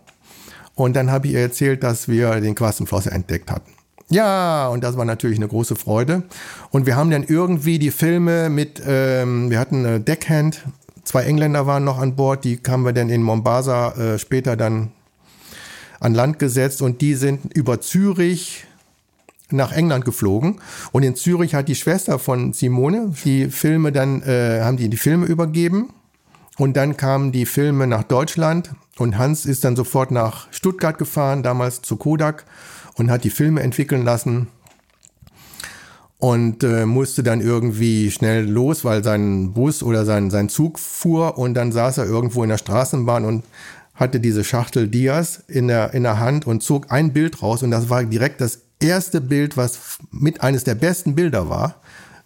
Und 0.75 0.95
dann 0.95 1.09
habe 1.09 1.27
ich 1.27 1.33
ihr 1.33 1.39
erzählt, 1.39 1.83
dass 1.83 2.07
wir 2.07 2.41
den 2.41 2.53
Quastenflosser 2.53 3.11
entdeckt 3.11 3.49
hatten. 3.49 3.71
Ja, 4.11 4.67
und 4.67 4.83
das 4.83 4.97
war 4.97 5.05
natürlich 5.05 5.37
eine 5.37 5.47
große 5.47 5.77
Freude. 5.77 6.23
Und 6.69 6.85
wir 6.85 6.97
haben 6.97 7.09
dann 7.09 7.23
irgendwie 7.23 7.79
die 7.79 7.91
Filme 7.91 8.49
mit, 8.49 8.81
ähm, 8.85 9.49
wir 9.49 9.57
hatten 9.57 9.85
eine 9.85 10.01
Deckhand, 10.01 10.63
Zwei 11.03 11.23
Engländer 11.23 11.65
waren 11.67 11.83
noch 11.83 11.99
an 11.99 12.15
Bord, 12.15 12.43
die 12.43 12.59
haben 12.67 12.83
wir 12.83 12.93
dann 12.93 13.09
in 13.09 13.23
Mombasa 13.23 13.91
äh, 13.93 14.19
später 14.19 14.55
dann 14.55 14.91
an 15.99 16.13
Land 16.13 16.39
gesetzt 16.39 16.81
und 16.81 17.01
die 17.01 17.15
sind 17.15 17.53
über 17.53 17.81
Zürich 17.81 18.65
nach 19.49 19.71
England 19.71 20.05
geflogen. 20.05 20.59
Und 20.91 21.03
in 21.03 21.15
Zürich 21.15 21.55
hat 21.55 21.67
die 21.67 21.75
Schwester 21.75 22.19
von 22.19 22.53
Simone 22.53 23.13
die 23.23 23.49
Filme 23.49 23.91
dann 23.91 24.21
äh, 24.23 24.61
haben 24.61 24.77
die 24.77 24.89
die 24.89 24.97
Filme 24.97 25.25
übergeben. 25.25 25.89
Und 26.57 26.77
dann 26.77 26.97
kamen 26.97 27.31
die 27.31 27.45
Filme 27.45 27.87
nach 27.87 28.03
Deutschland 28.03 28.71
und 28.97 29.17
Hans 29.17 29.45
ist 29.45 29.63
dann 29.63 29.75
sofort 29.75 30.11
nach 30.11 30.47
Stuttgart 30.51 30.97
gefahren 30.97 31.43
damals 31.43 31.81
zu 31.81 31.95
Kodak 31.95 32.45
und 32.95 33.09
hat 33.09 33.23
die 33.23 33.29
Filme 33.29 33.61
entwickeln 33.61 34.03
lassen 34.03 34.47
und 36.21 36.63
äh, 36.63 36.85
musste 36.85 37.23
dann 37.23 37.41
irgendwie 37.41 38.11
schnell 38.11 38.47
los, 38.47 38.85
weil 38.85 39.03
sein 39.03 39.53
Bus 39.53 39.81
oder 39.81 40.05
sein, 40.05 40.29
sein 40.29 40.49
Zug 40.49 40.77
fuhr 40.77 41.39
und 41.39 41.55
dann 41.55 41.71
saß 41.71 41.97
er 41.97 42.05
irgendwo 42.05 42.43
in 42.43 42.49
der 42.49 42.59
Straßenbahn 42.59 43.25
und 43.25 43.43
hatte 43.95 44.19
diese 44.19 44.43
Schachtel 44.43 44.87
Dias 44.87 45.43
in 45.47 45.67
der, 45.67 45.95
in 45.95 46.03
der 46.03 46.19
Hand 46.19 46.45
und 46.45 46.61
zog 46.61 46.91
ein 46.91 47.11
Bild 47.11 47.41
raus 47.41 47.63
und 47.63 47.71
das 47.71 47.89
war 47.89 48.03
direkt 48.03 48.39
das 48.39 48.59
erste 48.79 49.19
Bild, 49.19 49.57
was 49.57 49.97
mit 50.11 50.41
eines 50.41 50.63
der 50.63 50.75
besten 50.75 51.15
Bilder 51.15 51.49
war, 51.49 51.81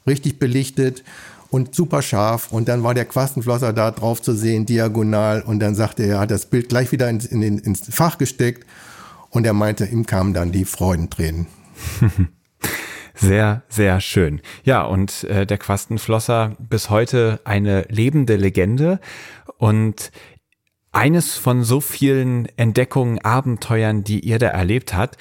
richtig 0.05 0.39
belichtet 0.39 1.05
und 1.49 1.73
super 1.73 2.01
scharf 2.01 2.51
und 2.51 2.67
dann 2.67 2.83
war 2.83 2.95
der 2.95 3.05
Quastenflosser 3.05 3.71
da 3.71 3.91
drauf 3.91 4.21
zu 4.21 4.33
sehen, 4.33 4.65
diagonal 4.65 5.41
und 5.41 5.61
dann 5.61 5.73
sagte 5.73 6.03
er, 6.03 6.15
er 6.15 6.19
hat 6.19 6.31
das 6.31 6.47
Bild 6.47 6.67
gleich 6.67 6.91
wieder 6.91 7.09
in, 7.09 7.21
in, 7.21 7.59
ins 7.59 7.83
Fach 7.89 8.17
gesteckt 8.17 8.65
und 9.29 9.45
er 9.45 9.53
meinte, 9.53 9.85
ihm 9.85 10.05
kamen 10.05 10.33
dann 10.33 10.51
die 10.51 10.65
Freudentränen. 10.65 11.47
Sehr, 13.15 13.63
sehr 13.69 14.01
schön. 14.01 14.41
Ja, 14.63 14.83
und 14.83 15.23
äh, 15.25 15.45
der 15.45 15.57
Quastenflosser 15.57 16.55
bis 16.59 16.89
heute 16.89 17.39
eine 17.45 17.83
lebende 17.89 18.35
Legende 18.35 18.99
und 19.57 20.11
eines 20.91 21.35
von 21.35 21.63
so 21.63 21.81
vielen 21.81 22.47
Entdeckungen, 22.57 23.19
Abenteuern, 23.19 24.03
die 24.03 24.21
ihr 24.21 24.39
da 24.39 24.47
erlebt 24.47 24.93
habt. 24.93 25.17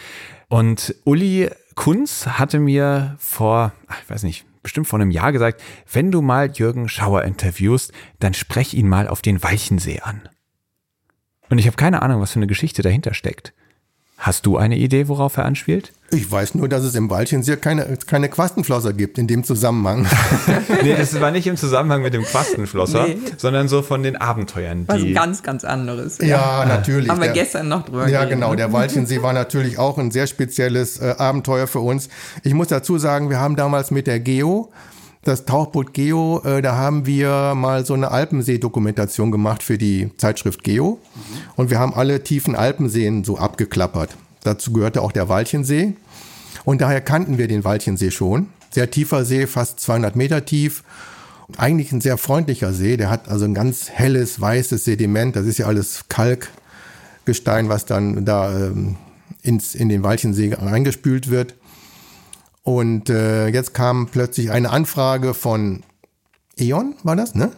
Und 0.49 0.95
Uli 1.05 1.51
Kunz 1.75 2.27
hatte 2.27 2.61
mir 2.61 3.17
vor, 3.19 3.73
ich 4.03 4.09
weiß 4.09 4.23
nicht, 4.23 4.45
bestimmt 4.63 4.87
vor 4.87 5.01
einem 5.01 5.11
Jahr 5.11 5.33
gesagt, 5.33 5.61
wenn 5.93 6.13
du 6.13 6.23
mal 6.23 6.51
Jürgen 6.53 6.89
Schauer 6.89 7.23
interviewst, 7.23 7.93
dann 8.21 8.35
sprech 8.35 8.75
ihn 8.75 8.89
mal 8.89 9.09
auf 9.09 9.21
den 9.21 9.43
Weichensee 9.43 10.01
an. 10.01 10.29
Und 11.51 11.59
ich 11.59 11.67
habe 11.67 11.77
keine 11.77 12.03
Ahnung, 12.03 12.21
was 12.21 12.33
für 12.33 12.39
eine 12.39 12.47
Geschichte 12.47 12.83
dahinter 12.83 13.15
steckt. 13.15 13.53
Hast 14.17 14.47
du 14.47 14.57
eine 14.57 14.77
Idee, 14.77 15.09
worauf 15.09 15.37
er 15.37 15.45
anspielt? 15.45 15.93
Ich 16.11 16.31
weiß 16.31 16.55
nur, 16.55 16.69
dass 16.69 16.85
es 16.85 16.95
im 16.95 17.11
Waldchensee 17.11 17.57
keine, 17.57 17.99
keine 18.07 18.29
Quastenflosser 18.29 18.93
gibt 18.93 19.19
in 19.19 19.27
dem 19.27 19.43
Zusammenhang. 19.43 20.07
nee, 20.83 20.95
das 20.95 21.21
war 21.21 21.33
nicht 21.33 21.47
im 21.49 21.57
Zusammenhang 21.57 22.03
mit 22.03 22.15
dem 22.15 22.23
Quastenflosser, 22.23 23.09
nee. 23.09 23.17
sondern 23.37 23.67
so 23.67 23.83
von 23.83 24.05
den 24.05 24.17
Abenteuern. 24.17 24.85
Was 24.87 25.03
ganz, 25.13 25.43
ganz 25.43 25.65
anderes. 25.65 26.19
Ja, 26.19 26.27
ja 26.27 26.65
natürlich. 26.65 27.11
Haben 27.11 27.21
wir 27.21 27.33
der, 27.33 27.35
gestern 27.35 27.69
noch 27.69 27.85
drüber 27.85 28.09
Ja, 28.09 28.21
geredet. 28.21 28.31
genau. 28.31 28.55
Der 28.55 28.73
Waldchensee 28.73 29.23
war 29.23 29.33
natürlich 29.33 29.79
auch 29.79 29.99
ein 29.99 30.13
sehr 30.13 30.29
spezielles 30.29 31.01
äh, 31.01 31.17
Abenteuer 31.19 31.67
für 31.67 31.81
uns. 31.81 32.09
Ich 32.45 32.55
muss 32.55 32.69
dazu 32.69 32.99
sagen, 32.99 33.31
wir 33.31 33.41
haben 33.41 33.57
damals 33.57 33.91
mit 33.91 34.07
der 34.07 34.21
Geo 34.21 34.71
das 35.25 35.45
Tauchboot 35.45 35.95
Geo, 35.95 36.43
äh, 36.45 36.63
da 36.63 36.77
haben 36.77 37.07
wir 37.07 37.55
mal 37.55 37.85
so 37.85 37.95
eine 37.95 38.11
Alpensee-Dokumentation 38.11 39.31
gemacht 39.31 39.63
für 39.63 39.79
die 39.79 40.11
Zeitschrift 40.17 40.63
Geo. 40.63 41.01
Mhm. 41.15 41.21
Und 41.57 41.71
wir 41.71 41.79
haben 41.79 41.95
alle 41.95 42.23
tiefen 42.23 42.55
Alpenseen 42.55 43.25
so 43.25 43.39
abgeklappert. 43.39 44.17
Dazu 44.43 44.73
gehörte 44.73 45.03
auch 45.03 45.13
der 45.13 45.29
Walchensee. 45.29 45.95
Und 46.65 46.81
daher 46.81 47.01
kannten 47.01 47.39
wir 47.39 47.49
den 47.49 47.65
Walchensee 47.65 48.11
schon. 48.11 48.49
Sehr 48.71 48.91
tiefer 48.91 49.25
See, 49.25 49.47
fast 49.47 49.81
200 49.81 50.17
Meter 50.17 50.45
tief. 50.45 50.83
Eigentlich 51.57 51.93
ein 51.93 52.01
sehr 52.01 52.17
freundlicher 52.17 52.73
See, 52.73 52.97
der 52.97 53.11
hat 53.11 53.29
also 53.29 53.45
ein 53.45 53.55
ganz 53.55 53.91
helles, 53.91 54.41
weißes 54.41 54.85
Sediment, 54.85 55.37
das 55.37 55.47
ist 55.47 55.59
ja 55.59 55.67
alles 55.67 56.07
Kalkgestein, 56.09 57.69
was 57.69 57.85
dann 57.85 58.25
da 58.25 58.51
ähm, 58.51 58.97
ins, 59.43 59.75
in 59.75 59.91
den 59.91 60.03
Walchensee 60.03 60.55
reingespült 60.55 61.31
wird. 61.31 61.55
Und 62.65 63.11
äh, 63.11 63.49
jetzt 63.49 63.75
kam 63.75 64.07
plötzlich 64.07 64.51
eine 64.51 64.71
Anfrage 64.71 65.35
von 65.35 65.83
E.ON, 66.59 66.95
war 67.03 67.15
das, 67.15 67.35
ne? 67.35 67.53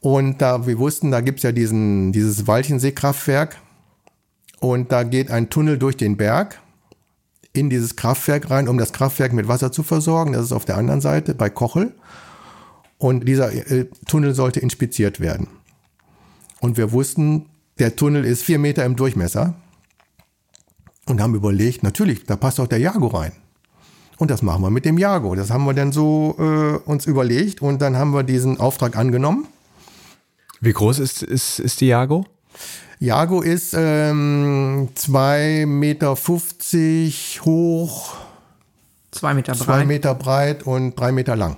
Und 0.00 0.40
da 0.40 0.66
wir 0.66 0.78
wussten, 0.78 1.10
da 1.10 1.20
gibt's 1.20 1.42
ja 1.42 1.52
diesen, 1.52 2.12
dieses 2.12 2.46
Walchensee-Kraftwerk. 2.46 3.56
Und 4.60 4.90
da 4.90 5.02
geht 5.02 5.30
ein 5.30 5.50
Tunnel 5.50 5.78
durch 5.78 5.96
den 5.96 6.16
Berg 6.16 6.60
in 7.52 7.68
dieses 7.68 7.96
Kraftwerk 7.96 8.50
rein, 8.50 8.68
um 8.68 8.78
das 8.78 8.92
Kraftwerk 8.92 9.32
mit 9.32 9.48
Wasser 9.48 9.70
zu 9.70 9.82
versorgen. 9.82 10.32
Das 10.32 10.44
ist 10.44 10.52
auf 10.52 10.64
der 10.64 10.76
anderen 10.76 11.00
Seite 11.00 11.34
bei 11.34 11.50
Kochel. 11.50 11.94
Und 12.96 13.28
dieser 13.28 13.52
äh, 13.52 13.86
Tunnel 14.06 14.34
sollte 14.34 14.60
inspiziert 14.60 15.20
werden. 15.20 15.48
Und 16.60 16.76
wir 16.76 16.90
wussten, 16.92 17.46
der 17.78 17.96
Tunnel 17.96 18.24
ist 18.24 18.42
vier 18.42 18.58
Meter 18.58 18.84
im 18.84 18.96
Durchmesser. 18.96 19.54
Und 21.06 21.20
haben 21.20 21.34
überlegt, 21.34 21.82
natürlich, 21.82 22.24
da 22.24 22.36
passt 22.36 22.60
auch 22.60 22.66
der 22.66 22.78
Jago 22.78 23.08
rein. 23.08 23.32
Und 24.18 24.30
das 24.30 24.42
machen 24.42 24.62
wir 24.62 24.70
mit 24.70 24.84
dem 24.84 24.98
Jago. 24.98 25.34
Das 25.34 25.50
haben 25.50 25.64
wir 25.64 25.74
dann 25.74 25.92
so 25.92 26.34
äh, 26.38 26.90
uns 26.90 27.06
überlegt 27.06 27.62
und 27.62 27.80
dann 27.80 27.96
haben 27.96 28.12
wir 28.12 28.24
diesen 28.24 28.58
Auftrag 28.58 28.96
angenommen. 28.96 29.46
Wie 30.60 30.72
groß 30.72 30.98
ist, 30.98 31.22
ist, 31.22 31.60
ist 31.60 31.80
die 31.80 31.86
Jago? 31.86 32.26
Jago 32.98 33.42
ist 33.42 33.74
ähm, 33.76 34.88
2,50 34.96 35.66
Meter 35.66 36.16
hoch, 37.44 38.16
Zwei 39.12 39.34
Meter 39.34 39.52
breit. 39.52 39.64
2 39.64 39.84
Meter 39.84 40.14
breit 40.14 40.62
und 40.64 40.98
3 40.98 41.12
Meter 41.12 41.36
lang. 41.36 41.56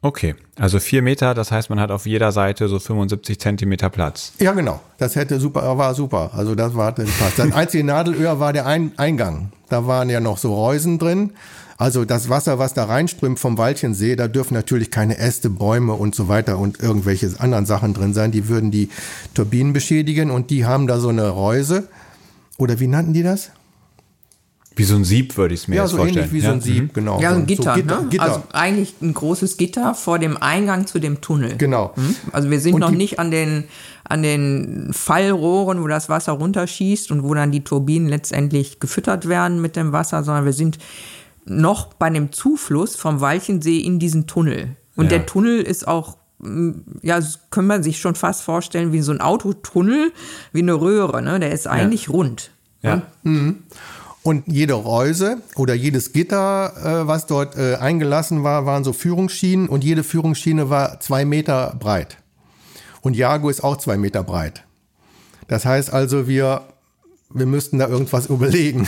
Okay, 0.00 0.36
also 0.56 0.78
vier 0.78 1.02
Meter, 1.02 1.34
das 1.34 1.50
heißt, 1.50 1.70
man 1.70 1.80
hat 1.80 1.90
auf 1.90 2.06
jeder 2.06 2.30
Seite 2.30 2.68
so 2.68 2.78
75 2.78 3.40
Zentimeter 3.40 3.90
Platz. 3.90 4.32
Ja, 4.38 4.52
genau. 4.52 4.80
Das 4.98 5.16
hätte 5.16 5.40
super, 5.40 5.76
war 5.76 5.94
super. 5.94 6.30
Also 6.34 6.54
das 6.54 6.76
war 6.76 6.92
das. 6.92 7.08
Das 7.36 7.52
einzige 7.52 7.82
Nadelöhr 7.82 8.38
war 8.38 8.52
der 8.52 8.66
Ein 8.66 8.92
Eingang. 8.96 9.50
Da 9.68 9.86
waren 9.86 10.08
ja 10.08 10.20
noch 10.20 10.38
so 10.38 10.54
Reusen 10.54 10.98
drin. 10.98 11.32
Also 11.78 12.04
das 12.04 12.28
Wasser, 12.28 12.58
was 12.58 12.74
da 12.74 12.84
reinströmt 12.84 13.38
vom 13.38 13.58
Walchensee, 13.58 14.16
da 14.16 14.26
dürfen 14.28 14.54
natürlich 14.54 14.90
keine 14.90 15.18
Äste, 15.18 15.50
Bäume 15.50 15.94
und 15.94 16.14
so 16.14 16.28
weiter 16.28 16.58
und 16.58 16.80
irgendwelche 16.80 17.30
anderen 17.38 17.66
Sachen 17.66 17.94
drin 17.94 18.14
sein. 18.14 18.32
Die 18.32 18.48
würden 18.48 18.70
die 18.70 18.90
Turbinen 19.34 19.72
beschädigen 19.72 20.30
und 20.30 20.50
die 20.50 20.64
haben 20.64 20.86
da 20.86 20.98
so 20.98 21.08
eine 21.08 21.28
Reuse. 21.28 21.88
Oder 22.56 22.80
wie 22.80 22.88
nannten 22.88 23.12
die 23.12 23.22
das? 23.22 23.50
Wie 24.78 24.84
so 24.84 24.94
ein 24.94 25.04
Sieb 25.04 25.36
würde 25.36 25.54
ich 25.54 25.60
es 25.62 25.68
mir 25.68 25.76
ja, 25.76 25.82
jetzt 25.82 25.90
so 25.90 25.96
vorstellen. 25.98 26.26
ähnlich 26.26 26.32
wie 26.42 26.46
so 26.46 26.52
ein 26.52 26.60
Sieb, 26.60 26.94
genau. 26.94 27.20
Ja, 27.20 27.30
so 27.32 27.40
ein 27.40 27.46
Gitter, 27.46 27.74
so 27.74 27.80
Gitter, 27.82 28.00
ne? 28.02 28.08
Gitter. 28.08 28.22
Also 28.22 28.42
eigentlich 28.52 28.94
ein 29.02 29.12
großes 29.12 29.56
Gitter 29.56 29.94
vor 29.94 30.18
dem 30.18 30.36
Eingang 30.36 30.86
zu 30.86 30.98
dem 31.00 31.20
Tunnel. 31.20 31.56
genau. 31.56 31.92
Hm? 31.96 32.14
Also 32.32 32.48
wir 32.50 32.60
sind 32.60 32.74
Und 32.74 32.80
noch 32.80 32.90
nicht 32.92 33.18
an 33.18 33.30
den, 33.30 33.64
an 34.04 34.22
den 34.22 34.90
Fallrohren, 34.92 35.82
wo 35.82 35.88
das 35.88 36.08
Wasser 36.08 36.32
runterschießt 36.32 37.10
und 37.10 37.24
wo 37.24 37.34
dann 37.34 37.50
die 37.50 37.64
Turbinen 37.64 38.08
letztendlich 38.08 38.78
gefüttert 38.80 39.28
werden 39.28 39.60
mit 39.60 39.74
dem 39.76 39.92
Wasser, 39.92 40.22
sondern 40.24 40.44
wir 40.44 40.52
sind 40.52 40.78
noch 41.44 41.94
bei 41.94 42.08
dem 42.10 42.30
Zufluss 42.32 42.94
vom 42.94 43.20
Walchensee 43.20 43.78
in 43.80 43.98
diesen 43.98 44.26
Tunnel. 44.26 44.76
Und 44.96 45.06
Ja. 45.06 45.10
der 45.18 45.26
Tunnel 45.26 45.60
ist 45.60 45.88
auch, 45.88 46.16
ja, 47.02 47.16
das 47.16 47.40
kann 47.50 47.66
man 47.66 47.82
sich 47.82 47.98
schon 47.98 48.14
fast 48.14 48.42
vorstellen 48.42 48.92
wie 48.92 49.00
so 49.00 49.10
ein 49.10 49.20
Autotunnel, 49.20 50.12
wie 50.52 50.60
eine 50.62 50.74
Röhre, 50.74 51.20
ne? 51.20 51.40
Der 51.40 51.50
ist 51.52 51.66
eigentlich 51.66 52.08
rund. 52.10 52.50
Ja. 52.82 53.02
Und 54.28 54.46
jede 54.46 54.74
Reuse 54.74 55.38
oder 55.56 55.72
jedes 55.72 56.12
Gitter, 56.12 56.74
äh, 56.76 57.06
was 57.06 57.24
dort 57.24 57.56
äh, 57.56 57.76
eingelassen 57.76 58.44
war, 58.44 58.66
waren 58.66 58.84
so 58.84 58.92
Führungsschienen 58.92 59.70
und 59.70 59.84
jede 59.84 60.04
Führungsschiene 60.04 60.68
war 60.68 61.00
zwei 61.00 61.24
Meter 61.24 61.74
breit. 61.80 62.18
Und 63.00 63.16
Jago 63.16 63.48
ist 63.48 63.64
auch 63.64 63.78
zwei 63.78 63.96
Meter 63.96 64.22
breit. 64.22 64.64
Das 65.46 65.64
heißt 65.64 65.90
also, 65.94 66.28
wir, 66.28 66.60
wir 67.30 67.46
müssten 67.46 67.78
da 67.78 67.88
irgendwas 67.88 68.26
überlegen. 68.28 68.86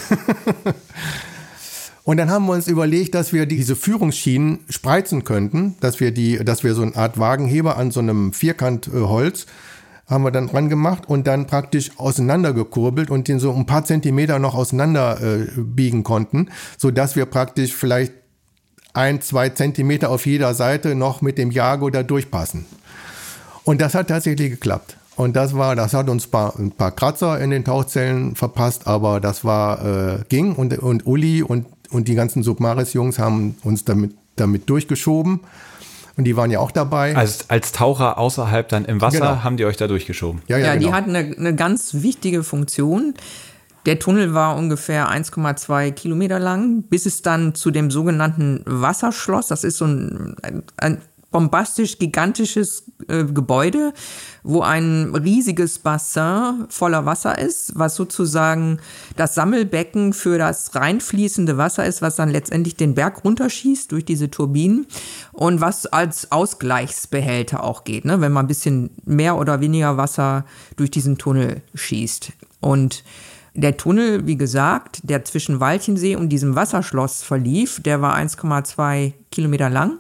Und 2.05 2.19
dann 2.19 2.31
haben 2.31 2.45
wir 2.45 2.53
uns 2.53 2.69
überlegt, 2.69 3.15
dass 3.15 3.33
wir 3.33 3.47
diese 3.47 3.77
Führungsschienen 3.77 4.59
spreizen 4.69 5.25
könnten, 5.25 5.75
dass 5.81 6.01
wir 6.01 6.11
die, 6.11 6.37
dass 6.45 6.65
wir 6.65 6.75
so 6.75 6.83
eine 6.83 6.95
Art 6.97 7.19
Wagenheber 7.19 7.79
an 7.79 7.91
so 7.91 8.01
einem 8.01 8.35
Vierkant 8.35 8.89
äh, 8.89 8.91
haben 10.11 10.25
wir 10.25 10.33
dann 10.33 10.49
dran 10.49 10.69
gemacht 10.69 11.09
und 11.09 11.27
dann 11.27 11.47
praktisch 11.47 11.93
auseinandergekurbelt 11.97 13.11
und 13.11 13.29
den 13.29 13.39
so 13.39 13.55
ein 13.55 13.65
paar 13.65 13.85
Zentimeter 13.85 14.41
noch 14.41 14.55
auseinander 14.55 15.21
äh, 15.23 15.47
biegen 15.57 16.03
konnten, 16.03 16.51
so 16.77 16.91
dass 16.91 17.15
wir 17.15 17.27
praktisch 17.27 17.75
vielleicht 17.75 18.13
ein, 18.93 19.21
zwei 19.23 19.51
Zentimeter 19.51 20.11
auf 20.11 20.27
jeder 20.27 20.53
Seite 20.55 20.97
noch 20.97 21.23
mit 21.23 21.39
dem 21.39 21.53
Jago 21.53 21.91
da 21.91 22.03
durchpassen. 22.03 22.67
Und 23.63 23.81
das 23.81 23.95
hat 23.95 24.09
tatsächlich 24.09 24.51
geklappt. 24.51 24.97
Und 25.15 25.37
das 25.37 25.55
war, 25.55 25.77
das 25.77 25.95
hat 25.95 26.09
uns 26.09 26.27
paar, 26.27 26.59
ein 26.59 26.73
paar 26.73 26.91
Kratzer 26.91 27.39
in 27.41 27.51
den 27.51 27.65
Tauchzellen 27.65 28.35
verpasst, 28.35 28.87
aber 28.87 29.21
das 29.21 29.45
war, 29.45 29.85
äh, 29.85 30.19
ging 30.29 30.55
und, 30.55 30.77
und 30.79 31.07
Uli 31.07 31.43
und, 31.43 31.67
und 31.91 32.09
die 32.09 32.15
ganzen 32.15 32.43
Submaris-Jungs 32.43 33.19
haben 33.19 33.57
uns 33.63 33.85
damit, 33.85 34.15
damit 34.37 34.69
durchgeschoben. 34.69 35.41
Und 36.17 36.25
die 36.25 36.37
waren 36.37 36.51
ja 36.51 36.59
auch 36.61 36.71
dabei. 36.71 37.17
Als, 37.17 37.49
als 37.51 37.73
Taucher 37.73 38.19
außerhalb 38.19 38.69
dann 38.69 38.85
im 38.85 39.01
Wasser 39.01 39.19
Genau. 39.21 39.45
haben 39.45 39.57
die 39.57 39.65
euch 39.65 39.77
da 39.77 39.87
durchgeschoben. 39.87 40.43
ja, 40.49 40.59
Ja, 40.59 40.67
ja, 40.69 40.77
die 40.77 40.85
genau. 40.87 40.97
hatten 40.97 41.15
eine, 41.17 41.37
eine 41.37 41.55
ganz 41.55 41.95
wichtige 41.95 42.43
Funktion. 42.43 43.15
Der 43.87 43.99
Tunnel 43.99 44.35
war 44.35 44.57
ungefähr 44.57 45.09
1,2 45.11 45.93
Kilometer 45.93 46.39
lang, 46.39 46.83
bis 46.83 47.07
es 47.07 47.23
dann 47.23 47.55
zu 47.55 47.71
dem 47.71 47.91
sogenannten 47.91 48.63
Wasserschloss, 48.67 49.49
das 49.49 49.65
ist 49.65 49.79
so 49.79 49.87
ein, 49.87 50.37
ein, 50.43 50.63
ein 50.77 50.99
bombastisch 51.31 51.99
gigantisches 51.99 52.85
äh, 53.09 53.25
Gebäude, 53.25 53.93
wo 54.43 54.63
ein 54.63 55.15
riesiges 55.15 55.79
Bassin 55.79 56.67
voller 56.69 57.07
Wasser 57.07 57.39
ist, 57.39 57.73
was 57.77 57.95
sozusagen 57.95 58.79
das 59.17 59.35
Sammelbecken 59.35 60.13
für 60.13 60.39
das 60.39 60.75
reinfließende 60.75 61.57
Wasser 61.57 61.85
ist, 61.87 62.03
was 62.03 62.17
dann 62.17 62.31
letztendlich 62.31 62.77
den 62.77 62.95
Berg 62.95 63.25
runterschießt 63.25 63.93
durch 63.93 64.05
diese 64.05 64.31
Turbinen 64.31 64.87
und 65.33 65.61
was 65.61 65.87
als 65.87 66.33
Ausgleichsbehälter 66.33 67.63
auch 67.63 67.85
geht, 67.85 68.05
ne? 68.05 68.21
wenn 68.21 68.33
man 68.33 68.47
ein 68.47 68.49
bisschen 68.49 68.91
mehr 69.05 69.39
oder 69.39 69.61
weniger 69.61 69.97
Wasser 69.97 70.45
durch 70.77 70.91
diesen 70.91 71.19
Tunnel 71.19 71.63
schießt. 71.75 72.33
Und 72.61 73.05
der 73.55 73.77
Tunnel, 73.77 74.27
wie 74.27 74.37
gesagt, 74.37 75.01
der 75.03 75.25
zwischen 75.25 75.61
Walchensee 75.61 76.17
und 76.17 76.29
diesem 76.29 76.55
Wasserschloss 76.55 77.23
verlief, 77.23 77.81
der 77.83 78.01
war 78.01 78.17
1,2 78.17 79.13
Kilometer 79.31 79.69
lang 79.69 79.99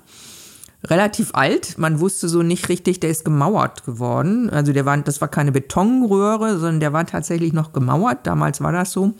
relativ 0.84 1.30
alt. 1.34 1.78
Man 1.78 2.00
wusste 2.00 2.28
so 2.28 2.42
nicht 2.42 2.68
richtig, 2.68 3.00
der 3.00 3.10
ist 3.10 3.24
gemauert 3.24 3.84
geworden. 3.84 4.50
Also 4.50 4.72
der 4.72 4.86
war, 4.86 4.96
das 4.98 5.20
war 5.20 5.28
keine 5.28 5.52
Betonröhre, 5.52 6.58
sondern 6.58 6.80
der 6.80 6.92
war 6.92 7.06
tatsächlich 7.06 7.52
noch 7.52 7.72
gemauert. 7.72 8.26
Damals 8.26 8.60
war 8.60 8.72
das 8.72 8.92
so. 8.92 9.14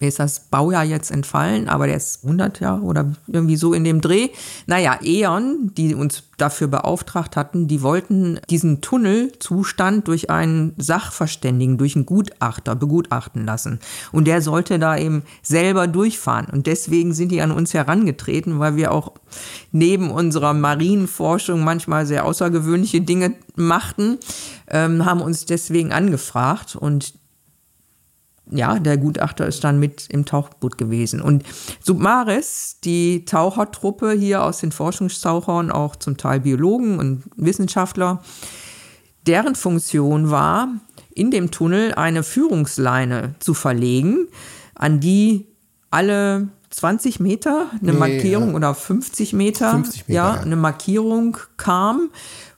Mir 0.00 0.08
ist 0.08 0.20
das 0.20 0.40
Baujahr 0.40 0.84
jetzt 0.84 1.10
entfallen, 1.10 1.68
aber 1.68 1.86
der 1.86 1.96
ist 1.96 2.24
100 2.24 2.60
Jahre 2.60 2.82
oder 2.82 3.12
irgendwie 3.26 3.56
so 3.56 3.72
in 3.72 3.82
dem 3.82 4.00
Dreh. 4.00 4.28
Naja, 4.66 4.98
E.ON, 5.02 5.72
die 5.76 5.94
uns 5.94 6.22
dafür 6.36 6.68
beauftragt 6.68 7.34
hatten, 7.34 7.66
die 7.66 7.82
wollten 7.82 8.38
diesen 8.48 8.80
Tunnelzustand 8.80 10.06
durch 10.06 10.30
einen 10.30 10.74
Sachverständigen, 10.78 11.78
durch 11.78 11.96
einen 11.96 12.06
Gutachter 12.06 12.76
begutachten 12.76 13.44
lassen. 13.44 13.80
Und 14.12 14.26
der 14.26 14.40
sollte 14.40 14.78
da 14.78 14.96
eben 14.96 15.24
selber 15.42 15.88
durchfahren. 15.88 16.46
Und 16.46 16.68
deswegen 16.68 17.12
sind 17.12 17.32
die 17.32 17.42
an 17.42 17.50
uns 17.50 17.74
herangetreten, 17.74 18.60
weil 18.60 18.76
wir 18.76 18.92
auch 18.92 19.12
neben 19.72 20.12
unserer 20.12 20.54
Marienforschung 20.54 21.64
manchmal 21.64 22.06
sehr 22.06 22.24
außergewöhnliche 22.24 23.00
Dinge 23.00 23.34
machten, 23.56 24.18
ähm, 24.68 25.04
haben 25.04 25.20
uns 25.20 25.44
deswegen 25.44 25.92
angefragt 25.92 26.76
und 26.76 27.14
ja, 28.50 28.78
der 28.78 28.96
Gutachter 28.96 29.46
ist 29.46 29.64
dann 29.64 29.78
mit 29.78 30.06
im 30.10 30.24
Tauchboot 30.24 30.78
gewesen. 30.78 31.20
Und 31.20 31.44
Submaris, 31.80 32.78
die 32.82 33.24
Tauchertruppe 33.24 34.12
hier 34.12 34.42
aus 34.42 34.58
den 34.58 34.72
Forschungstauchern, 34.72 35.70
auch 35.70 35.96
zum 35.96 36.16
Teil 36.16 36.40
Biologen 36.40 36.98
und 36.98 37.24
Wissenschaftler, 37.36 38.22
deren 39.26 39.54
Funktion 39.54 40.30
war, 40.30 40.68
in 41.14 41.30
dem 41.30 41.50
Tunnel 41.50 41.94
eine 41.94 42.22
Führungsleine 42.22 43.34
zu 43.40 43.54
verlegen, 43.54 44.28
an 44.74 45.00
die 45.00 45.46
alle 45.90 46.48
20 46.70 47.20
Meter 47.20 47.66
eine 47.80 47.92
Nee, 47.92 47.98
Markierung 47.98 48.50
ja. 48.50 48.56
oder 48.56 48.74
50 48.74 49.32
Meter, 49.32 49.70
50 49.72 50.08
Meter, 50.08 50.12
ja, 50.12 50.34
ja. 50.34 50.40
eine 50.40 50.56
Markierung 50.56 51.36
kam, 51.56 52.10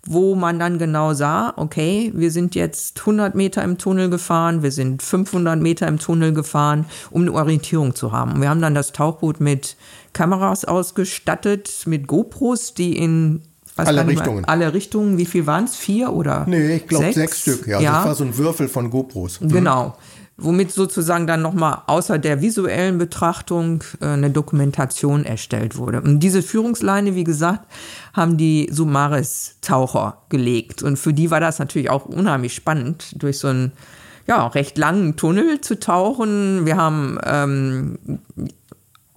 wo 0.07 0.35
man 0.35 0.59
dann 0.59 0.79
genau 0.79 1.13
sah, 1.15 1.53
okay, 1.57 2.11
wir 2.15 2.31
sind 2.31 2.55
jetzt 2.55 3.01
100 3.01 3.35
Meter 3.35 3.63
im 3.63 3.77
Tunnel 3.79 4.09
gefahren, 4.11 4.63
wir 4.63 4.73
sind 4.73 5.03
500 5.03 5.61
Meter 5.61 5.87
im 5.89 5.99
Tunnel 5.99 6.33
gefahren, 6.33 6.87
um 7.11 7.23
eine 7.23 7.33
Orientierung 7.33 7.95
zu 7.95 8.13
haben. 8.13 8.33
Und 8.33 8.41
wir 8.41 8.49
haben 8.49 8.63
dann 8.63 8.75
das 8.75 8.93
Tauchboot 8.93 9.41
mit 9.41 9.77
Kameras 10.13 10.65
ausgestattet, 10.65 11.83
mit 11.87 12.07
GoPros, 12.07 12.75
die 12.75 12.97
in 12.97 13.43
weiß 13.77 13.89
Alle 13.89 14.07
Richtungen. 14.07 14.45
alle 14.45 14.73
Richtungen, 14.75 15.19
wie 15.19 15.27
viel 15.27 15.47
waren 15.47 15.65
es? 15.65 15.77
Vier 15.77 16.13
oder 16.13 16.45
Nee, 16.47 16.77
ich 16.77 16.87
glaube 16.87 17.05
sechs? 17.05 17.17
sechs 17.17 17.41
Stück. 17.41 17.67
Ja, 17.67 17.81
ja. 17.81 17.93
das 17.93 18.05
war 18.05 18.15
so 18.15 18.25
ein 18.25 18.37
Würfel 18.37 18.69
von 18.69 18.91
GoPros. 18.91 19.41
Genau. 19.41 19.97
womit 20.37 20.73
sozusagen 20.73 21.27
dann 21.27 21.43
nochmal 21.43 21.83
außer 21.87 22.19
der 22.19 22.41
visuellen 22.41 22.97
Betrachtung 22.99 23.85
äh, 24.01 24.07
eine 24.07 24.31
Dokumentation 24.31 25.25
erstellt 25.25 25.77
wurde. 25.77 26.01
Und 26.01 26.21
diese 26.21 26.43
Führungsleine, 26.43 27.15
wie 27.15 27.25
gesagt, 27.25 27.67
haben 28.13 28.37
die 28.37 28.69
Sumaris-Taucher 28.71 30.23
gelegt. 30.29 30.83
Und 30.83 30.99
für 30.99 31.13
die 31.13 31.31
war 31.31 31.41
das 31.41 31.59
natürlich 31.59 31.91
auch 31.91 32.07
unheimlich 32.07 32.55
spannend, 32.55 33.23
durch 33.23 33.39
so 33.39 33.49
einen 33.49 33.73
ja, 34.27 34.47
recht 34.47 34.79
langen 34.79 35.17
Tunnel 35.17 35.61
zu 35.61 35.79
tauchen. 35.79 36.67
Wir 36.67 36.77
haben 36.77 37.19
ähm, 37.25 37.99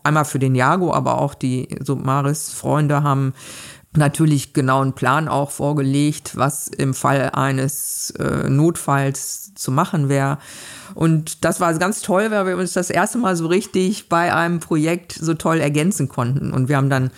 einmal 0.04 0.26
für 0.26 0.40
den 0.40 0.56
Jago, 0.56 0.94
aber 0.94 1.20
auch 1.20 1.34
die 1.34 1.68
Submaris-Freunde 1.82 3.04
haben 3.04 3.34
natürlich 3.96 4.54
genauen 4.54 4.94
Plan 4.94 5.28
auch 5.28 5.52
vorgelegt, 5.52 6.36
was 6.36 6.68
im 6.68 6.94
Fall 6.94 7.32
eines 7.34 8.12
äh, 8.12 8.50
Notfalls 8.50 9.54
zu 9.56 9.72
machen 9.72 10.10
wäre. 10.10 10.40
Und 10.96 11.46
das 11.46 11.60
war 11.60 11.74
ganz 11.76 12.02
toll, 12.02 12.32
weil 12.32 12.46
wir 12.46 12.58
uns 12.58 12.74
das 12.74 12.90
erste 12.90 13.18
Mal 13.18 13.36
so 13.36 13.48
richtig 13.48 14.10
bei 14.10 14.34
einem 14.34 14.60
Projekt 14.60 15.14
so 15.14 15.34
toll 15.34 15.60
ergänzen 15.60 16.10
konnten. 16.10 16.52
Und 16.52 16.70
wir 16.70 16.78
haben 16.78 16.90
dann, 16.90 17.12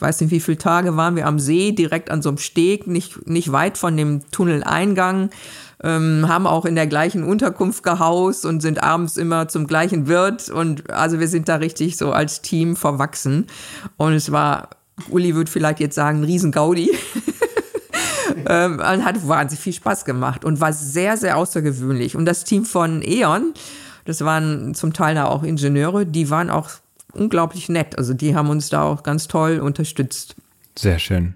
ich 0.00 0.02
weiß 0.02 0.22
nicht, 0.22 0.30
wie 0.30 0.40
viele 0.40 0.56
Tage 0.56 0.96
waren 0.96 1.14
wir 1.14 1.26
am 1.26 1.38
See, 1.38 1.72
direkt 1.72 2.10
an 2.10 2.22
so 2.22 2.30
einem 2.30 2.38
Steg, 2.38 2.86
nicht, 2.86 3.28
nicht 3.28 3.52
weit 3.52 3.76
von 3.76 3.98
dem 3.98 4.22
Tunneleingang. 4.30 5.28
Ähm, 5.82 6.24
haben 6.26 6.46
auch 6.46 6.64
in 6.64 6.74
der 6.74 6.86
gleichen 6.86 7.22
Unterkunft 7.22 7.82
gehaust 7.82 8.46
und 8.46 8.62
sind 8.62 8.82
abends 8.82 9.18
immer 9.18 9.48
zum 9.48 9.66
gleichen 9.66 10.06
Wirt. 10.06 10.48
Und 10.48 10.88
also 10.88 11.20
wir 11.20 11.28
sind 11.28 11.50
da 11.50 11.56
richtig 11.56 11.98
so 11.98 12.12
als 12.12 12.40
Team 12.40 12.76
verwachsen. 12.76 13.46
Und 13.98 14.14
es 14.14 14.32
war 14.32 14.70
Uli 15.10 15.34
würde 15.34 15.50
vielleicht 15.50 15.80
jetzt 15.80 15.96
sagen, 15.96 16.24
riesen 16.24 16.50
Gaudi. 16.50 16.90
ähm, 18.48 18.80
hat 18.82 19.28
wahnsinnig 19.28 19.62
viel 19.62 19.74
Spaß 19.74 20.06
gemacht 20.06 20.46
und 20.46 20.62
war 20.62 20.72
sehr, 20.72 21.18
sehr 21.18 21.36
außergewöhnlich. 21.36 22.16
Und 22.16 22.24
das 22.24 22.44
Team 22.44 22.64
von 22.64 23.02
E.ON, 23.02 23.52
das 24.06 24.24
waren 24.24 24.74
zum 24.74 24.94
Teil 24.94 25.14
da 25.14 25.26
auch 25.26 25.42
Ingenieure, 25.42 26.06
die 26.06 26.30
waren 26.30 26.48
auch 26.48 26.70
unglaublich 27.12 27.68
nett. 27.68 27.98
Also 27.98 28.14
die 28.14 28.34
haben 28.34 28.50
uns 28.50 28.68
da 28.68 28.82
auch 28.82 29.02
ganz 29.02 29.28
toll 29.28 29.60
unterstützt. 29.60 30.36
Sehr 30.76 30.98
schön. 30.98 31.34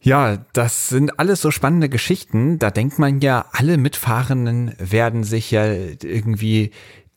Ja, 0.00 0.44
das 0.52 0.90
sind 0.90 1.18
alles 1.18 1.40
so 1.40 1.50
spannende 1.50 1.88
Geschichten. 1.88 2.58
Da 2.58 2.70
denkt 2.70 2.98
man 2.98 3.20
ja, 3.20 3.46
alle 3.52 3.78
Mitfahrenden 3.78 4.74
werden 4.78 5.24
sich 5.24 5.50
ja 5.50 5.64
irgendwie 5.64 6.72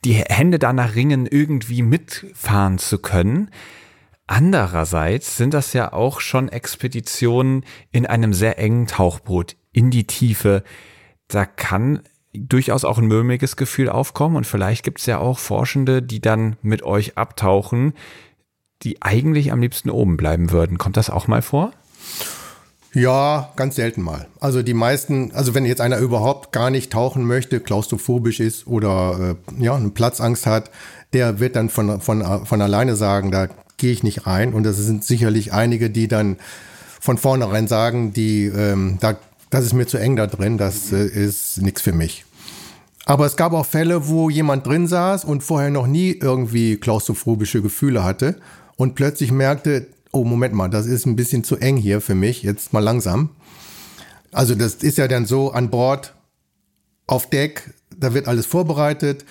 die 0.05 0.13
Hände 0.13 0.57
danach 0.57 0.95
ringen, 0.95 1.25
irgendwie 1.25 1.81
mitfahren 1.81 2.77
zu 2.77 2.99
können. 2.99 3.51
Andererseits 4.25 5.37
sind 5.37 5.53
das 5.53 5.73
ja 5.73 5.91
auch 5.91 6.21
schon 6.21 6.49
Expeditionen 6.49 7.65
in 7.91 8.05
einem 8.05 8.33
sehr 8.33 8.57
engen 8.57 8.87
Tauchboot 8.87 9.57
in 9.73 9.89
die 9.89 10.07
Tiefe. 10.07 10.63
Da 11.27 11.45
kann 11.45 12.03
durchaus 12.33 12.85
auch 12.85 12.97
ein 12.97 13.07
mulmiges 13.07 13.55
Gefühl 13.55 13.89
aufkommen 13.89 14.35
und 14.35 14.45
vielleicht 14.45 14.83
gibt 14.83 14.99
es 14.99 15.05
ja 15.05 15.17
auch 15.19 15.39
Forschende, 15.39 16.01
die 16.01 16.19
dann 16.19 16.57
mit 16.61 16.83
euch 16.83 17.17
abtauchen, 17.17 17.93
die 18.83 19.01
eigentlich 19.01 19.51
am 19.51 19.61
liebsten 19.61 19.89
oben 19.89 20.17
bleiben 20.17 20.51
würden. 20.51 20.77
Kommt 20.77 20.97
das 20.97 21.09
auch 21.09 21.27
mal 21.27 21.41
vor? 21.41 21.71
Ja, 22.93 23.51
ganz 23.55 23.75
selten 23.75 24.01
mal. 24.01 24.27
Also 24.39 24.63
die 24.63 24.73
meisten, 24.73 25.31
also 25.33 25.53
wenn 25.53 25.65
jetzt 25.65 25.81
einer 25.81 25.97
überhaupt 25.99 26.51
gar 26.51 26.69
nicht 26.69 26.91
tauchen 26.91 27.25
möchte, 27.25 27.59
klaustrophobisch 27.59 28.39
ist 28.39 28.65
oder 28.65 29.37
äh, 29.59 29.63
ja, 29.63 29.75
eine 29.75 29.89
Platzangst 29.89 30.45
hat, 30.45 30.71
der 31.13 31.39
wird 31.39 31.55
dann 31.55 31.69
von, 31.69 32.01
von, 32.01 32.45
von 32.45 32.61
alleine 32.61 32.95
sagen, 32.95 33.31
da 33.31 33.49
gehe 33.77 33.91
ich 33.91 34.03
nicht 34.03 34.25
rein. 34.25 34.53
Und 34.53 34.63
das 34.63 34.77
sind 34.77 35.03
sicherlich 35.03 35.53
einige, 35.53 35.89
die 35.89 36.07
dann 36.07 36.37
von 36.99 37.17
vornherein 37.17 37.67
sagen, 37.67 38.13
die, 38.13 38.45
ähm, 38.45 38.97
da, 38.99 39.17
das 39.49 39.65
ist 39.65 39.73
mir 39.73 39.87
zu 39.87 39.97
eng 39.97 40.15
da 40.15 40.27
drin, 40.27 40.57
das 40.57 40.91
äh, 40.91 41.05
ist 41.05 41.61
nichts 41.61 41.81
für 41.81 41.93
mich. 41.93 42.25
Aber 43.05 43.25
es 43.25 43.37
gab 43.37 43.53
auch 43.53 43.65
Fälle, 43.65 44.07
wo 44.09 44.29
jemand 44.29 44.67
drin 44.67 44.87
saß 44.87 45.23
und 45.23 45.41
vorher 45.41 45.69
noch 45.69 45.87
nie 45.87 46.11
irgendwie 46.11 46.75
klaustrophobische 46.75 47.61
Gefühle 47.61 48.03
hatte 48.03 48.35
und 48.75 48.95
plötzlich 48.95 49.31
merkte, 49.31 49.87
oh 50.11 50.25
Moment 50.25 50.53
mal, 50.53 50.69
das 50.69 50.85
ist 50.85 51.05
ein 51.05 51.15
bisschen 51.15 51.43
zu 51.43 51.57
eng 51.57 51.77
hier 51.77 52.01
für 52.01 52.15
mich, 52.15 52.43
jetzt 52.43 52.73
mal 52.73 52.83
langsam. 52.83 53.29
Also 54.31 54.55
das 54.55 54.75
ist 54.75 54.97
ja 54.97 55.07
dann 55.07 55.25
so 55.25 55.51
an 55.51 55.69
Bord, 55.69 56.13
auf 57.07 57.29
Deck, 57.29 57.73
da 57.95 58.13
wird 58.13 58.27
alles 58.27 58.45
vorbereitet. 58.45 59.25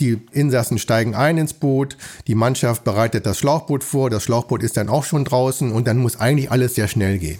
Die 0.00 0.20
Insassen 0.32 0.78
steigen 0.78 1.14
ein 1.14 1.38
ins 1.38 1.54
Boot, 1.54 1.96
die 2.26 2.34
Mannschaft 2.34 2.84
bereitet 2.84 3.26
das 3.26 3.38
Schlauchboot 3.38 3.82
vor, 3.82 4.10
das 4.10 4.24
Schlauchboot 4.24 4.62
ist 4.62 4.76
dann 4.76 4.88
auch 4.88 5.04
schon 5.04 5.24
draußen 5.24 5.72
und 5.72 5.86
dann 5.86 5.98
muss 5.98 6.20
eigentlich 6.20 6.50
alles 6.50 6.74
sehr 6.74 6.88
schnell 6.88 7.18
gehen. 7.18 7.38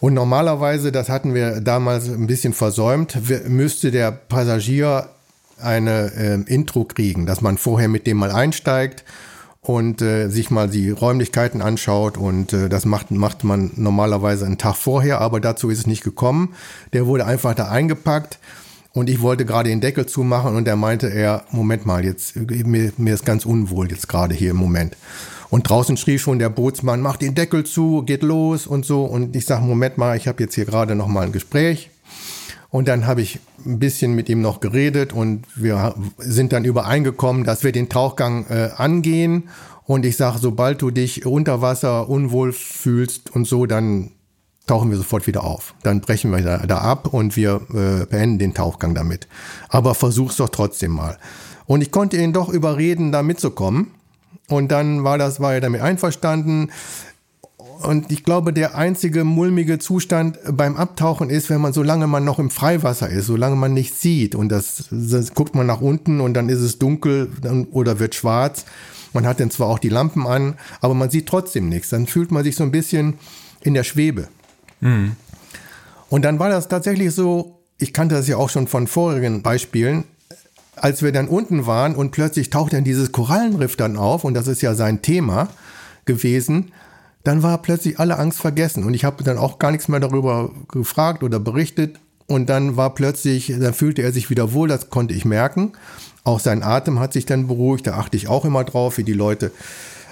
Und 0.00 0.14
normalerweise, 0.14 0.92
das 0.92 1.08
hatten 1.08 1.34
wir 1.34 1.60
damals 1.60 2.08
ein 2.08 2.26
bisschen 2.26 2.52
versäumt, 2.52 3.18
müsste 3.48 3.90
der 3.90 4.12
Passagier 4.12 5.08
eine 5.60 6.12
äh, 6.14 6.52
Intro 6.52 6.84
kriegen, 6.84 7.26
dass 7.26 7.40
man 7.40 7.58
vorher 7.58 7.88
mit 7.88 8.06
dem 8.06 8.18
mal 8.18 8.30
einsteigt 8.30 9.04
und 9.60 10.00
äh, 10.00 10.28
sich 10.28 10.50
mal 10.50 10.68
die 10.68 10.90
Räumlichkeiten 10.90 11.62
anschaut 11.62 12.16
und 12.16 12.52
äh, 12.52 12.68
das 12.68 12.84
macht, 12.84 13.10
macht 13.10 13.42
man 13.42 13.72
normalerweise 13.74 14.46
einen 14.46 14.58
Tag 14.58 14.76
vorher, 14.76 15.20
aber 15.20 15.40
dazu 15.40 15.68
ist 15.68 15.78
es 15.78 15.86
nicht 15.86 16.04
gekommen. 16.04 16.54
Der 16.92 17.06
wurde 17.06 17.26
einfach 17.26 17.54
da 17.54 17.68
eingepackt 17.68 18.38
und 18.92 19.10
ich 19.10 19.20
wollte 19.20 19.44
gerade 19.44 19.68
den 19.68 19.80
Deckel 19.80 20.06
zumachen 20.06 20.54
und 20.54 20.68
er 20.68 20.76
meinte 20.76 21.08
er, 21.08 21.44
Moment 21.50 21.86
mal, 21.86 22.04
jetzt 22.04 22.36
mir, 22.36 22.92
mir 22.96 23.14
ist 23.14 23.26
ganz 23.26 23.44
unwohl 23.44 23.90
jetzt 23.90 24.08
gerade 24.08 24.34
hier 24.34 24.52
im 24.52 24.56
Moment. 24.56 24.96
Und 25.50 25.68
draußen 25.68 25.96
schrie 25.96 26.18
schon 26.18 26.38
der 26.38 26.50
Bootsmann, 26.50 27.00
mach 27.00 27.16
den 27.16 27.34
Deckel 27.34 27.64
zu, 27.64 28.02
geht 28.02 28.22
los 28.22 28.66
und 28.66 28.84
so. 28.84 29.04
Und 29.04 29.34
ich 29.34 29.46
sage, 29.46 29.64
Moment 29.64 29.96
mal, 29.96 30.16
ich 30.16 30.28
habe 30.28 30.42
jetzt 30.42 30.54
hier 30.54 30.66
gerade 30.66 30.94
noch 30.94 31.08
mal 31.08 31.26
ein 31.26 31.32
Gespräch. 31.32 31.90
Und 32.70 32.86
dann 32.86 33.06
habe 33.06 33.22
ich 33.22 33.38
ein 33.64 33.78
bisschen 33.78 34.14
mit 34.14 34.28
ihm 34.28 34.42
noch 34.42 34.60
geredet 34.60 35.14
und 35.14 35.44
wir 35.54 35.94
sind 36.18 36.52
dann 36.52 36.66
übereingekommen, 36.66 37.44
dass 37.44 37.64
wir 37.64 37.72
den 37.72 37.88
Tauchgang 37.88 38.44
äh, 38.50 38.70
angehen. 38.76 39.48
Und 39.86 40.04
ich 40.04 40.18
sage, 40.18 40.38
sobald 40.38 40.82
du 40.82 40.90
dich 40.90 41.24
unter 41.24 41.62
Wasser 41.62 42.10
unwohl 42.10 42.52
fühlst 42.52 43.34
und 43.34 43.46
so, 43.46 43.64
dann 43.64 44.10
tauchen 44.66 44.90
wir 44.90 44.98
sofort 44.98 45.26
wieder 45.26 45.44
auf. 45.44 45.74
Dann 45.82 46.02
brechen 46.02 46.30
wir 46.30 46.42
da, 46.42 46.58
da 46.66 46.78
ab 46.78 47.14
und 47.14 47.36
wir 47.36 47.62
äh, 47.72 48.04
beenden 48.04 48.38
den 48.38 48.52
Tauchgang 48.52 48.94
damit. 48.94 49.28
Aber 49.70 49.94
versuch's 49.94 50.36
doch 50.36 50.50
trotzdem 50.50 50.92
mal. 50.92 51.16
Und 51.64 51.80
ich 51.80 51.90
konnte 51.90 52.18
ihn 52.18 52.34
doch 52.34 52.50
überreden, 52.50 53.12
da 53.12 53.22
mitzukommen. 53.22 53.92
Und 54.48 54.72
dann 54.72 55.04
war 55.04 55.18
das, 55.18 55.40
war 55.40 55.54
er 55.54 55.60
damit 55.60 55.80
einverstanden. 55.80 56.70
Und 57.82 58.10
ich 58.10 58.24
glaube, 58.24 58.52
der 58.52 58.74
einzige 58.76 59.22
mulmige 59.22 59.78
Zustand 59.78 60.38
beim 60.50 60.76
Abtauchen 60.76 61.30
ist, 61.30 61.48
wenn 61.48 61.60
man, 61.60 61.72
solange 61.72 62.06
man 62.08 62.24
noch 62.24 62.38
im 62.38 62.50
Freiwasser 62.50 63.08
ist, 63.08 63.26
solange 63.26 63.54
man 63.54 63.72
nichts 63.72 64.00
sieht 64.00 64.34
und 64.34 64.48
das, 64.48 64.88
das 64.90 65.32
guckt 65.34 65.54
man 65.54 65.66
nach 65.66 65.80
unten 65.80 66.20
und 66.20 66.34
dann 66.34 66.48
ist 66.48 66.60
es 66.60 66.78
dunkel 66.78 67.30
oder 67.70 68.00
wird 68.00 68.16
schwarz. 68.16 68.64
Man 69.12 69.26
hat 69.26 69.38
dann 69.38 69.50
zwar 69.50 69.68
auch 69.68 69.78
die 69.78 69.88
Lampen 69.90 70.26
an, 70.26 70.54
aber 70.80 70.94
man 70.94 71.10
sieht 71.10 71.26
trotzdem 71.26 71.68
nichts. 71.68 71.90
Dann 71.90 72.06
fühlt 72.06 72.32
man 72.32 72.42
sich 72.42 72.56
so 72.56 72.64
ein 72.64 72.72
bisschen 72.72 73.14
in 73.60 73.74
der 73.74 73.84
Schwebe. 73.84 74.28
Mhm. 74.80 75.12
Und 76.08 76.24
dann 76.24 76.38
war 76.38 76.48
das 76.48 76.68
tatsächlich 76.68 77.14
so, 77.14 77.60
ich 77.78 77.92
kannte 77.92 78.16
das 78.16 78.26
ja 78.26 78.36
auch 78.36 78.50
schon 78.50 78.66
von 78.66 78.86
vorigen 78.86 79.42
Beispielen, 79.42 80.04
als 80.82 81.02
wir 81.02 81.12
dann 81.12 81.28
unten 81.28 81.66
waren 81.66 81.94
und 81.94 82.10
plötzlich 82.10 82.50
taucht 82.50 82.72
dann 82.72 82.84
dieses 82.84 83.12
Korallenriff 83.12 83.76
dann 83.76 83.96
auf 83.96 84.24
und 84.24 84.34
das 84.34 84.46
ist 84.46 84.62
ja 84.62 84.74
sein 84.74 85.02
Thema 85.02 85.48
gewesen, 86.04 86.72
dann 87.24 87.42
war 87.42 87.60
plötzlich 87.62 87.98
alle 87.98 88.18
Angst 88.18 88.40
vergessen 88.40 88.84
und 88.84 88.94
ich 88.94 89.04
habe 89.04 89.24
dann 89.24 89.38
auch 89.38 89.58
gar 89.58 89.70
nichts 89.70 89.88
mehr 89.88 90.00
darüber 90.00 90.50
gefragt 90.70 91.22
oder 91.22 91.38
berichtet 91.38 91.98
und 92.26 92.48
dann 92.48 92.76
war 92.76 92.94
plötzlich, 92.94 93.54
dann 93.58 93.74
fühlte 93.74 94.02
er 94.02 94.12
sich 94.12 94.30
wieder 94.30 94.52
wohl, 94.52 94.68
das 94.68 94.90
konnte 94.90 95.14
ich 95.14 95.24
merken. 95.24 95.72
Auch 96.24 96.40
sein 96.40 96.62
Atem 96.62 97.00
hat 97.00 97.14
sich 97.14 97.24
dann 97.24 97.46
beruhigt, 97.46 97.86
da 97.86 97.94
achte 97.94 98.16
ich 98.16 98.28
auch 98.28 98.44
immer 98.44 98.64
drauf, 98.64 98.98
wie 98.98 99.04
die 99.04 99.14
Leute 99.14 99.50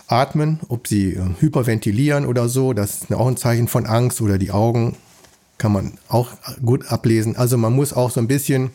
atmen, 0.08 0.60
ob 0.68 0.86
sie 0.88 1.14
äh, 1.14 1.20
hyperventilieren 1.40 2.26
oder 2.26 2.48
so. 2.48 2.72
Das 2.72 3.02
ist 3.02 3.12
auch 3.12 3.26
ein 3.26 3.36
Zeichen 3.36 3.68
von 3.68 3.86
Angst 3.86 4.20
oder 4.20 4.38
die 4.38 4.50
Augen 4.50 4.96
kann 5.58 5.72
man 5.72 5.98
auch 6.08 6.30
gut 6.64 6.90
ablesen. 6.90 7.36
Also 7.36 7.56
man 7.56 7.72
muss 7.72 7.92
auch 7.92 8.10
so 8.10 8.20
ein 8.20 8.28
bisschen 8.28 8.70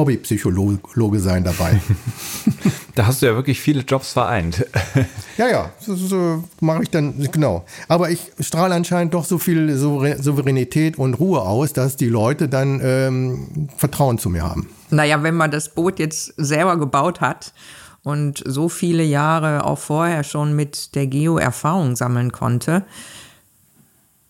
Hobbypsychologe 0.00 1.20
sein 1.20 1.44
dabei. 1.44 1.80
da 2.94 3.06
hast 3.06 3.20
du 3.20 3.26
ja 3.26 3.34
wirklich 3.34 3.60
viele 3.60 3.82
Jobs 3.82 4.12
vereint. 4.12 4.64
ja, 5.36 5.48
ja, 5.48 5.70
so, 5.78 5.94
so 5.94 6.44
mache 6.60 6.84
ich 6.84 6.90
dann, 6.90 7.28
genau. 7.30 7.64
Aber 7.86 8.10
ich 8.10 8.32
strahle 8.40 8.74
anscheinend 8.74 9.14
doch 9.14 9.24
so 9.24 9.38
viel 9.38 9.76
Souveränität 9.76 10.98
und 10.98 11.14
Ruhe 11.14 11.42
aus, 11.42 11.72
dass 11.72 11.96
die 11.96 12.08
Leute 12.08 12.48
dann 12.48 12.80
ähm, 12.82 13.68
Vertrauen 13.76 14.18
zu 14.18 14.30
mir 14.30 14.42
haben. 14.42 14.68
Naja, 14.90 15.22
wenn 15.22 15.36
man 15.36 15.50
das 15.50 15.68
Boot 15.68 15.98
jetzt 15.98 16.32
selber 16.36 16.78
gebaut 16.78 17.20
hat 17.20 17.52
und 18.02 18.42
so 18.46 18.68
viele 18.68 19.02
Jahre 19.02 19.64
auch 19.64 19.78
vorher 19.78 20.24
schon 20.24 20.56
mit 20.56 20.94
der 20.94 21.06
Geo 21.06 21.36
Erfahrung 21.36 21.94
sammeln 21.94 22.32
konnte. 22.32 22.84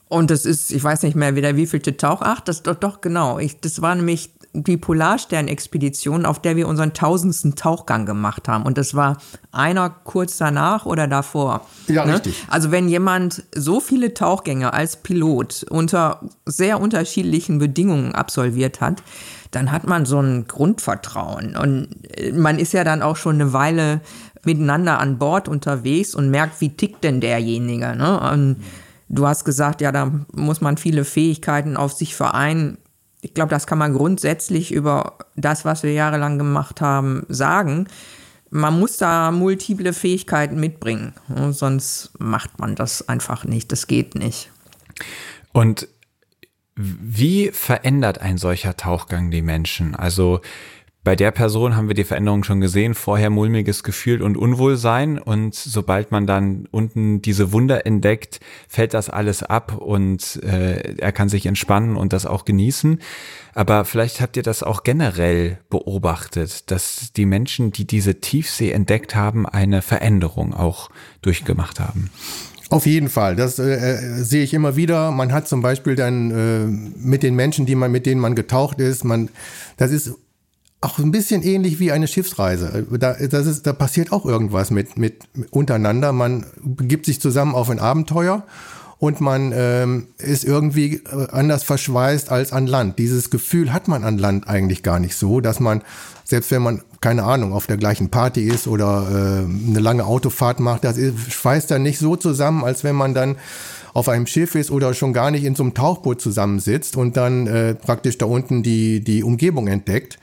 Und 0.09 0.33
das 0.33 0.45
ist, 0.45 0.73
ich 0.73 0.83
weiß 0.83 1.05
nicht 1.05 1.15
mehr 1.15 1.37
wieder, 1.37 1.55
wie 1.55 1.69
viel 1.69 1.81
Tauch, 1.81 2.21
ach, 2.23 2.41
das 2.41 2.65
doch, 2.65 2.75
doch, 2.75 3.01
genau. 3.01 3.39
Ich, 3.39 3.61
das 3.61 3.81
war 3.81 3.95
nämlich 3.95 4.31
die 4.53 4.77
Polarstern-Expedition, 4.77 6.27
auf 6.27 6.41
der 6.41 6.57
wir 6.57 6.67
unseren 6.67 6.93
tausendsten 6.93 7.55
Tauchgang 7.55 8.05
gemacht 8.05 8.49
haben. 8.49 8.65
Und 8.65 8.79
das 8.79 8.95
war 8.95 9.19
einer 9.53 9.91
kurz 9.91 10.39
danach 10.39 10.87
oder 10.87 11.07
davor. 11.07 11.67
Ja, 11.87 12.05
ne? 12.05 12.15
richtig. 12.15 12.45
Also 12.49 12.71
wenn 12.71 12.89
jemand 12.89 13.45
so 13.55 13.81
viele 13.81 14.13
Tauchgänge 14.13 14.73
als 14.73 14.97
Pilot 14.97 15.65
unter 15.71 16.21
sehr 16.47 16.81
unterschiedlichen 16.81 17.59
Bedingungen 17.59 18.15
absolviert 18.15 18.81
hat, 18.81 19.03
dann 19.53 19.73
hat 19.73 19.87
man 19.87 20.05
so 20.05 20.21
ein 20.21 20.47
Grundvertrauen. 20.47 21.57
Und 21.57 21.89
man 22.35 22.59
ist 22.59 22.73
ja 22.73 22.85
dann 22.85 23.03
auch 23.03 23.17
schon 23.17 23.37
eine 23.37 23.53
Weile 23.53 24.01
miteinander 24.45 24.99
an 24.99 25.19
Bord 25.19 25.49
unterwegs 25.49 26.15
und 26.15 26.31
merkt, 26.31 26.61
wie 26.61 26.71
tickt 26.71 27.05
denn 27.05 27.21
derjenige. 27.21 27.95
Ne? 27.95 28.21
Und 28.33 28.57
du 29.09 29.27
hast 29.27 29.45
gesagt, 29.45 29.81
ja, 29.81 29.93
da 29.93 30.11
muss 30.33 30.61
man 30.61 30.77
viele 30.77 31.05
Fähigkeiten 31.05 31.77
auf 31.77 31.93
sich 31.93 32.15
vereinen. 32.15 32.79
Ich 33.23 33.35
glaube, 33.35 33.51
das 33.51 33.67
kann 33.67 33.79
man 33.79 33.93
grundsätzlich 33.93 34.73
über 34.73 35.19
das, 35.37 35.65
was 35.65 35.83
wir 35.83 35.93
jahrelang 35.93 36.39
gemacht 36.39 36.81
haben, 36.81 37.27
sagen. 37.29 37.87
Man 38.51 38.79
muss 38.81 38.97
da 38.97 39.31
multiple 39.31 39.93
Fähigkeiten 39.93 40.59
mitbringen, 40.59 41.13
sonst 41.51 42.11
macht 42.19 42.59
man 42.59 42.75
das 42.75 43.09
einfach 43.09 43.45
nicht. 43.45 43.71
Das 43.71 43.87
geht 43.87 44.15
nicht. 44.15 44.51
Und 45.53 45.89
wie 46.75 47.51
verändert 47.53 48.21
ein 48.21 48.39
solcher 48.39 48.77
Tauchgang 48.77 49.31
die 49.31 49.43
Menschen? 49.43 49.95
Also 49.95 50.41
bei 51.03 51.17
der 51.17 51.31
Person 51.31 51.77
haben 51.77 51.89
wir 51.89 51.95
die 51.95 52.05
Veränderung 52.05 52.45
schon 52.45 52.61
gesehen, 52.61 52.95
vorher 52.95 53.31
mulmiges 53.31 53.83
Gefühl 53.83 54.21
und 54.21 54.37
Unwohlsein 54.37 55.19
und 55.19 55.55
sobald 55.55 56.11
man 56.11 56.27
dann 56.27 56.69
unten 56.71 57.23
diese 57.23 57.53
Wunder 57.53 57.87
entdeckt, 57.87 58.41
fällt 58.69 58.93
das 58.93 59.09
alles 59.09 59.43
ab 59.43 59.79
und 59.79 60.43
äh, 60.43 60.97
er 60.99 61.13
kann 61.13 61.31
sich 61.31 61.47
entspannen 61.47 61.97
und 61.97 62.13
das 62.13 62.27
auch 62.27 62.45
genießen. 62.45 62.99
Aber 63.55 63.87
vielleicht 63.87 64.21
habt 64.21 64.37
ihr 64.37 64.43
das 64.43 64.63
auch 64.63 64.83
generell 64.83 65.59
beobachtet, 65.71 66.71
dass 66.71 67.13
die 67.17 67.27
Menschen, 67.27 67.73
die 67.73 67.87
diese 67.87 68.21
Tiefsee 68.21 68.71
entdeckt 68.71 69.15
haben, 69.15 69.47
eine 69.47 69.81
Veränderung 69.81 70.53
auch 70.53 70.91
durchgemacht 71.23 71.81
haben. 71.81 72.11
Auf 72.69 72.87
jeden 72.87 73.09
Fall, 73.09 73.35
das 73.35 73.59
äh, 73.59 73.73
äh, 73.73 74.23
sehe 74.23 74.45
ich 74.45 74.55
immer 74.55 74.77
wieder. 74.77 75.11
Man 75.11 75.33
hat 75.33 75.49
zum 75.49 75.63
Beispiel 75.63 75.97
dann 75.97 76.31
äh, 76.31 76.67
mit 76.67 77.23
den 77.23 77.35
Menschen, 77.35 77.67
die 77.67 77.75
man, 77.75 77.91
mit 77.91 78.07
denen 78.07 78.21
man 78.21 78.37
getaucht 78.37 78.79
ist, 78.81 79.03
man, 79.03 79.29
das 79.77 79.91
ist 79.91 80.15
auch 80.81 80.99
ein 80.99 81.11
bisschen 81.11 81.43
ähnlich 81.43 81.79
wie 81.79 81.93
eine 81.93 82.09
Schiffsreise. 82.09 82.87
Da, 82.99 83.15
das 83.15 83.47
ist, 83.47 83.67
da 83.67 83.73
passiert 83.73 84.13
auch 84.13 84.25
irgendwas 84.25 84.71
mit, 84.71 84.97
mit 84.97 85.23
untereinander. 85.51 86.13
Man 86.13 86.47
begibt 86.63 87.07
sich 87.07 87.21
zusammen 87.21 87.55
auf 87.55 87.69
ein 87.69 87.79
Abenteuer 87.79 88.45
und 88.99 89.21
man 89.21 89.53
ähm, 89.55 90.09
ist 90.19 90.45
irgendwie 90.45 90.97
äh, 90.97 91.29
anders 91.31 91.65
verschweißt 91.65 92.31
als 92.31 92.53
an 92.53 92.67
Land. 92.67 92.99
Dieses 92.99 93.31
Gefühl 93.31 93.73
hat 93.73 93.89
man 93.89 94.05
an 94.05 94.19
Land 94.19 94.49
eigentlich 94.49 94.83
gar 94.83 95.01
nicht 95.01 95.17
so, 95.17 95.41
dass 95.41 95.61
man, 95.61 95.83
selbst 96.25 96.51
wenn 96.51 96.63
man 96.63 96.83
keine 97.01 97.25
Ahnung, 97.25 97.55
auf 97.55 97.67
der 97.67 97.79
gleichen 97.79 98.11
Party 98.11 98.43
ist 98.43 98.67
oder 98.67 99.07
äh, 99.11 99.69
eine 99.69 99.81
lange 99.81 100.05
Autofahrt 100.05 100.61
macht, 100.61 100.85
das 100.85 100.99
ist, 100.99 101.33
schweißt 101.33 101.71
dann 101.71 101.83
nicht 101.83 101.99
so 101.99 102.15
zusammen, 102.17 102.63
als 102.63 102.85
wenn 102.85 102.95
man 102.95 103.15
dann 103.15 103.37
auf 103.95 104.09
einem 104.09 104.27
Schiff 104.27 104.55
ist 104.55 104.71
oder 104.71 104.93
schon 104.93 105.13
gar 105.13 105.31
nicht 105.31 105.45
in 105.45 105.55
so 105.55 105.63
einem 105.63 105.75
Tauchboot 105.75 106.21
zusammensitzt 106.21 106.97
und 106.97 107.17
dann 107.17 107.47
äh, 107.47 107.75
praktisch 107.75 108.19
da 108.19 108.27
unten 108.27 108.63
die, 108.63 109.01
die 109.01 109.25
Umgebung 109.25 109.67
entdeckt. 109.67 110.19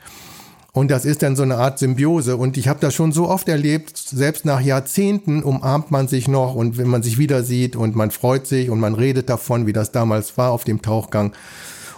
Und 0.78 0.92
das 0.92 1.04
ist 1.04 1.24
dann 1.24 1.34
so 1.34 1.42
eine 1.42 1.56
Art 1.56 1.80
Symbiose. 1.80 2.36
Und 2.36 2.56
ich 2.56 2.68
habe 2.68 2.78
das 2.78 2.94
schon 2.94 3.10
so 3.10 3.28
oft 3.28 3.48
erlebt, 3.48 3.98
selbst 3.98 4.44
nach 4.44 4.60
Jahrzehnten 4.60 5.42
umarmt 5.42 5.90
man 5.90 6.06
sich 6.06 6.28
noch 6.28 6.54
und 6.54 6.78
wenn 6.78 6.86
man 6.86 7.02
sich 7.02 7.18
wieder 7.18 7.42
sieht 7.42 7.74
und 7.74 7.96
man 7.96 8.12
freut 8.12 8.46
sich 8.46 8.70
und 8.70 8.78
man 8.78 8.94
redet 8.94 9.28
davon, 9.28 9.66
wie 9.66 9.72
das 9.72 9.90
damals 9.90 10.38
war 10.38 10.52
auf 10.52 10.62
dem 10.62 10.80
Tauchgang. 10.80 11.32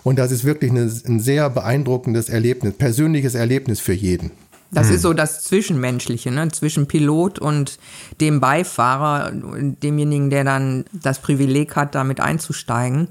Und 0.02 0.18
das 0.18 0.32
ist 0.32 0.44
wirklich 0.44 0.70
eine, 0.70 0.90
ein 1.06 1.20
sehr 1.20 1.50
beeindruckendes 1.50 2.30
Erlebnis, 2.30 2.72
persönliches 2.72 3.34
Erlebnis 3.34 3.80
für 3.80 3.92
jeden. 3.92 4.30
Das 4.70 4.88
hm. 4.88 4.94
ist 4.94 5.02
so 5.02 5.12
das 5.12 5.42
Zwischenmenschliche, 5.42 6.30
ne? 6.30 6.48
zwischen 6.48 6.88
Pilot 6.88 7.38
und 7.38 7.78
dem 8.22 8.40
Beifahrer, 8.40 9.30
demjenigen, 9.30 10.30
der 10.30 10.44
dann 10.44 10.86
das 10.90 11.18
Privileg 11.18 11.76
hat, 11.76 11.94
damit 11.94 12.20
einzusteigen. 12.20 13.08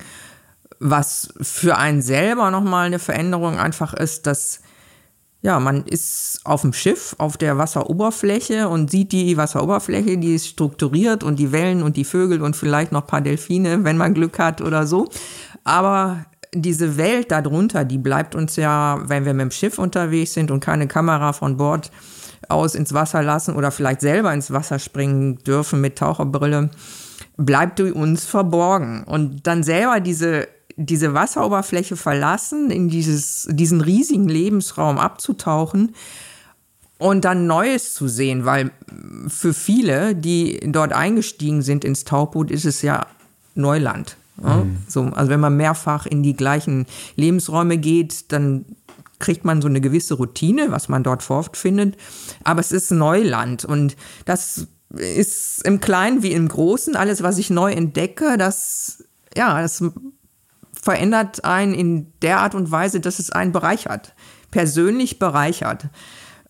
Was 0.80 1.32
für 1.40 1.78
einen 1.78 2.02
selber 2.02 2.50
nochmal 2.50 2.88
eine 2.88 2.98
Veränderung 2.98 3.60
einfach 3.60 3.94
ist, 3.94 4.26
dass 4.26 4.62
ja, 5.42 5.60
man 5.60 5.86
ist 5.86 6.42
auf 6.44 6.62
dem 6.62 6.74
Schiff, 6.74 7.16
auf 7.18 7.38
der 7.38 7.58
Wasseroberfläche 7.58 8.68
und 8.68 8.92
sieht 8.92 9.14
die 9.14 9.38
Wasseroberfläche, 9.38 10.18
die 10.18 10.36
ist 10.36 10.48
strukturiert 10.48 11.24
und 11.24 11.40
die 11.40 11.52
Wellen 11.52 11.82
und 11.82 11.96
die 11.96 12.04
Vögel 12.04 12.42
und 12.42 12.58
vielleicht 12.58 12.92
noch 12.92 13.02
ein 13.02 13.08
paar 13.08 13.22
Delfine, 13.22 13.84
wenn 13.86 13.96
man 13.96 14.14
Glück 14.14 14.38
hat 14.38 14.62
oder 14.62 14.86
so. 14.86 15.08
Aber 15.64 16.26
diese 16.54 16.98
Welt 16.98 17.32
darunter, 17.32 17.86
die 17.86 17.98
bleibt 17.98 18.36
uns 18.36 18.58
ja, 18.58 19.00
wenn 19.06 19.24
wir 19.24 19.34
mit 19.34 19.44
dem 19.44 19.52
Schiff 19.52 19.80
unterwegs 19.80 20.34
sind 20.34 20.52
und 20.52 20.60
keine 20.60 20.88
Kamera 20.88 21.32
von 21.32 21.56
Bord 21.58 21.90
aus 22.50 22.76
ins 22.76 22.94
Wasser 22.94 23.22
lassen 23.24 23.56
oder 23.56 23.72
vielleicht 23.72 24.02
selber 24.02 24.34
ins 24.34 24.52
Wasser 24.52 24.80
springen 24.80 25.38
dürfen 25.38 25.80
mit 25.80 25.98
Taucherbrille, 25.98 26.70
bleibt 27.38 27.80
uns 27.80 28.26
verborgen. 28.26 29.04
Und 29.04 29.48
dann 29.48 29.64
selber 29.64 30.00
diese, 30.00 30.48
diese 30.86 31.14
Wasseroberfläche 31.14 31.98
verlassen, 31.98 32.72
in 32.72 32.88
dieses, 32.88 33.48
diesen 33.52 33.82
riesigen 33.82 34.30
Lebensraum 34.30 34.98
abzutauchen 34.98 35.94
und 36.98 37.26
dann 37.26 37.48
Neues 37.48 37.94
zu 37.94 38.08
sehen, 38.08 38.46
weil 38.46 38.72
für 39.28 39.54
viele, 39.54 40.16
die 40.16 40.60
dort 40.66 40.94
eingestiegen 40.94 41.62
sind 41.62 41.84
ins 41.84 42.06
Tauchboot, 42.06 42.50
ist 42.50 42.66
es 42.66 42.82
ja 42.82 43.08
Neuland. 43.56 44.16
Ja? 44.42 44.58
Mhm. 44.58 44.78
So, 44.88 45.04
also 45.04 45.30
wenn 45.30 45.42
man 45.42 45.58
mehrfach 45.58 46.06
in 46.06 46.24
die 46.24 46.36
gleichen 46.36 46.86
Lebensräume 47.16 47.78
geht, 47.78 48.32
dann 48.32 48.66
kriegt 49.20 49.44
man 49.44 49.62
so 49.62 49.68
eine 49.68 49.82
gewisse 49.82 50.14
Routine, 50.14 50.72
was 50.72 50.88
man 50.88 51.04
dort 51.04 51.24
vorfindet. 51.24 51.98
Aber 52.46 52.62
es 52.62 52.72
ist 52.72 52.92
Neuland 52.92 53.66
und 53.66 53.98
das 54.24 54.68
ist 54.92 55.66
im 55.66 55.82
Kleinen 55.82 56.24
wie 56.24 56.32
im 56.32 56.48
Großen 56.48 56.96
alles, 56.96 57.22
was 57.22 57.38
ich 57.38 57.50
neu 57.50 57.72
entdecke, 57.72 58.38
das, 58.38 59.04
ja, 59.36 59.62
das 59.62 59.84
verändert 60.82 61.44
einen 61.46 61.74
in 61.74 62.14
der 62.22 62.40
Art 62.40 62.56
und 62.56 62.72
Weise, 62.72 63.00
dass 63.00 63.20
es 63.20 63.32
einen 63.32 63.52
bereichert, 63.52 64.14
persönlich 64.52 65.20
bereichert. 65.20 65.88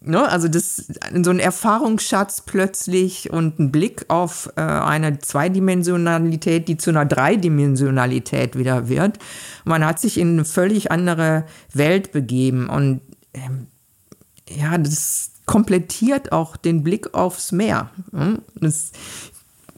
Ne? 0.01 0.27
Also 0.29 0.47
das, 0.47 0.87
so 1.23 1.29
ein 1.29 1.39
Erfahrungsschatz 1.39 2.41
plötzlich 2.41 3.31
und 3.31 3.59
ein 3.59 3.71
Blick 3.71 4.05
auf 4.07 4.49
äh, 4.55 4.61
eine 4.61 5.19
Zweidimensionalität, 5.19 6.67
die 6.67 6.77
zu 6.77 6.91
einer 6.91 7.05
Dreidimensionalität 7.05 8.57
wieder 8.57 8.87
wird. 8.87 9.17
Man 9.65 9.85
hat 9.85 9.99
sich 9.99 10.17
in 10.17 10.33
eine 10.33 10.45
völlig 10.45 10.91
andere 10.91 11.45
Welt 11.73 12.11
begeben 12.11 12.69
und 12.69 13.01
ähm, 13.33 13.67
ja, 14.49 14.77
das 14.77 15.31
komplettiert 15.45 16.31
auch 16.31 16.55
den 16.55 16.83
Blick 16.83 17.13
aufs 17.13 17.51
Meer. 17.51 17.89
Ne? 18.11 18.39
Das, 18.55 18.91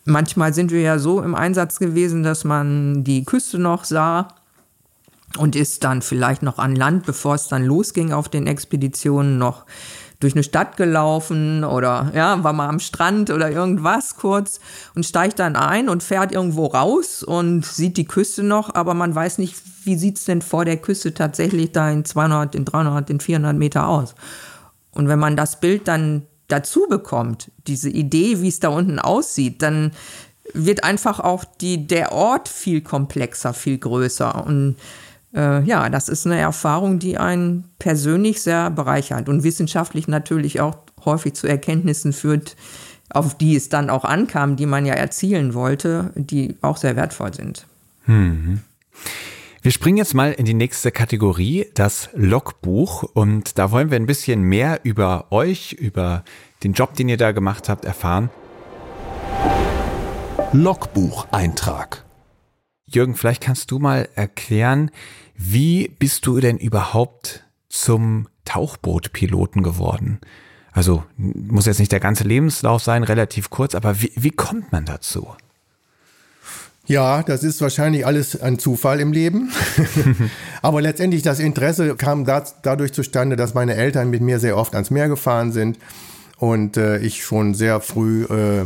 manchmal 0.05 0.53
sind 0.53 0.71
wir 0.71 0.81
ja 0.81 0.99
so 0.99 1.21
im 1.21 1.33
Einsatz 1.33 1.79
gewesen, 1.79 2.21
dass 2.21 2.43
man 2.43 3.03
die 3.03 3.23
Küste 3.23 3.57
noch 3.57 3.85
sah 3.85 4.27
und 5.37 5.55
ist 5.55 5.83
dann 5.83 6.01
vielleicht 6.01 6.43
noch 6.43 6.57
an 6.57 6.75
Land, 6.75 7.05
bevor 7.05 7.35
es 7.35 7.47
dann 7.47 7.65
losging 7.65 8.13
auf 8.13 8.29
den 8.29 8.47
Expeditionen, 8.47 9.37
noch 9.37 9.65
durch 10.21 10.33
eine 10.33 10.43
Stadt 10.43 10.77
gelaufen 10.77 11.63
oder 11.63 12.11
ja, 12.15 12.43
war 12.43 12.53
mal 12.53 12.69
am 12.69 12.79
Strand 12.79 13.31
oder 13.31 13.51
irgendwas 13.51 14.15
kurz 14.15 14.59
und 14.95 15.05
steigt 15.05 15.39
dann 15.39 15.55
ein 15.55 15.89
und 15.89 16.03
fährt 16.03 16.31
irgendwo 16.31 16.67
raus 16.67 17.23
und 17.23 17.65
sieht 17.65 17.97
die 17.97 18.05
Küste 18.05 18.43
noch, 18.43 18.73
aber 18.75 18.93
man 18.93 19.13
weiß 19.13 19.39
nicht, 19.39 19.55
wie 19.83 19.95
sieht's 19.95 20.25
denn 20.25 20.41
vor 20.41 20.63
der 20.63 20.77
Küste 20.77 21.13
tatsächlich 21.13 21.71
da 21.71 21.89
in 21.89 22.05
200, 22.05 22.55
in 22.55 22.65
300, 22.65 23.09
in 23.09 23.19
400 23.19 23.57
Meter 23.57 23.87
aus. 23.87 24.15
Und 24.91 25.07
wenn 25.07 25.19
man 25.19 25.35
das 25.35 25.59
Bild 25.59 25.87
dann 25.87 26.27
dazu 26.47 26.85
bekommt, 26.87 27.51
diese 27.65 27.89
Idee, 27.89 28.41
wie 28.41 28.49
es 28.49 28.59
da 28.59 28.69
unten 28.69 28.99
aussieht, 28.99 29.61
dann 29.61 29.91
wird 30.53 30.83
einfach 30.83 31.19
auch 31.19 31.45
die, 31.45 31.87
der 31.87 32.11
Ort 32.11 32.49
viel 32.49 32.81
komplexer, 32.81 33.53
viel 33.53 33.77
größer 33.77 34.45
und 34.45 34.75
äh, 35.35 35.63
ja, 35.63 35.89
das 35.89 36.09
ist 36.09 36.25
eine 36.25 36.39
Erfahrung, 36.39 36.99
die 36.99 37.17
einen 37.17 37.65
persönlich 37.79 38.41
sehr 38.41 38.69
bereichert 38.69 39.29
und 39.29 39.43
wissenschaftlich 39.43 40.07
natürlich 40.07 40.61
auch 40.61 40.77
häufig 41.05 41.33
zu 41.33 41.47
Erkenntnissen 41.47 42.13
führt, 42.13 42.55
auf 43.09 43.37
die 43.37 43.55
es 43.55 43.69
dann 43.69 43.89
auch 43.89 44.05
ankam, 44.05 44.55
die 44.55 44.65
man 44.65 44.85
ja 44.85 44.93
erzielen 44.93 45.53
wollte, 45.53 46.11
die 46.15 46.57
auch 46.61 46.77
sehr 46.77 46.95
wertvoll 46.95 47.33
sind. 47.33 47.65
Mhm. 48.05 48.61
Wir 49.63 49.71
springen 49.71 49.97
jetzt 49.97 50.15
mal 50.15 50.31
in 50.31 50.45
die 50.45 50.55
nächste 50.55 50.91
Kategorie, 50.91 51.67
das 51.75 52.09
Logbuch. 52.13 53.03
Und 53.03 53.59
da 53.59 53.69
wollen 53.69 53.91
wir 53.91 53.97
ein 53.97 54.07
bisschen 54.07 54.41
mehr 54.41 54.79
über 54.81 55.27
euch, 55.29 55.73
über 55.73 56.23
den 56.63 56.73
Job, 56.73 56.95
den 56.95 57.09
ihr 57.09 57.17
da 57.17 57.31
gemacht 57.31 57.69
habt, 57.69 57.85
erfahren. 57.85 58.31
Logbucheintrag. 60.51 62.03
Jürgen, 62.95 63.15
vielleicht 63.15 63.41
kannst 63.41 63.71
du 63.71 63.79
mal 63.79 64.09
erklären, 64.15 64.91
wie 65.35 65.87
bist 65.87 66.25
du 66.25 66.39
denn 66.39 66.57
überhaupt 66.57 67.43
zum 67.69 68.27
Tauchbootpiloten 68.45 69.63
geworden? 69.63 70.19
Also 70.71 71.03
muss 71.17 71.65
jetzt 71.65 71.79
nicht 71.79 71.91
der 71.91 71.99
ganze 71.99 72.23
Lebenslauf 72.23 72.81
sein, 72.83 73.03
relativ 73.03 73.49
kurz, 73.49 73.75
aber 73.75 74.01
wie, 74.01 74.11
wie 74.15 74.31
kommt 74.31 74.71
man 74.71 74.85
dazu? 74.85 75.27
Ja, 76.87 77.23
das 77.23 77.43
ist 77.43 77.61
wahrscheinlich 77.61 78.05
alles 78.05 78.41
ein 78.41 78.59
Zufall 78.59 78.99
im 78.99 79.13
Leben. 79.13 79.51
Aber 80.61 80.81
letztendlich 80.81 81.21
das 81.21 81.39
Interesse 81.39 81.95
kam 81.95 82.25
da, 82.25 82.43
dadurch 82.63 82.91
zustande, 82.91 83.35
dass 83.35 83.53
meine 83.53 83.75
Eltern 83.75 84.09
mit 84.09 84.21
mir 84.21 84.39
sehr 84.39 84.57
oft 84.57 84.73
ans 84.73 84.89
Meer 84.89 85.07
gefahren 85.07 85.51
sind 85.51 85.77
und 86.37 86.77
äh, 86.77 86.97
ich 86.97 87.23
schon 87.23 87.53
sehr 87.53 87.79
früh 87.81 88.25
äh, 88.25 88.65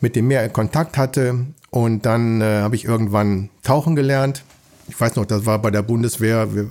mit 0.00 0.14
dem 0.14 0.28
Meer 0.28 0.44
in 0.44 0.52
Kontakt 0.52 0.96
hatte. 0.96 1.46
Und 1.70 2.06
dann 2.06 2.40
äh, 2.40 2.60
habe 2.60 2.76
ich 2.76 2.84
irgendwann 2.84 3.50
tauchen 3.62 3.94
gelernt. 3.94 4.44
Ich 4.88 4.98
weiß 4.98 5.16
noch, 5.16 5.26
das 5.26 5.44
war 5.44 5.58
bei 5.58 5.70
der 5.70 5.82
Bundeswehr, 5.82 6.54
wir, 6.54 6.70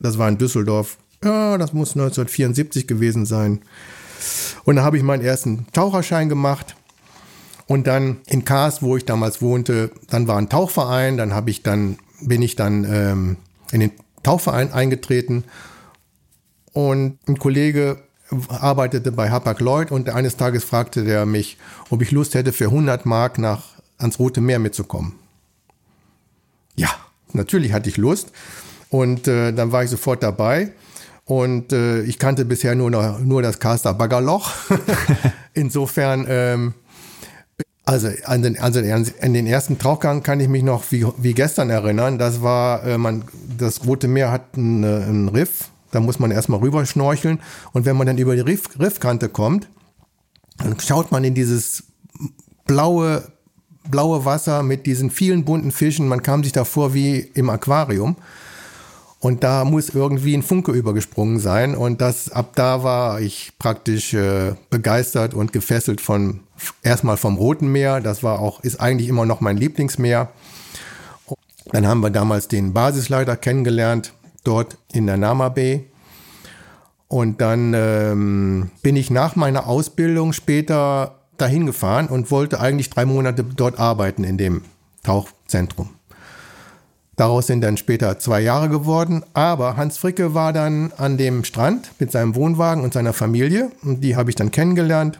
das 0.00 0.18
war 0.18 0.28
in 0.28 0.38
Düsseldorf. 0.38 0.96
Ja, 1.22 1.58
das 1.58 1.72
muss 1.72 1.90
1974 1.90 2.86
gewesen 2.86 3.26
sein. 3.26 3.60
Und 4.64 4.76
da 4.76 4.82
habe 4.82 4.96
ich 4.96 5.02
meinen 5.02 5.24
ersten 5.24 5.66
Taucherschein 5.72 6.28
gemacht 6.28 6.76
und 7.66 7.86
dann 7.86 8.18
in 8.26 8.44
Kars, 8.44 8.82
wo 8.82 8.96
ich 8.96 9.04
damals 9.04 9.42
wohnte, 9.42 9.90
dann 10.08 10.26
war 10.26 10.38
ein 10.38 10.48
Tauchverein, 10.48 11.16
dann 11.16 11.34
habe 11.34 11.50
ich 11.50 11.62
dann, 11.62 11.98
bin 12.20 12.42
ich 12.42 12.56
dann 12.56 12.84
ähm, 12.84 13.36
in 13.72 13.80
den 13.80 13.92
Tauchverein 14.22 14.72
eingetreten 14.72 15.44
und 16.72 17.18
ein 17.28 17.38
Kollege 17.38 17.98
arbeitete 18.48 19.12
bei 19.12 19.30
Hapag 19.30 19.60
Lloyd 19.60 19.90
und 19.90 20.10
eines 20.10 20.36
Tages 20.36 20.64
fragte 20.64 21.04
der 21.04 21.26
mich, 21.26 21.58
ob 21.90 22.02
ich 22.02 22.10
Lust 22.10 22.34
hätte, 22.34 22.52
für 22.52 22.66
100 22.66 23.06
Mark 23.06 23.38
nach, 23.38 23.77
ans 23.98 24.18
Rote 24.18 24.40
Meer 24.40 24.58
mitzukommen. 24.58 25.14
Ja, 26.76 26.90
natürlich 27.32 27.72
hatte 27.72 27.88
ich 27.88 27.96
Lust 27.96 28.32
und 28.90 29.28
äh, 29.28 29.52
dann 29.52 29.72
war 29.72 29.84
ich 29.84 29.90
sofort 29.90 30.22
dabei. 30.22 30.72
Und 31.24 31.74
äh, 31.74 32.02
ich 32.02 32.18
kannte 32.18 32.46
bisher 32.46 32.74
nur, 32.74 32.90
noch, 32.90 33.18
nur 33.18 33.42
das 33.42 33.58
Caster 33.58 33.92
Baggerloch. 33.92 34.50
Insofern 35.52 36.24
ähm, 36.26 36.74
also 37.88 38.08
an 38.24 38.42
den, 38.42 38.58
also 38.58 38.80
an 38.80 39.32
den 39.32 39.46
ersten 39.46 39.78
Tauchgang 39.78 40.22
kann 40.22 40.40
ich 40.40 40.48
mich 40.48 40.62
noch 40.62 40.84
wie, 40.90 41.06
wie 41.16 41.32
gestern 41.32 41.70
erinnern. 41.70 42.18
Das 42.18 42.42
war, 42.42 42.84
äh, 42.84 42.98
man, 42.98 43.24
das 43.56 43.86
Rote 43.86 44.08
Meer 44.08 44.30
hat 44.30 44.42
einen, 44.56 44.84
äh, 44.84 45.04
einen 45.04 45.28
Riff, 45.30 45.70
da 45.90 46.00
muss 46.00 46.18
man 46.18 46.30
erstmal 46.30 46.60
rüber 46.60 46.84
schnorcheln. 46.84 47.40
Und 47.72 47.86
wenn 47.86 47.96
man 47.96 48.06
dann 48.06 48.18
über 48.18 48.34
die 48.34 48.42
Riff, 48.42 48.78
Riffkante 48.78 49.30
kommt, 49.30 49.68
dann 50.58 50.78
schaut 50.80 51.12
man 51.12 51.24
in 51.24 51.32
dieses 51.32 51.84
blaue, 52.66 53.32
blaue 53.90 54.24
Wasser 54.24 54.62
mit 54.62 54.86
diesen 54.86 55.10
vielen 55.10 55.44
bunten 55.44 55.72
Fischen. 55.72 56.08
Man 56.08 56.22
kam 56.22 56.42
sich 56.44 56.52
da 56.52 56.64
vor 56.64 56.94
wie 56.94 57.18
im 57.18 57.50
Aquarium. 57.50 58.16
Und 59.20 59.42
da 59.42 59.64
muss 59.64 59.88
irgendwie 59.88 60.36
ein 60.36 60.42
Funke 60.42 60.70
übergesprungen 60.72 61.40
sein. 61.40 61.74
Und 61.74 62.00
das 62.00 62.30
ab 62.30 62.52
da 62.54 62.84
war 62.84 63.20
ich 63.20 63.52
praktisch 63.58 64.14
äh, 64.14 64.54
begeistert 64.70 65.34
und 65.34 65.52
gefesselt 65.52 66.00
von 66.00 66.40
erstmal 66.82 67.16
vom 67.16 67.36
Roten 67.36 67.72
Meer. 67.72 68.00
Das 68.00 68.22
war 68.22 68.38
auch, 68.38 68.60
ist 68.60 68.80
eigentlich 68.80 69.08
immer 69.08 69.26
noch 69.26 69.40
mein 69.40 69.56
Lieblingsmeer. 69.56 70.28
Dann 71.72 71.86
haben 71.86 72.00
wir 72.00 72.10
damals 72.10 72.48
den 72.48 72.72
Basisleiter 72.72 73.36
kennengelernt, 73.36 74.12
dort 74.44 74.78
in 74.92 75.06
der 75.06 75.16
Nama 75.16 75.48
Bay. 75.48 75.84
Und 77.08 77.40
dann 77.40 77.72
ähm, 77.74 78.70
bin 78.82 78.94
ich 78.94 79.10
nach 79.10 79.34
meiner 79.34 79.66
Ausbildung 79.66 80.32
später 80.32 81.17
dahin 81.38 81.66
gefahren 81.66 82.08
und 82.08 82.30
wollte 82.30 82.60
eigentlich 82.60 82.90
drei 82.90 83.04
Monate 83.04 83.44
dort 83.44 83.78
arbeiten 83.78 84.24
in 84.24 84.38
dem 84.38 84.62
Tauchzentrum. 85.02 85.90
Daraus 87.18 87.48
sind 87.48 87.62
dann 87.62 87.76
später 87.76 88.20
zwei 88.20 88.40
Jahre 88.40 88.68
geworden. 88.68 89.24
Aber 89.34 89.76
Hans 89.76 89.98
Fricke 89.98 90.34
war 90.34 90.52
dann 90.52 90.92
an 90.96 91.16
dem 91.16 91.42
Strand 91.42 91.90
mit 91.98 92.12
seinem 92.12 92.36
Wohnwagen 92.36 92.84
und 92.84 92.94
seiner 92.94 93.12
Familie. 93.12 93.72
Und 93.82 94.04
die 94.04 94.14
habe 94.14 94.30
ich 94.30 94.36
dann 94.36 94.52
kennengelernt. 94.52 95.18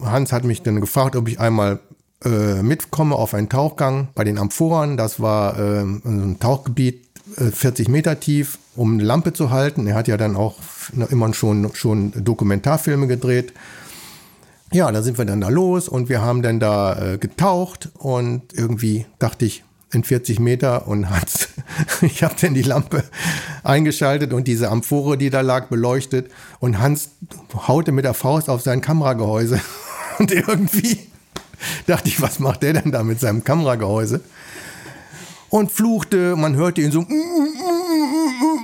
Hans 0.00 0.32
hat 0.32 0.44
mich 0.44 0.62
dann 0.62 0.80
gefragt, 0.80 1.14
ob 1.14 1.28
ich 1.28 1.38
einmal 1.38 1.78
äh, 2.24 2.62
mitkomme 2.62 3.14
auf 3.14 3.34
einen 3.34 3.50
Tauchgang 3.50 4.08
bei 4.14 4.24
den 4.24 4.38
Amphoren. 4.38 4.96
Das 4.96 5.20
war 5.20 5.58
äh, 5.58 5.82
ein 5.82 6.38
Tauchgebiet, 6.40 7.04
äh, 7.36 7.50
40 7.50 7.90
Meter 7.90 8.18
tief, 8.18 8.58
um 8.74 8.94
eine 8.94 9.04
Lampe 9.04 9.34
zu 9.34 9.50
halten. 9.50 9.86
Er 9.86 9.94
hat 9.94 10.08
ja 10.08 10.16
dann 10.16 10.36
auch 10.36 10.56
immer 11.10 11.34
schon, 11.34 11.70
schon 11.74 12.12
Dokumentarfilme 12.16 13.08
gedreht. 13.08 13.52
Ja, 14.72 14.90
da 14.90 15.02
sind 15.02 15.16
wir 15.16 15.24
dann 15.24 15.40
da 15.40 15.48
los 15.48 15.88
und 15.88 16.08
wir 16.08 16.22
haben 16.22 16.42
dann 16.42 16.58
da 16.58 17.12
äh, 17.14 17.18
getaucht 17.18 17.90
und 17.94 18.52
irgendwie 18.52 19.06
dachte 19.18 19.44
ich, 19.44 19.62
in 19.92 20.02
40 20.02 20.40
Meter 20.40 20.88
und 20.88 21.08
Hans, 21.08 21.48
ich 22.02 22.22
habe 22.24 22.34
dann 22.40 22.54
die 22.54 22.62
Lampe 22.62 23.04
eingeschaltet 23.62 24.32
und 24.32 24.48
diese 24.48 24.68
Amphore, 24.68 25.16
die 25.16 25.30
da 25.30 25.40
lag, 25.40 25.68
beleuchtet 25.68 26.30
und 26.58 26.80
Hans 26.80 27.10
haute 27.68 27.92
mit 27.92 28.04
der 28.04 28.14
Faust 28.14 28.48
auf 28.48 28.60
sein 28.62 28.80
Kameragehäuse 28.80 29.60
und 30.18 30.32
irgendwie 30.32 30.98
dachte 31.86 32.08
ich, 32.08 32.20
was 32.20 32.40
macht 32.40 32.62
der 32.62 32.74
denn 32.74 32.90
da 32.90 33.02
mit 33.04 33.20
seinem 33.20 33.44
Kameragehäuse? 33.44 34.20
Und 35.48 35.70
fluchte, 35.70 36.34
man 36.34 36.56
hörte 36.56 36.82
ihn 36.82 36.90
so 36.90 37.06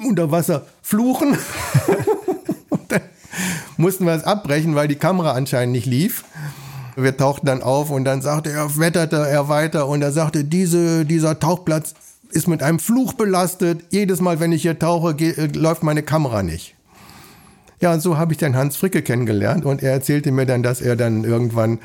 unter 0.06 0.30
Wasser 0.32 0.66
fluchen. 0.82 1.38
mussten 3.76 4.06
wir 4.06 4.12
es 4.14 4.24
abbrechen, 4.24 4.74
weil 4.74 4.88
die 4.88 4.96
Kamera 4.96 5.32
anscheinend 5.32 5.72
nicht 5.72 5.86
lief. 5.86 6.24
Wir 6.96 7.16
tauchten 7.16 7.46
dann 7.46 7.62
auf 7.62 7.90
und 7.90 8.04
dann 8.04 8.20
sagte 8.20 8.50
er, 8.50 8.76
wetterte 8.78 9.16
er 9.16 9.48
weiter 9.48 9.88
und 9.88 10.02
er 10.02 10.12
sagte, 10.12 10.44
diese, 10.44 11.06
dieser 11.06 11.38
Tauchplatz 11.38 11.94
ist 12.30 12.48
mit 12.48 12.62
einem 12.62 12.78
Fluch 12.78 13.14
belastet. 13.14 13.84
Jedes 13.90 14.20
Mal, 14.20 14.40
wenn 14.40 14.52
ich 14.52 14.62
hier 14.62 14.78
tauche, 14.78 15.12
äh, 15.18 15.46
läuft 15.46 15.82
meine 15.82 16.02
Kamera 16.02 16.42
nicht. 16.42 16.74
Ja, 17.80 17.92
und 17.92 18.00
so 18.00 18.16
habe 18.16 18.32
ich 18.32 18.38
dann 18.38 18.54
Hans 18.54 18.76
Fricke 18.76 19.02
kennengelernt 19.02 19.64
und 19.64 19.82
er 19.82 19.92
erzählte 19.92 20.30
mir 20.30 20.46
dann, 20.46 20.62
dass 20.62 20.80
er 20.80 20.94
dann 20.96 21.24
irgendwann 21.24 21.80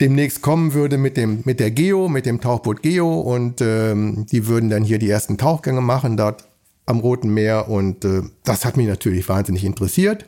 demnächst 0.00 0.42
kommen 0.42 0.74
würde 0.74 0.96
mit 0.96 1.16
dem 1.16 1.42
mit 1.44 1.58
der 1.58 1.72
Geo, 1.72 2.08
mit 2.08 2.24
dem 2.24 2.40
Tauchboot 2.40 2.82
Geo 2.82 3.20
und 3.20 3.60
ähm, 3.60 4.26
die 4.30 4.46
würden 4.46 4.70
dann 4.70 4.84
hier 4.84 5.00
die 5.00 5.10
ersten 5.10 5.36
Tauchgänge 5.36 5.80
machen 5.80 6.16
dort 6.16 6.44
am 6.86 7.00
Roten 7.00 7.30
Meer 7.30 7.68
und 7.68 8.04
äh, 8.04 8.22
das 8.44 8.64
hat 8.64 8.76
mich 8.76 8.86
natürlich 8.86 9.28
wahnsinnig 9.28 9.64
interessiert. 9.64 10.24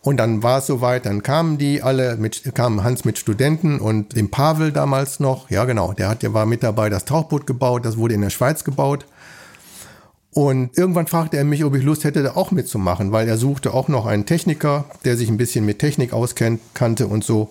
Und 0.00 0.18
dann 0.18 0.42
war 0.42 0.58
es 0.58 0.66
soweit, 0.66 1.06
dann 1.06 1.22
kamen 1.22 1.58
die 1.58 1.82
alle, 1.82 2.16
mit, 2.16 2.54
kamen 2.54 2.84
Hans 2.84 3.04
mit 3.04 3.18
Studenten 3.18 3.80
und 3.80 4.14
dem 4.14 4.30
Pavel 4.30 4.72
damals 4.72 5.18
noch, 5.18 5.50
ja 5.50 5.64
genau, 5.64 5.92
der 5.92 6.08
hat, 6.08 6.22
der 6.22 6.32
war 6.34 6.46
mit 6.46 6.62
dabei, 6.62 6.88
das 6.88 7.04
Tauchboot 7.04 7.46
gebaut, 7.46 7.84
das 7.84 7.96
wurde 7.96 8.14
in 8.14 8.20
der 8.20 8.30
Schweiz 8.30 8.62
gebaut. 8.64 9.06
Und 10.30 10.78
irgendwann 10.78 11.08
fragte 11.08 11.36
er 11.36 11.44
mich, 11.44 11.64
ob 11.64 11.74
ich 11.74 11.82
Lust 11.82 12.04
hätte, 12.04 12.22
da 12.22 12.36
auch 12.36 12.52
mitzumachen, 12.52 13.10
weil 13.10 13.28
er 13.28 13.36
suchte 13.38 13.74
auch 13.74 13.88
noch 13.88 14.06
einen 14.06 14.24
Techniker, 14.24 14.84
der 15.04 15.16
sich 15.16 15.28
ein 15.28 15.36
bisschen 15.36 15.66
mit 15.66 15.80
Technik 15.80 16.12
auskannte 16.12 17.08
und 17.08 17.24
so. 17.24 17.50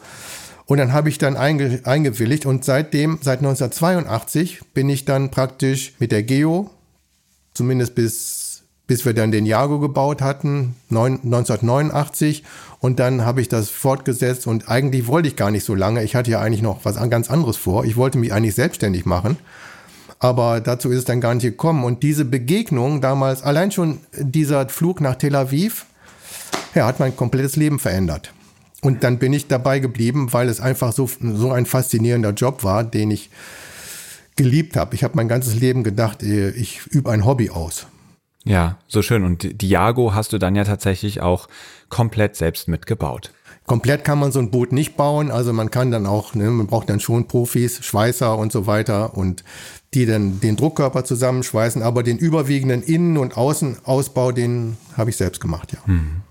Und 0.67 0.77
dann 0.77 0.93
habe 0.93 1.09
ich 1.09 1.17
dann 1.17 1.35
einge 1.35 1.81
eingewilligt 1.83 2.45
und 2.45 2.63
seitdem, 2.63 3.19
seit 3.21 3.39
1982, 3.39 4.61
bin 4.73 4.89
ich 4.89 5.05
dann 5.05 5.31
praktisch 5.31 5.93
mit 5.99 6.11
der 6.11 6.23
Geo, 6.23 6.69
zumindest 7.53 7.95
bis 7.95 8.46
bis 8.87 9.05
wir 9.05 9.13
dann 9.13 9.31
den 9.31 9.45
Jago 9.45 9.79
gebaut 9.79 10.21
hatten, 10.21 10.75
1989. 10.89 12.43
Und 12.79 12.99
dann 12.99 13.25
habe 13.25 13.41
ich 13.41 13.49
das 13.49 13.69
fortgesetzt 13.69 14.47
und 14.47 14.69
eigentlich 14.69 15.07
wollte 15.07 15.27
ich 15.27 15.35
gar 15.35 15.51
nicht 15.51 15.65
so 15.65 15.75
lange. 15.75 16.03
Ich 16.03 16.15
hatte 16.15 16.31
ja 16.31 16.39
eigentlich 16.39 16.61
noch 16.61 16.85
was 16.85 16.95
ganz 17.09 17.29
anderes 17.29 17.57
vor. 17.57 17.85
Ich 17.85 17.97
wollte 17.97 18.17
mich 18.17 18.33
eigentlich 18.33 18.55
selbstständig 18.55 19.05
machen. 19.05 19.37
Aber 20.19 20.61
dazu 20.61 20.89
ist 20.89 20.99
es 20.99 21.05
dann 21.05 21.21
gar 21.21 21.35
nicht 21.35 21.43
gekommen. 21.43 21.83
Und 21.83 22.01
diese 22.01 22.25
Begegnung 22.25 23.01
damals, 23.01 23.43
allein 23.43 23.71
schon 23.71 23.99
dieser 24.17 24.67
Flug 24.69 25.01
nach 25.01 25.15
Tel 25.15 25.35
Aviv, 25.35 25.85
ja, 26.73 26.87
hat 26.87 26.99
mein 26.99 27.15
komplettes 27.15 27.55
Leben 27.55 27.79
verändert. 27.79 28.33
Und 28.81 29.03
dann 29.03 29.19
bin 29.19 29.33
ich 29.33 29.47
dabei 29.47 29.79
geblieben, 29.79 30.31
weil 30.31 30.49
es 30.49 30.61
einfach 30.61 30.93
so, 30.93 31.09
so 31.21 31.51
ein 31.51 31.65
faszinierender 31.65 32.31
Job 32.31 32.63
war, 32.63 32.83
den 32.83 33.11
ich 33.11 33.29
geliebt 34.35 34.77
habe. 34.77 34.95
Ich 34.95 35.03
habe 35.03 35.15
mein 35.15 35.27
ganzes 35.27 35.55
Leben 35.55 35.83
gedacht, 35.83 36.23
ich 36.23 36.85
übe 36.87 37.11
ein 37.11 37.25
Hobby 37.25 37.49
aus. 37.49 37.87
Ja, 38.47 38.77
so 38.87 39.01
schön. 39.01 39.23
Und 39.23 39.61
Diago 39.61 40.13
hast 40.13 40.33
du 40.33 40.37
dann 40.37 40.55
ja 40.55 40.63
tatsächlich 40.63 41.21
auch 41.21 41.47
komplett 41.89 42.35
selbst 42.35 42.67
mitgebaut. 42.67 43.31
Komplett 43.65 44.05
kann 44.05 44.17
man 44.17 44.31
so 44.31 44.39
ein 44.39 44.49
Boot 44.49 44.71
nicht 44.71 44.95
bauen. 44.95 45.29
Also 45.29 45.51
man 45.51 45.69
kann 45.69 45.91
dann 45.91 46.05
auch, 46.05 46.33
ne, 46.33 46.49
man 46.49 46.67
braucht 46.67 46.89
dann 46.89 47.01
schon 47.01 47.27
Profis, 47.27 47.83
Schweißer 47.83 48.37
und 48.37 48.53
so 48.53 48.65
weiter 48.65 49.17
und 49.17 49.43
die 49.93 50.05
dann 50.05 50.39
den 50.39 50.55
Druckkörper 50.55 51.03
zusammenschweißen. 51.03 51.83
Aber 51.83 52.03
den 52.03 52.17
überwiegenden 52.17 52.81
Innen- 52.81 53.17
und 53.17 53.35
Außenausbau, 53.35 54.31
den 54.31 54.77
habe 54.95 55.09
ich 55.09 55.17
selbst 55.17 55.41
gemacht, 55.41 55.73
ja. 55.73 55.85
Hm. 55.85 56.21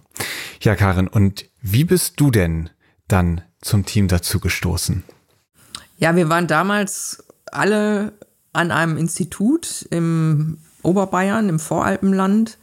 Ja, 0.62 0.74
Karin, 0.74 1.08
und 1.08 1.44
wie 1.60 1.84
bist 1.84 2.18
du 2.18 2.30
denn 2.30 2.70
dann 3.06 3.42
zum 3.60 3.84
Team 3.84 4.08
dazu 4.08 4.40
gestoßen? 4.40 5.04
Ja, 5.98 6.16
wir 6.16 6.30
waren 6.30 6.46
damals 6.46 7.22
alle 7.52 8.14
an 8.54 8.70
einem 8.70 8.96
Institut 8.96 9.86
im 9.90 10.58
Oberbayern 10.86 11.48
im 11.48 11.58
Voralpenland. 11.58 12.58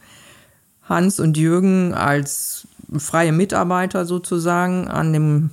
Hans 0.82 1.18
und 1.18 1.36
Jürgen 1.36 1.94
als 1.94 2.68
freie 2.98 3.32
Mitarbeiter 3.32 4.04
sozusagen 4.04 4.88
an 4.88 5.12
dem 5.12 5.50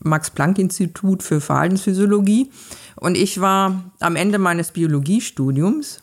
Max-Planck-Institut 0.00 1.22
für 1.22 1.40
Verhaltensphysiologie. 1.40 2.50
Und 2.96 3.16
ich 3.16 3.40
war 3.40 3.84
am 3.98 4.16
Ende 4.16 4.38
meines 4.38 4.72
Biologiestudiums, 4.72 6.02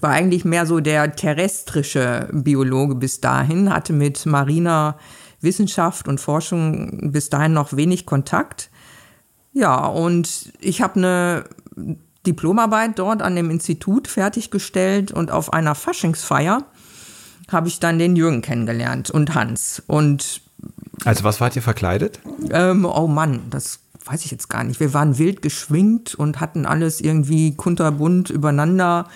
war 0.00 0.10
eigentlich 0.10 0.44
mehr 0.44 0.66
so 0.66 0.80
der 0.80 1.16
terrestrische 1.16 2.28
Biologe 2.32 2.94
bis 2.94 3.20
dahin, 3.20 3.72
hatte 3.72 3.92
mit 3.92 4.26
mariner 4.26 4.98
Wissenschaft 5.40 6.08
und 6.08 6.20
Forschung 6.20 7.12
bis 7.12 7.30
dahin 7.30 7.52
noch 7.52 7.76
wenig 7.76 8.06
Kontakt 8.06 8.70
Ja, 9.52 9.86
und 9.86 10.52
ich 10.60 10.82
habe 10.82 10.96
eine 10.96 11.44
Diplomarbeit 12.26 12.98
dort 12.98 13.22
an 13.22 13.36
dem 13.36 13.50
Institut 13.50 14.08
fertiggestellt 14.08 15.12
und 15.12 15.30
auf 15.30 15.52
einer 15.52 15.74
Faschingsfeier 15.74 16.64
habe 17.50 17.68
ich 17.68 17.80
dann 17.80 17.98
den 17.98 18.16
Jürgen 18.16 18.42
kennengelernt 18.42 19.10
und 19.10 19.34
Hans. 19.34 19.82
Und 19.86 20.40
also 21.04 21.24
was 21.24 21.40
wart 21.40 21.56
ihr 21.56 21.62
verkleidet? 21.62 22.20
Ähm, 22.50 22.84
oh 22.84 23.06
Mann, 23.06 23.42
das 23.50 23.80
weiß 24.04 24.24
ich 24.24 24.30
jetzt 24.30 24.48
gar 24.48 24.64
nicht. 24.64 24.80
Wir 24.80 24.94
waren 24.94 25.18
wild 25.18 25.42
geschwingt 25.42 26.14
und 26.14 26.40
hatten 26.40 26.66
alles 26.66 27.00
irgendwie 27.00 27.54
kunterbunt 27.56 28.30
übereinander. 28.30 29.08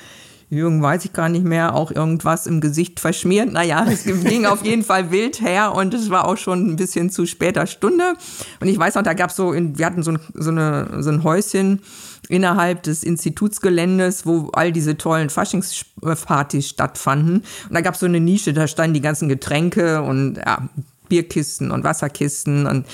Jürgen 0.51 0.82
weiß 0.82 1.05
ich 1.05 1.12
gar 1.12 1.28
nicht 1.28 1.44
mehr, 1.44 1.74
auch 1.74 1.90
irgendwas 1.90 2.46
im 2.46 2.61
Gesicht 2.61 3.01
verschmiert. 3.01 3.53
Naja, 3.53 3.86
es 3.90 4.05
ging 4.05 4.46
auf 4.46 4.64
jeden 4.64 4.82
Fall 4.82 5.11
wild 5.11 5.40
her 5.40 5.74
und 5.74 5.94
es 5.94 6.11
war 6.11 6.26
auch 6.26 6.36
schon 6.36 6.66
ein 6.66 6.76
bisschen 6.76 7.11
zu 7.11 7.26
später 7.26 7.66
Stunde. 7.66 8.14
Und 8.61 8.68
ich 8.68 8.78
weiß 8.78 8.94
noch, 8.94 9.03
da 9.03 9.14
gab 9.14 9.30
es 9.30 9.36
so, 9.36 9.53
wir 9.55 9.86
hatten 9.86 10.03
so 10.03 10.12
ein, 10.12 10.20
so, 10.34 10.51
eine, 10.51 11.03
so 11.03 11.11
ein 11.11 11.22
Häuschen 11.22 11.82
innerhalb 12.28 12.82
des 12.82 13.05
Institutsgeländes, 13.05 14.26
wo 14.26 14.51
all 14.53 14.72
diese 14.72 14.96
tollen 14.96 15.30
Faschingspartys 15.30 16.68
stattfanden. 16.68 17.44
Und 17.68 17.74
da 17.74 17.80
gab 17.80 17.94
es 17.94 18.01
so 18.01 18.07
eine 18.07 18.20
Nische, 18.20 18.53
da 18.53 18.66
standen 18.66 18.94
die 18.94 19.01
ganzen 19.01 19.28
Getränke 19.28 20.03
und 20.03 20.36
ja, 20.36 20.68
Bierkisten 21.09 21.70
und 21.70 21.84
Wasserkisten 21.84 22.66
und 22.66 22.86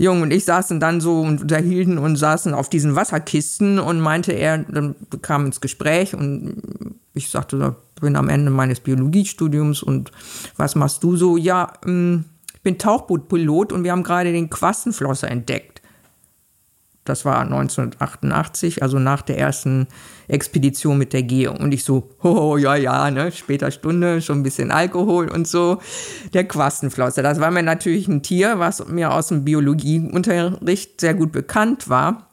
Jung 0.00 0.22
und 0.22 0.30
ich 0.30 0.44
saßen 0.44 0.78
dann 0.78 1.00
so 1.00 1.20
und 1.20 1.42
unterhielten 1.42 1.98
und 1.98 2.14
saßen 2.14 2.54
auf 2.54 2.70
diesen 2.70 2.94
Wasserkisten 2.94 3.80
und 3.80 4.00
meinte 4.00 4.32
er, 4.32 4.58
dann 4.58 4.94
kam 5.22 5.44
ins 5.46 5.60
Gespräch 5.60 6.14
und 6.14 6.62
ich 7.14 7.30
sagte, 7.30 7.74
ich 7.96 8.00
bin 8.00 8.14
am 8.14 8.28
Ende 8.28 8.52
meines 8.52 8.78
Biologiestudiums 8.78 9.82
und 9.82 10.12
was 10.56 10.76
machst 10.76 11.02
du 11.02 11.16
so? 11.16 11.36
Ja, 11.36 11.72
ähm, 11.84 12.26
ich 12.54 12.62
bin 12.62 12.78
Tauchbootpilot 12.78 13.72
und 13.72 13.82
wir 13.82 13.90
haben 13.90 14.04
gerade 14.04 14.30
den 14.30 14.50
Quastenflosser 14.50 15.28
entdeckt. 15.28 15.77
Das 17.08 17.24
war 17.24 17.40
1988, 17.40 18.82
also 18.82 18.98
nach 18.98 19.22
der 19.22 19.38
ersten 19.38 19.86
Expedition 20.28 20.98
mit 20.98 21.12
der 21.12 21.22
Geo. 21.22 21.52
Und 21.52 21.72
ich 21.72 21.84
so, 21.84 22.10
oh, 22.22 22.56
ja, 22.56 22.76
ja, 22.76 23.10
ne, 23.10 23.32
später 23.32 23.70
Stunde, 23.70 24.20
schon 24.20 24.40
ein 24.40 24.42
bisschen 24.42 24.70
Alkohol 24.70 25.28
und 25.28 25.48
so. 25.48 25.78
Der 26.34 26.46
Quastenflosser, 26.46 27.22
das 27.22 27.40
war 27.40 27.50
mir 27.50 27.62
natürlich 27.62 28.08
ein 28.08 28.22
Tier, 28.22 28.58
was 28.58 28.86
mir 28.86 29.12
aus 29.12 29.28
dem 29.28 29.44
Biologieunterricht 29.44 31.00
sehr 31.00 31.14
gut 31.14 31.32
bekannt 31.32 31.88
war. 31.88 32.28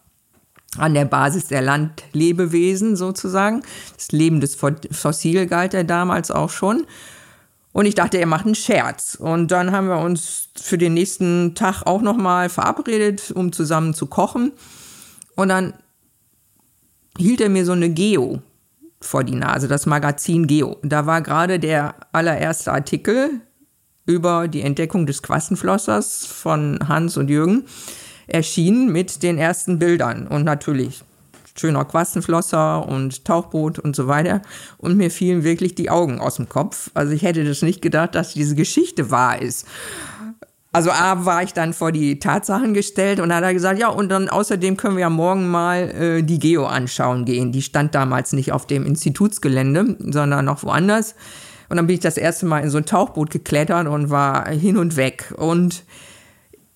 An 0.77 0.93
der 0.93 1.05
Basis 1.05 1.47
der 1.47 1.61
Landlebewesen 1.61 2.97
sozusagen. 2.97 3.63
Das 3.95 4.11
Leben 4.11 4.41
des 4.41 4.55
Fossil 4.55 5.45
galt 5.45 5.73
er 5.73 5.85
damals 5.85 6.31
auch 6.31 6.49
schon. 6.49 6.85
Und 7.75 7.87
ich 7.87 7.95
dachte, 7.95 8.17
er 8.17 8.25
macht 8.25 8.45
einen 8.45 8.55
Scherz. 8.55 9.15
Und 9.15 9.51
dann 9.51 9.73
haben 9.73 9.89
wir 9.89 9.99
uns 9.99 10.47
für 10.55 10.77
den 10.77 10.93
nächsten 10.93 11.55
Tag 11.55 11.83
auch 11.85 12.01
nochmal 12.01 12.47
verabredet, 12.47 13.31
um 13.31 13.51
zusammen 13.51 13.93
zu 13.93 14.05
kochen. 14.05 14.53
Und 15.35 15.49
dann 15.49 15.73
hielt 17.17 17.41
er 17.41 17.49
mir 17.49 17.65
so 17.65 17.73
eine 17.73 17.89
Geo 17.89 18.41
vor 19.01 19.25
die 19.25 19.35
Nase, 19.35 19.67
das 19.67 19.87
Magazin 19.87 20.47
Geo. 20.47 20.77
Da 20.83 21.05
war 21.05 21.21
gerade 21.21 21.59
der 21.59 21.95
allererste 22.13 22.71
Artikel 22.71 23.41
über 24.05 24.47
die 24.47 24.61
Entdeckung 24.61 25.05
des 25.05 25.21
Quassenflossers 25.21 26.25
von 26.25 26.79
Hans 26.87 27.17
und 27.17 27.29
Jürgen 27.29 27.65
erschienen 28.27 28.89
mit 28.89 29.21
den 29.21 29.37
ersten 29.37 29.79
Bildern. 29.79 30.27
Und 30.27 30.45
natürlich 30.45 31.03
schöner 31.57 31.85
Quastenflosser 31.85 32.87
und 32.87 33.25
Tauchboot 33.25 33.79
und 33.79 33.95
so 33.95 34.07
weiter. 34.07 34.41
Und 34.77 34.97
mir 34.97 35.09
fielen 35.09 35.43
wirklich 35.43 35.75
die 35.75 35.89
Augen 35.89 36.19
aus 36.19 36.35
dem 36.35 36.49
Kopf. 36.49 36.91
Also 36.93 37.13
ich 37.13 37.23
hätte 37.23 37.43
das 37.43 37.61
nicht 37.61 37.81
gedacht, 37.81 38.15
dass 38.15 38.33
diese 38.33 38.55
Geschichte 38.55 39.11
wahr 39.11 39.41
ist. 39.41 39.65
Also 40.75 40.91
A 40.91 41.25
war 41.25 41.41
ich 41.41 41.53
dann 41.53 41.73
vor 41.73 41.93
die 41.93 42.19
Tatsachen 42.19 42.73
gestellt 42.73 43.21
und 43.21 43.29
dann 43.29 43.37
hat 43.37 43.45
er 43.45 43.53
gesagt, 43.53 43.79
ja, 43.79 43.87
und 43.87 44.09
dann 44.09 44.27
außerdem 44.27 44.75
können 44.75 44.97
wir 44.97 45.03
ja 45.03 45.09
morgen 45.09 45.47
mal 45.47 45.89
äh, 45.91 46.21
die 46.21 46.37
Geo 46.37 46.65
anschauen 46.65 47.23
gehen. 47.23 47.53
Die 47.53 47.61
stand 47.61 47.95
damals 47.95 48.33
nicht 48.33 48.51
auf 48.51 48.67
dem 48.67 48.85
Institutsgelände, 48.85 49.95
sondern 49.99 50.43
noch 50.43 50.63
woanders. 50.63 51.15
Und 51.69 51.77
dann 51.77 51.87
bin 51.87 51.93
ich 51.93 52.01
das 52.01 52.17
erste 52.17 52.45
Mal 52.45 52.59
in 52.59 52.69
so 52.69 52.77
ein 52.77 52.85
Tauchboot 52.85 53.29
geklettert 53.29 53.87
und 53.87 54.09
war 54.09 54.49
hin 54.49 54.75
und 54.75 54.97
weg. 54.97 55.33
Und 55.37 55.85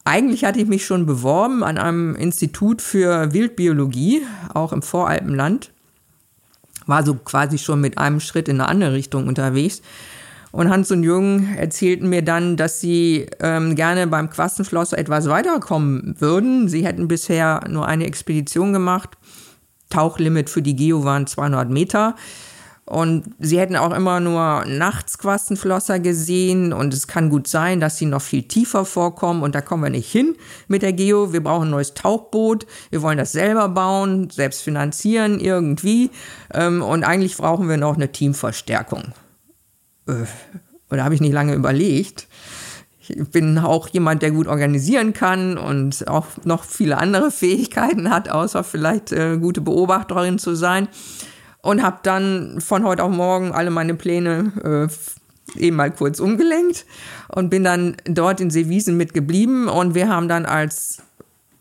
eigentlich 0.10 0.43
hatte 0.43 0.60
ich 0.60 0.68
mich 0.68 0.86
schon 0.86 1.05
beworben 1.05 1.64
an 1.64 1.78
einem 1.78 2.16
Institut 2.16 2.82
für 2.82 3.32
Wildbiologie, 3.32 4.24
auch 4.53 4.74
im 4.74 4.82
Voralpenland. 4.82 5.72
War 6.88 7.05
so 7.05 7.14
quasi 7.14 7.60
schon 7.60 7.80
mit 7.80 7.99
einem 7.99 8.20
Schritt 8.20 8.47
in 8.47 8.60
eine 8.60 8.68
andere 8.68 8.93
Richtung 8.93 9.28
unterwegs. 9.28 9.84
Und 10.51 10.72
Hans 10.72 10.89
und 10.89 11.03
Jürgen 11.03 11.55
erzählten 11.55 12.10
mir 12.10 12.24
dann, 12.24 12.57
dass 12.57 12.82
sie 12.82 13.28
ähm, 13.39 13.76
gerne 13.76 14.07
beim 14.07 14.32
Quastenschloss 14.32 14.93
etwas 14.93 15.30
weiterkommen 15.30 16.16
würden. 16.18 16.68
Sie 16.70 16.84
hätten 16.84 17.07
bisher 17.07 17.62
nur 17.70 17.88
eine 17.88 18.07
Expedition 18.07 18.74
gemacht. 18.74 19.12
Tauchlimit 19.91 20.49
für 20.49 20.64
die 20.64 20.76
Geo 20.76 21.03
waren 21.03 21.28
200 21.28 21.70
Meter. 21.70 22.16
Und 22.90 23.36
sie 23.38 23.60
hätten 23.60 23.76
auch 23.76 23.94
immer 23.94 24.20
nur 24.20 24.66
nachts 24.66 25.20
Quastenflosser 25.20 26.00
gesehen 26.00 26.74
und 26.74 26.92
es 26.92 27.06
kann 27.06 27.30
gut 27.30 27.48
sein, 27.48 27.80
dass 27.80 27.98
sie 27.98 28.08
noch 28.08 28.24
viel 28.24 28.42
tiefer 28.42 28.84
vorkommen 28.84 29.44
und 29.44 29.54
da 29.54 29.62
kommen 29.62 29.84
wir 29.84 29.92
nicht 29.92 30.12
hin 30.12 30.36
mit 30.68 30.82
der 30.82 30.94
Geo. 30.94 31.32
Wir 31.32 31.44
brauchen 31.44 31.68
ein 31.68 31.70
neues 31.70 31.94
Tauchboot, 31.94 32.66
wir 32.90 33.04
wollen 33.04 33.20
das 33.20 33.32
selber 33.32 33.70
bauen, 33.70 34.32
selbst 34.32 34.64
finanzieren 34.64 35.40
irgendwie 35.40 36.10
ähm, 36.52 36.82
und 36.82 37.04
eigentlich 37.04 37.38
brauchen 37.38 37.70
wir 37.70 37.78
noch 37.78 37.94
eine 37.94 38.12
Teamverstärkung. 38.12 39.14
Äh, 40.08 40.26
und 40.90 40.98
da 40.98 41.04
habe 41.04 41.14
ich 41.14 41.22
nicht 41.22 41.34
lange 41.34 41.54
überlegt. 41.54 42.28
Ich 42.98 43.30
bin 43.30 43.60
auch 43.60 43.88
jemand, 43.90 44.24
der 44.24 44.32
gut 44.32 44.48
organisieren 44.48 45.14
kann 45.14 45.60
und 45.60 46.08
auch 46.08 46.26
noch 46.44 46.64
viele 46.64 46.98
andere 46.98 47.30
Fähigkeiten 47.40 48.10
hat, 48.10 48.30
außer 48.30 48.64
vielleicht 48.64 49.12
äh, 49.12 49.38
gute 49.38 49.62
Beobachterin 49.62 50.40
zu 50.40 50.56
sein 50.56 50.88
und 51.62 51.84
habe 51.84 51.99
dann 52.03 52.62
von 52.62 52.84
heute 52.84 53.03
auf 53.03 53.12
morgen 53.12 53.51
alle 53.51 53.70
meine 53.70 53.95
Pläne 53.95 54.89
äh, 55.57 55.60
eben 55.60 55.76
mal 55.76 55.91
kurz 55.91 56.20
umgelenkt 56.20 56.86
und 57.28 57.49
bin 57.49 57.64
dann 57.64 57.97
dort 58.05 58.39
in 58.39 58.49
Seewiesen 58.49 58.97
mitgeblieben 58.97 59.68
und 59.68 59.95
wir 59.95 60.10
haben 60.10 60.28
dann 60.28 60.45
als 60.45 61.01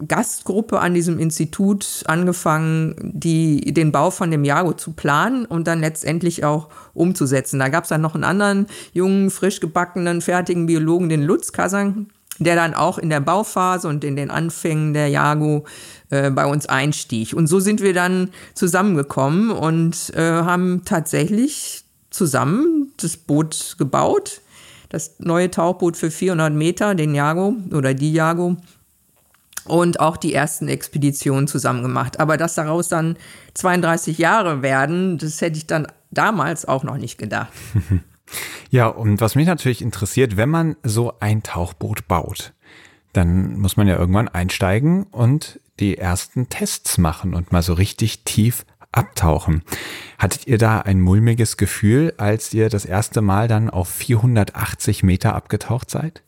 Gastgruppe 0.07 0.78
an 0.78 0.94
diesem 0.94 1.18
Institut 1.18 2.05
angefangen, 2.07 2.94
die, 3.03 3.72
den 3.74 3.90
Bau 3.90 4.11
von 4.11 4.30
dem 4.30 4.44
Jago 4.44 4.72
zu 4.72 4.92
planen 4.92 5.44
und 5.44 5.66
dann 5.66 5.80
letztendlich 5.80 6.44
auch 6.44 6.68
umzusetzen. 6.94 7.59
Da 7.59 7.68
gab 7.68 7.82
es 7.82 7.90
dann 7.90 8.01
noch 8.01 8.14
einen 8.14 8.22
anderen 8.22 8.68
jungen, 8.92 9.30
frisch 9.30 9.59
gebackenen, 9.59 10.20
fertigen 10.20 10.66
Biologen, 10.66 11.09
den 11.09 11.24
Lutz 11.24 11.51
Kasang, 11.51 12.07
der 12.38 12.55
dann 12.55 12.74
auch 12.74 12.99
in 12.99 13.11
der 13.11 13.20
Bauphase 13.20 13.88
und 13.88 14.05
in 14.05 14.14
den 14.14 14.30
Anfängen 14.30 14.94
der 14.94 15.09
Jago 15.09 15.64
äh, 16.11 16.30
bei 16.30 16.46
uns 16.46 16.66
einstieg. 16.66 17.34
Und 17.34 17.46
so 17.46 17.61
sind 17.61 17.80
wir 17.80 17.92
dann 17.92 18.30
zusammengekommen 18.54 19.50
und 19.50 20.12
äh, 20.14 20.20
haben 20.20 20.82
tatsächlich 20.84 21.84
zusammen 22.11 22.92
das 22.96 23.16
Boot 23.16 23.76
gebaut. 23.78 24.40
Das 24.88 25.16
neue 25.18 25.50
Tauchboot 25.50 25.96
für 25.96 26.11
400 26.11 26.52
Meter, 26.52 26.94
den 26.94 27.14
Jago 27.14 27.56
oder 27.72 27.94
die 27.94 28.12
Jago. 28.12 28.56
Und 29.64 30.00
auch 30.00 30.16
die 30.16 30.32
ersten 30.32 30.68
Expeditionen 30.68 31.46
zusammen 31.46 31.82
gemacht. 31.82 32.20
Aber 32.20 32.38
dass 32.38 32.54
daraus 32.54 32.88
dann 32.88 33.16
32 33.52 34.16
Jahre 34.16 34.62
werden, 34.62 35.18
das 35.18 35.42
hätte 35.42 35.59
ich 35.59 35.66
dann 35.66 35.86
damals 36.11 36.66
auch 36.66 36.84
noch 36.84 36.96
nicht 36.96 37.18
gedacht. 37.18 37.52
Ja, 38.70 38.88
und 38.88 39.20
was 39.20 39.34
mich 39.34 39.46
natürlich 39.46 39.82
interessiert, 39.82 40.36
wenn 40.36 40.50
man 40.50 40.76
so 40.82 41.14
ein 41.20 41.42
Tauchboot 41.42 42.06
baut, 42.09 42.52
dann 43.12 43.59
muss 43.59 43.76
man 43.76 43.88
ja 43.88 43.96
irgendwann 43.96 44.28
einsteigen 44.28 45.04
und 45.04 45.61
die 45.81 45.99
ersten 45.99 46.49
Tests 46.49 46.99
machen 46.99 47.35
und 47.35 47.53
mal 47.53 47.62
so 47.62 47.72
richtig 47.74 48.24
tief 48.24 48.64
abtauchen. 48.93 49.62
Hattet 50.18 50.47
ihr 50.47 50.59
da 50.59 50.81
ein 50.81 51.01
mulmiges 51.01 51.57
Gefühl, 51.57 52.14
als 52.16 52.53
ihr 52.55 52.68
das 52.68 52.85
erste 52.85 53.20
Mal 53.20 53.49
dann 53.49 53.70
auf 53.70 53.89
480 53.89 55.03
Meter 55.03 55.35
abgetaucht 55.35 55.91
seid? 55.91 56.22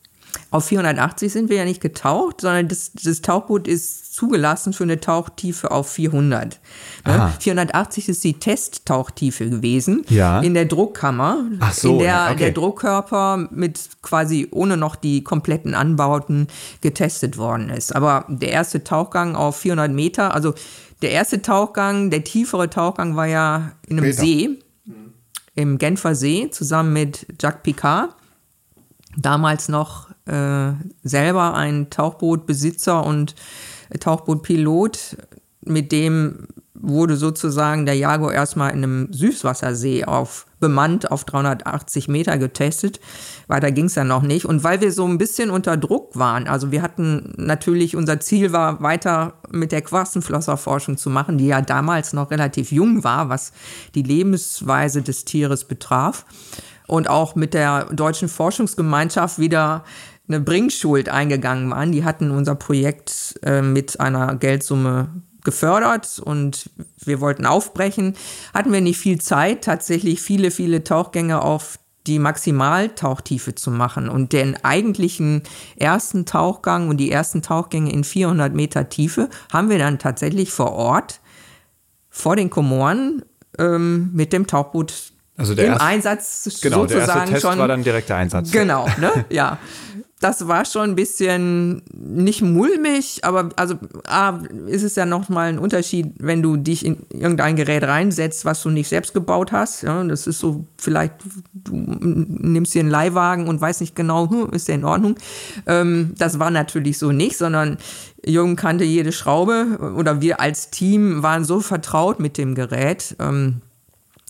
Auf 0.51 0.66
480 0.66 1.32
sind 1.32 1.48
wir 1.48 1.57
ja 1.57 1.64
nicht 1.64 1.80
getaucht, 1.80 2.42
sondern 2.42 2.68
das, 2.68 2.92
das 2.92 3.20
Tauchboot 3.20 3.66
ist 3.66 3.99
zugelassen 4.20 4.74
für 4.74 4.84
eine 4.84 5.00
Tauchtiefe 5.00 5.70
auf 5.70 5.90
400. 5.92 6.60
Ne? 7.06 7.32
480 7.40 8.10
ist 8.10 8.22
die 8.22 8.34
Testtauchtiefe 8.34 9.48
gewesen 9.48 10.04
ja. 10.10 10.40
in 10.40 10.52
der 10.52 10.66
Druckkammer, 10.66 11.46
Ach 11.58 11.72
so, 11.72 11.94
in 11.94 11.98
der 12.00 12.28
okay. 12.30 12.36
der 12.36 12.50
Druckkörper 12.50 13.48
mit 13.50 13.80
quasi 14.02 14.48
ohne 14.50 14.76
noch 14.76 14.94
die 14.94 15.24
kompletten 15.24 15.74
Anbauten 15.74 16.48
getestet 16.82 17.38
worden 17.38 17.70
ist. 17.70 17.96
Aber 17.96 18.26
der 18.28 18.50
erste 18.50 18.84
Tauchgang 18.84 19.36
auf 19.36 19.56
400 19.56 19.90
Meter, 19.90 20.34
also 20.34 20.52
der 21.00 21.12
erste 21.12 21.40
Tauchgang, 21.40 22.10
der 22.10 22.22
tiefere 22.22 22.68
Tauchgang 22.68 23.16
war 23.16 23.26
ja 23.26 23.72
in 23.86 23.98
einem 23.98 24.12
Später. 24.12 24.20
See, 24.20 24.58
im 25.54 25.78
Genfer 25.78 26.14
See, 26.14 26.50
zusammen 26.50 26.92
mit 26.92 27.26
Jacques 27.40 27.62
Picard 27.62 28.14
damals 29.16 29.68
noch 29.68 30.10
äh, 30.26 30.72
selber 31.02 31.54
ein 31.54 31.88
Tauchbootbesitzer 31.88 33.02
und 33.04 33.34
Tauchbootpilot, 33.99 35.16
mit 35.64 35.93
dem 35.93 36.47
wurde 36.74 37.16
sozusagen 37.16 37.84
der 37.84 37.95
Jago 37.95 38.30
erstmal 38.30 38.70
in 38.70 38.84
einem 38.84 39.12
Süßwassersee 39.12 40.05
auf 40.05 40.47
bemannt 40.61 41.11
auf 41.11 41.24
380 41.24 42.09
Meter 42.09 42.38
getestet. 42.38 43.01
Weiter 43.49 43.72
ging 43.72 43.86
es 43.86 43.95
dann 43.95 44.07
noch 44.07 44.22
nicht. 44.22 44.45
Und 44.45 44.62
weil 44.62 44.80
wir 44.80 44.93
so 44.93 45.07
ein 45.07 45.18
bisschen 45.18 45.51
unter 45.51 45.76
Druck 45.76 46.16
waren, 46.16 46.47
also 46.47 46.70
wir 46.70 46.82
hatten 46.82 47.32
natürlich, 47.36 47.97
unser 47.97 48.20
Ziel 48.20 48.53
war, 48.53 48.80
weiter 48.82 49.34
mit 49.51 49.72
der 49.72 49.82
Quastenflosserforschung 49.82 50.99
zu 50.99 51.11
machen, 51.11 51.38
die 51.38 51.47
ja 51.47 51.62
damals 51.62 52.12
noch 52.12 52.30
relativ 52.30 52.70
jung 52.70 53.03
war, 53.03 53.28
was 53.28 53.53
die 53.95 54.03
Lebensweise 54.03 55.03
des 55.03 55.24
Tieres 55.24 55.64
betraf. 55.64 56.26
Und 56.86 57.09
auch 57.09 57.36
mit 57.36 57.55
der 57.55 57.84
deutschen 57.84 58.28
Forschungsgemeinschaft 58.28 59.38
wieder 59.38 59.84
eine 60.30 60.40
Bringschuld 60.40 61.08
eingegangen 61.08 61.70
waren. 61.70 61.92
Die 61.92 62.04
hatten 62.04 62.30
unser 62.30 62.54
Projekt 62.54 63.38
äh, 63.42 63.62
mit 63.62 63.98
einer 64.00 64.36
Geldsumme 64.36 65.08
gefördert 65.42 66.20
und 66.22 66.70
wir 67.04 67.20
wollten 67.20 67.46
aufbrechen. 67.46 68.14
Hatten 68.54 68.72
wir 68.72 68.80
nicht 68.80 68.98
viel 68.98 69.20
Zeit, 69.20 69.64
tatsächlich 69.64 70.20
viele, 70.20 70.50
viele 70.50 70.84
Tauchgänge 70.84 71.42
auf 71.42 71.78
die 72.06 72.18
Maximaltauchtiefe 72.18 73.54
zu 73.54 73.70
machen 73.70 74.08
und 74.08 74.32
den 74.32 74.62
eigentlichen 74.64 75.42
ersten 75.76 76.26
Tauchgang 76.26 76.88
und 76.88 76.96
die 76.96 77.10
ersten 77.10 77.42
Tauchgänge 77.42 77.92
in 77.92 78.04
400 78.04 78.54
Meter 78.54 78.88
Tiefe 78.88 79.28
haben 79.52 79.68
wir 79.68 79.78
dann 79.78 79.98
tatsächlich 79.98 80.50
vor 80.50 80.72
Ort 80.72 81.20
vor 82.08 82.36
den 82.36 82.50
Komoren 82.50 83.22
ähm, 83.58 84.10
mit 84.14 84.32
dem 84.32 84.46
Tauchboot 84.46 85.12
also 85.36 85.54
der 85.54 85.66
im 85.66 85.72
erste, 85.72 85.86
Einsatz 85.86 86.58
genau, 86.62 86.82
sozusagen 86.82 87.06
der 87.06 87.16
erste 87.16 87.32
Test 87.32 87.42
schon. 87.42 87.58
war 87.58 87.68
dann 87.68 87.82
direkter 87.82 88.16
Einsatz. 88.16 88.50
Genau, 88.50 88.86
ne? 88.98 89.24
Ja 89.30 89.58
das 90.20 90.46
war 90.46 90.66
schon 90.66 90.90
ein 90.90 90.94
bisschen 90.96 91.82
nicht 91.92 92.42
mulmig, 92.42 93.24
aber 93.24 93.48
also 93.56 93.76
A, 94.06 94.38
ist 94.66 94.82
es 94.82 94.94
ja 94.94 95.06
nochmal 95.06 95.48
ein 95.48 95.58
Unterschied, 95.58 96.12
wenn 96.18 96.42
du 96.42 96.58
dich 96.58 96.84
in 96.84 97.06
irgendein 97.10 97.56
Gerät 97.56 97.84
reinsetzt, 97.84 98.44
was 98.44 98.62
du 98.62 98.68
nicht 98.68 98.88
selbst 98.88 99.14
gebaut 99.14 99.50
hast. 99.50 99.82
Ja, 99.82 100.04
das 100.04 100.26
ist 100.26 100.38
so, 100.38 100.66
vielleicht, 100.76 101.14
du 101.54 101.74
nimmst 101.74 102.74
dir 102.74 102.80
einen 102.80 102.90
Leihwagen 102.90 103.48
und 103.48 103.62
weißt 103.62 103.80
nicht 103.80 103.96
genau, 103.96 104.28
hm, 104.28 104.50
ist 104.50 104.68
der 104.68 104.74
in 104.74 104.84
Ordnung. 104.84 105.16
Ähm, 105.66 106.12
das 106.18 106.38
war 106.38 106.50
natürlich 106.50 106.98
so 106.98 107.12
nicht, 107.12 107.38
sondern 107.38 107.78
Jürgen 108.22 108.56
kannte 108.56 108.84
jede 108.84 109.12
Schraube 109.12 109.94
oder 109.96 110.20
wir 110.20 110.38
als 110.38 110.68
Team 110.68 111.22
waren 111.22 111.46
so 111.46 111.60
vertraut 111.60 112.20
mit 112.20 112.36
dem 112.36 112.54
Gerät. 112.54 113.16
Ähm, 113.18 113.62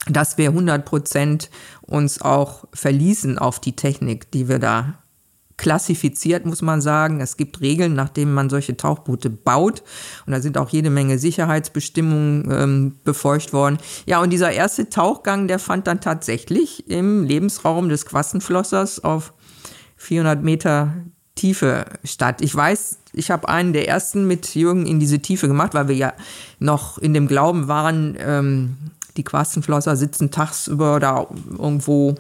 dass 0.07 0.38
wir 0.38 0.49
100 0.49 0.86
Prozent 0.86 1.51
uns 1.82 2.22
auch 2.22 2.64
verließen 2.72 3.38
auf 3.38 3.61
die 3.61 3.76
Technik, 3.76 4.30
die 4.30 4.49
wir 4.49 4.59
da 4.59 4.99
klassifiziert, 5.61 6.47
muss 6.47 6.63
man 6.63 6.81
sagen. 6.81 7.21
Es 7.21 7.37
gibt 7.37 7.61
Regeln, 7.61 7.93
nach 7.93 8.09
denen 8.09 8.33
man 8.33 8.49
solche 8.49 8.79
Tauchboote 8.79 9.29
baut. 9.29 9.83
Und 10.25 10.33
da 10.33 10.41
sind 10.41 10.57
auch 10.57 10.71
jede 10.71 10.89
Menge 10.89 11.19
Sicherheitsbestimmungen 11.19 12.51
ähm, 12.51 12.97
befeucht 13.05 13.53
worden. 13.53 13.77
Ja, 14.07 14.23
und 14.23 14.31
dieser 14.31 14.53
erste 14.53 14.89
Tauchgang, 14.89 15.49
der 15.49 15.59
fand 15.59 15.87
dann 15.87 16.01
tatsächlich 16.01 16.89
im 16.89 17.25
Lebensraum 17.25 17.91
des 17.91 18.07
Quassenflossers 18.07 19.05
auf 19.05 19.35
400 19.97 20.43
Meter 20.43 20.95
Tiefe 21.35 21.85
statt. 22.05 22.41
Ich 22.41 22.55
weiß, 22.55 22.99
ich 23.13 23.31
habe 23.31 23.51
einen 23.51 23.75
der 23.75 23.87
ersten 23.87 24.27
mit 24.27 24.55
Jürgen 24.55 24.87
in 24.87 24.99
diese 24.99 25.19
Tiefe 25.19 25.47
gemacht, 25.47 25.75
weil 25.75 25.89
wir 25.89 25.97
ja 25.97 26.15
noch 26.59 26.97
in 26.97 27.13
dem 27.13 27.29
Glauben 27.29 27.69
waren, 27.69 28.17
ähm, 28.19 28.79
die 29.19 29.25
Quastenflosser 29.25 29.95
sitzen 29.95 30.31
tagsüber 30.31 31.01
da 31.01 31.27
irgendwo 31.51 32.15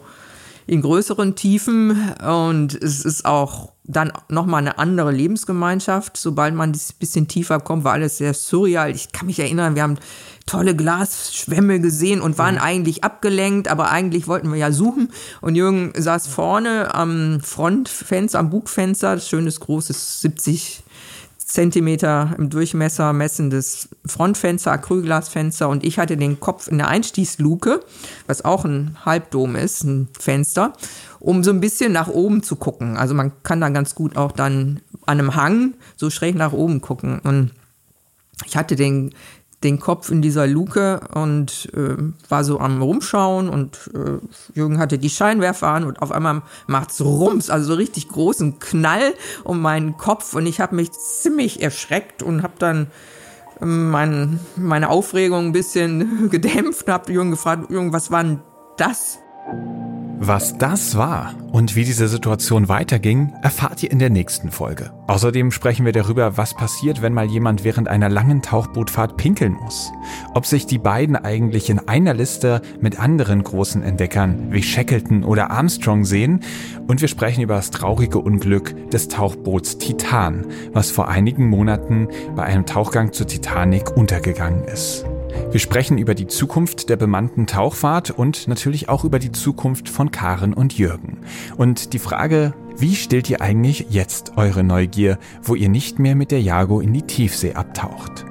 in 0.70 0.82
größeren 0.82 1.34
Tiefen 1.34 2.14
und 2.24 2.80
es 2.80 3.04
ist 3.04 3.24
auch 3.24 3.72
dann 3.82 4.12
nochmal 4.28 4.60
eine 4.60 4.78
andere 4.78 5.10
Lebensgemeinschaft. 5.10 6.16
Sobald 6.16 6.54
man 6.54 6.70
ein 6.70 6.80
bisschen 7.00 7.26
tiefer 7.26 7.58
kommt, 7.58 7.82
war 7.82 7.94
alles 7.94 8.18
sehr 8.18 8.34
surreal. 8.34 8.94
Ich 8.94 9.10
kann 9.10 9.26
mich 9.26 9.40
erinnern, 9.40 9.74
wir 9.74 9.82
haben 9.82 9.98
tolle 10.46 10.76
Glasschwämme 10.76 11.80
gesehen 11.80 12.20
und 12.20 12.38
waren 12.38 12.54
mhm. 12.54 12.60
eigentlich 12.60 13.02
abgelenkt, 13.02 13.66
aber 13.66 13.90
eigentlich 13.90 14.28
wollten 14.28 14.52
wir 14.52 14.58
ja 14.58 14.70
suchen. 14.70 15.10
Und 15.40 15.56
Jürgen 15.56 15.92
saß 15.96 16.28
vorne 16.28 16.94
am 16.94 17.40
Frontfenster, 17.40 18.38
am 18.38 18.50
Bugfenster, 18.50 19.18
schönes 19.18 19.58
großes 19.58 20.20
70 20.20 20.84
Zentimeter 21.50 22.34
im 22.38 22.48
Durchmesser 22.48 23.12
messendes 23.12 23.88
Frontfenster, 24.06 24.70
Acrylglasfenster 24.70 25.68
und 25.68 25.84
ich 25.84 25.98
hatte 25.98 26.16
den 26.16 26.38
Kopf 26.38 26.68
in 26.68 26.78
der 26.78 26.86
Einstiegsluke, 26.86 27.80
was 28.28 28.44
auch 28.44 28.64
ein 28.64 28.96
Halbdom 29.04 29.56
ist, 29.56 29.82
ein 29.82 30.08
Fenster, 30.16 30.74
um 31.18 31.42
so 31.42 31.50
ein 31.50 31.60
bisschen 31.60 31.92
nach 31.92 32.06
oben 32.06 32.44
zu 32.44 32.54
gucken. 32.54 32.96
Also 32.96 33.14
man 33.14 33.32
kann 33.42 33.60
da 33.60 33.68
ganz 33.70 33.96
gut 33.96 34.16
auch 34.16 34.30
dann 34.30 34.80
an 35.06 35.18
einem 35.18 35.34
Hang 35.34 35.74
so 35.96 36.08
schräg 36.08 36.36
nach 36.36 36.52
oben 36.52 36.80
gucken. 36.80 37.18
Und 37.18 37.50
ich 38.46 38.56
hatte 38.56 38.76
den 38.76 39.12
den 39.62 39.78
Kopf 39.78 40.10
in 40.10 40.22
dieser 40.22 40.46
Luke 40.46 41.00
und 41.14 41.68
äh, 41.74 41.96
war 42.28 42.44
so 42.44 42.60
am 42.60 42.80
Rumschauen 42.80 43.48
und 43.48 43.90
äh, 43.94 44.18
Jürgen 44.54 44.78
hatte 44.78 44.98
die 44.98 45.10
Scheinwerfer 45.10 45.68
an 45.68 45.84
und 45.84 46.00
auf 46.00 46.12
einmal 46.12 46.42
macht's 46.66 47.00
Rums, 47.00 47.50
also 47.50 47.72
so 47.72 47.74
richtig 47.74 48.08
großen 48.08 48.58
Knall 48.58 49.12
um 49.44 49.60
meinen 49.60 49.98
Kopf 49.98 50.34
und 50.34 50.46
ich 50.46 50.60
habe 50.60 50.76
mich 50.76 50.92
ziemlich 50.92 51.62
erschreckt 51.62 52.22
und 52.22 52.42
habe 52.42 52.54
dann 52.58 52.86
ähm, 53.60 53.90
mein, 53.90 54.40
meine 54.56 54.88
Aufregung 54.88 55.46
ein 55.46 55.52
bisschen 55.52 56.30
gedämpft 56.30 56.86
und 56.86 56.92
habe 56.92 57.12
Jürgen 57.12 57.30
gefragt, 57.30 57.70
Jürgen, 57.70 57.92
was 57.92 58.10
war 58.10 58.24
denn 58.24 58.40
das? 58.78 59.18
Was 60.22 60.58
das 60.58 60.98
war 60.98 61.32
und 61.50 61.76
wie 61.76 61.84
diese 61.84 62.06
Situation 62.06 62.68
weiterging, 62.68 63.32
erfahrt 63.40 63.82
ihr 63.82 63.90
in 63.90 63.98
der 63.98 64.10
nächsten 64.10 64.50
Folge. 64.50 64.90
Außerdem 65.06 65.50
sprechen 65.50 65.86
wir 65.86 65.94
darüber, 65.94 66.36
was 66.36 66.52
passiert, 66.52 67.00
wenn 67.00 67.14
mal 67.14 67.24
jemand 67.24 67.64
während 67.64 67.88
einer 67.88 68.10
langen 68.10 68.42
Tauchbootfahrt 68.42 69.16
pinkeln 69.16 69.54
muss. 69.54 69.90
Ob 70.34 70.44
sich 70.44 70.66
die 70.66 70.76
beiden 70.76 71.16
eigentlich 71.16 71.70
in 71.70 71.78
einer 71.88 72.12
Liste 72.12 72.60
mit 72.82 73.00
anderen 73.00 73.42
großen 73.42 73.82
Entdeckern 73.82 74.52
wie 74.52 74.62
Shackleton 74.62 75.24
oder 75.24 75.50
Armstrong 75.50 76.04
sehen. 76.04 76.40
Und 76.86 77.00
wir 77.00 77.08
sprechen 77.08 77.40
über 77.40 77.54
das 77.54 77.70
traurige 77.70 78.18
Unglück 78.18 78.90
des 78.90 79.08
Tauchboots 79.08 79.78
Titan, 79.78 80.44
was 80.74 80.90
vor 80.90 81.08
einigen 81.08 81.48
Monaten 81.48 82.08
bei 82.36 82.42
einem 82.42 82.66
Tauchgang 82.66 83.14
zur 83.14 83.26
Titanic 83.26 83.96
untergegangen 83.96 84.64
ist. 84.64 85.06
Wir 85.50 85.60
sprechen 85.60 85.98
über 85.98 86.14
die 86.14 86.26
Zukunft 86.26 86.88
der 86.88 86.96
bemannten 86.96 87.46
Tauchfahrt 87.46 88.10
und 88.10 88.48
natürlich 88.48 88.88
auch 88.88 89.04
über 89.04 89.18
die 89.18 89.32
Zukunft 89.32 89.88
von 89.88 90.10
Karen 90.10 90.54
und 90.54 90.76
Jürgen. 90.78 91.18
Und 91.56 91.92
die 91.92 91.98
Frage, 91.98 92.54
wie 92.76 92.94
stillt 92.94 93.28
ihr 93.28 93.40
eigentlich 93.40 93.86
jetzt 93.90 94.36
eure 94.36 94.64
Neugier, 94.64 95.18
wo 95.42 95.54
ihr 95.54 95.68
nicht 95.68 95.98
mehr 95.98 96.14
mit 96.14 96.30
der 96.30 96.40
Jago 96.40 96.80
in 96.80 96.92
die 96.92 97.02
Tiefsee 97.02 97.54
abtaucht? 97.54 98.24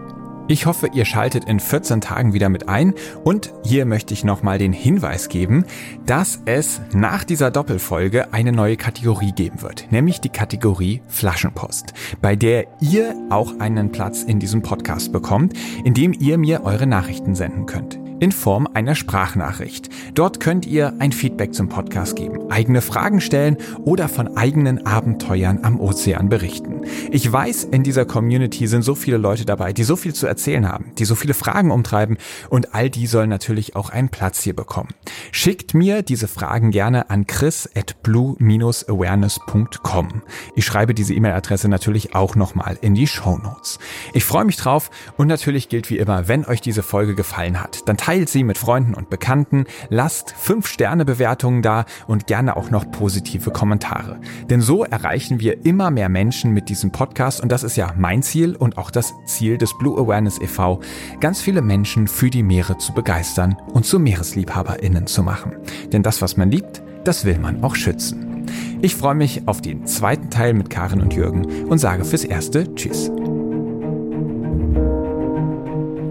Ich 0.52 0.66
hoffe, 0.66 0.90
ihr 0.92 1.06
schaltet 1.06 1.46
in 1.46 1.60
14 1.60 2.02
Tagen 2.02 2.34
wieder 2.34 2.50
mit 2.50 2.68
ein. 2.68 2.96
Und 3.24 3.54
hier 3.64 3.86
möchte 3.86 4.16
ich 4.16 4.24
nochmal 4.24 4.58
den 4.58 4.74
Hinweis 4.74 5.30
geben, 5.30 5.64
dass 6.08 6.42
es 6.46 6.82
nach 6.92 7.24
dieser 7.24 7.52
Doppelfolge 7.52 8.34
eine 8.34 8.52
neue 8.52 8.76
Kategorie 8.76 9.32
geben 9.32 9.62
wird, 9.62 9.92
nämlich 9.92 10.22
die 10.22 10.30
Kategorie 10.30 11.04
Flaschenpost, 11.08 11.94
bei 12.20 12.36
der 12.36 12.66
ihr 12.82 13.16
auch 13.30 13.60
einen 13.60 13.92
Platz 13.92 14.24
in 14.24 14.40
diesem 14.40 14.64
Podcast 14.64 15.12
bekommt, 15.12 15.54
indem 15.84 16.14
ihr 16.14 16.40
mir 16.40 16.64
eure 16.64 16.88
Nachrichten 16.88 17.36
senden 17.36 17.68
könnt 17.68 18.00
in 18.20 18.32
Form 18.32 18.68
einer 18.74 18.96
Sprachnachricht. 18.96 19.90
Dort 20.14 20.40
könnt 20.40 20.66
ihr 20.66 20.94
ein 21.00 21.12
Feedback 21.12 21.54
zum 21.54 21.70
Podcast 21.70 22.16
geben, 22.16 22.52
eigene 22.52 22.82
Fragen 22.82 23.22
stellen 23.22 23.58
oder 23.86 24.10
von 24.10 24.38
eigenen 24.38 24.86
Abenteuern 24.86 25.60
am 25.64 25.80
Ozean 25.80 26.30
berichten. 26.30 26.82
Ich 27.12 27.32
weiß, 27.32 27.66
in 27.66 27.84
dieser 27.84 28.06
Community 28.06 28.68
sind 28.68 28.84
so 28.84 28.96
viele 28.96 29.18
Leute 29.18 29.46
dabei, 29.46 29.74
die 29.74 29.84
so 29.84 29.96
viel 29.96 30.14
zu 30.14 30.28
erzählen 30.28 30.68
haben, 30.68 30.92
die 30.98 31.06
so 31.06 31.16
viele 31.16 31.34
Fragen 31.34 31.72
umtreiben 31.72 32.18
und 32.50 32.74
all 32.74 32.90
die 32.90 33.08
sollen 33.08 33.30
natürlich 33.30 33.76
auch 33.76 33.90
einen 33.90 34.10
Platz 34.10 34.44
hier 34.44 34.56
bekommen. 34.56 34.90
Schickt 35.32 35.74
mir 35.74 36.02
diese 36.02 36.28
Fragen 36.28 36.72
gerne 36.72 37.10
an 37.10 37.28
chris 37.28 37.70
at 37.76 38.02
blue-awareness.com. 38.04 40.22
Ich 40.56 40.66
schreibe 40.66 40.94
diese 40.94 41.14
E-Mail-Adresse 41.14 41.70
natürlich 41.70 42.16
auch 42.16 42.36
nochmal 42.36 42.78
in 42.82 42.96
die 42.96 43.08
Show 43.08 43.38
Notes. 43.38 43.80
Ich 44.14 44.26
freue 44.26 44.46
mich 44.46 44.58
drauf 44.58 44.90
und 45.18 45.28
natürlich 45.28 45.70
gilt 45.70 45.90
wie 45.90 45.98
immer, 45.98 46.28
wenn 46.28 46.46
euch 46.46 46.62
diese 46.62 46.84
Folge 46.84 47.16
gefallen 47.16 47.60
hat, 47.62 47.88
dann 47.88 47.98
teilt 48.10 48.28
sie 48.28 48.44
mit 48.44 48.58
Freunden 48.58 48.96
und 48.96 49.12
Bekannten, 49.12 49.66
lasst 49.90 50.34
5-Sterne-Bewertungen 50.34 51.62
da 51.62 51.86
und 52.08 52.26
gerne 52.26 52.58
auch 52.58 52.72
noch 52.72 52.90
positive 52.90 53.52
Kommentare. 53.52 54.20
Denn 54.50 54.62
so 54.62 54.84
erreichen 54.84 55.40
wir 55.40 55.64
immer 55.64 55.92
mehr 55.92 56.10
Menschen 56.10 56.52
mit 56.52 56.70
diesem 56.70 56.92
Podcast 56.92 57.40
und 57.40 57.52
das 57.52 57.62
ist 57.62 57.76
ja 57.76 57.94
mein 57.96 58.24
Ziel 58.24 58.56
und 58.56 58.80
auch 58.80 58.90
das 58.90 59.14
Ziel 59.28 59.60
des 59.60 59.78
Blue 59.78 59.96
Awareness 59.96 60.42
e.V., 60.42 60.80
ganz 61.20 61.40
viele 61.40 61.62
Menschen 61.62 62.08
für 62.08 62.32
die 62.32 62.42
Meere 62.42 62.80
zu 62.80 62.96
begeistern 62.96 63.56
und 63.74 63.86
zu 63.86 64.00
MeeresliebhaberInnen 64.00 65.06
zu 65.06 65.22
machen. 65.22 65.58
Denn 65.92 66.02
das, 66.02 66.20
was 66.24 66.36
man 66.36 66.50
liebt, 66.50 66.82
das 67.04 67.26
will 67.26 67.38
man 67.38 67.64
auch 67.64 67.76
schützen. 67.76 68.48
Ich 68.82 68.96
freue 68.96 69.14
mich 69.14 69.48
auf 69.48 69.62
den 69.62 69.86
zweiten 69.86 70.32
Teil 70.32 70.56
mit 70.56 70.72
Karin 70.72 71.02
und 71.02 71.14
Jürgen 71.14 71.68
und 71.68 71.78
sage 71.78 72.04
fürs 72.06 72.24
Erste 72.24 72.74
Tschüss. 72.74 73.12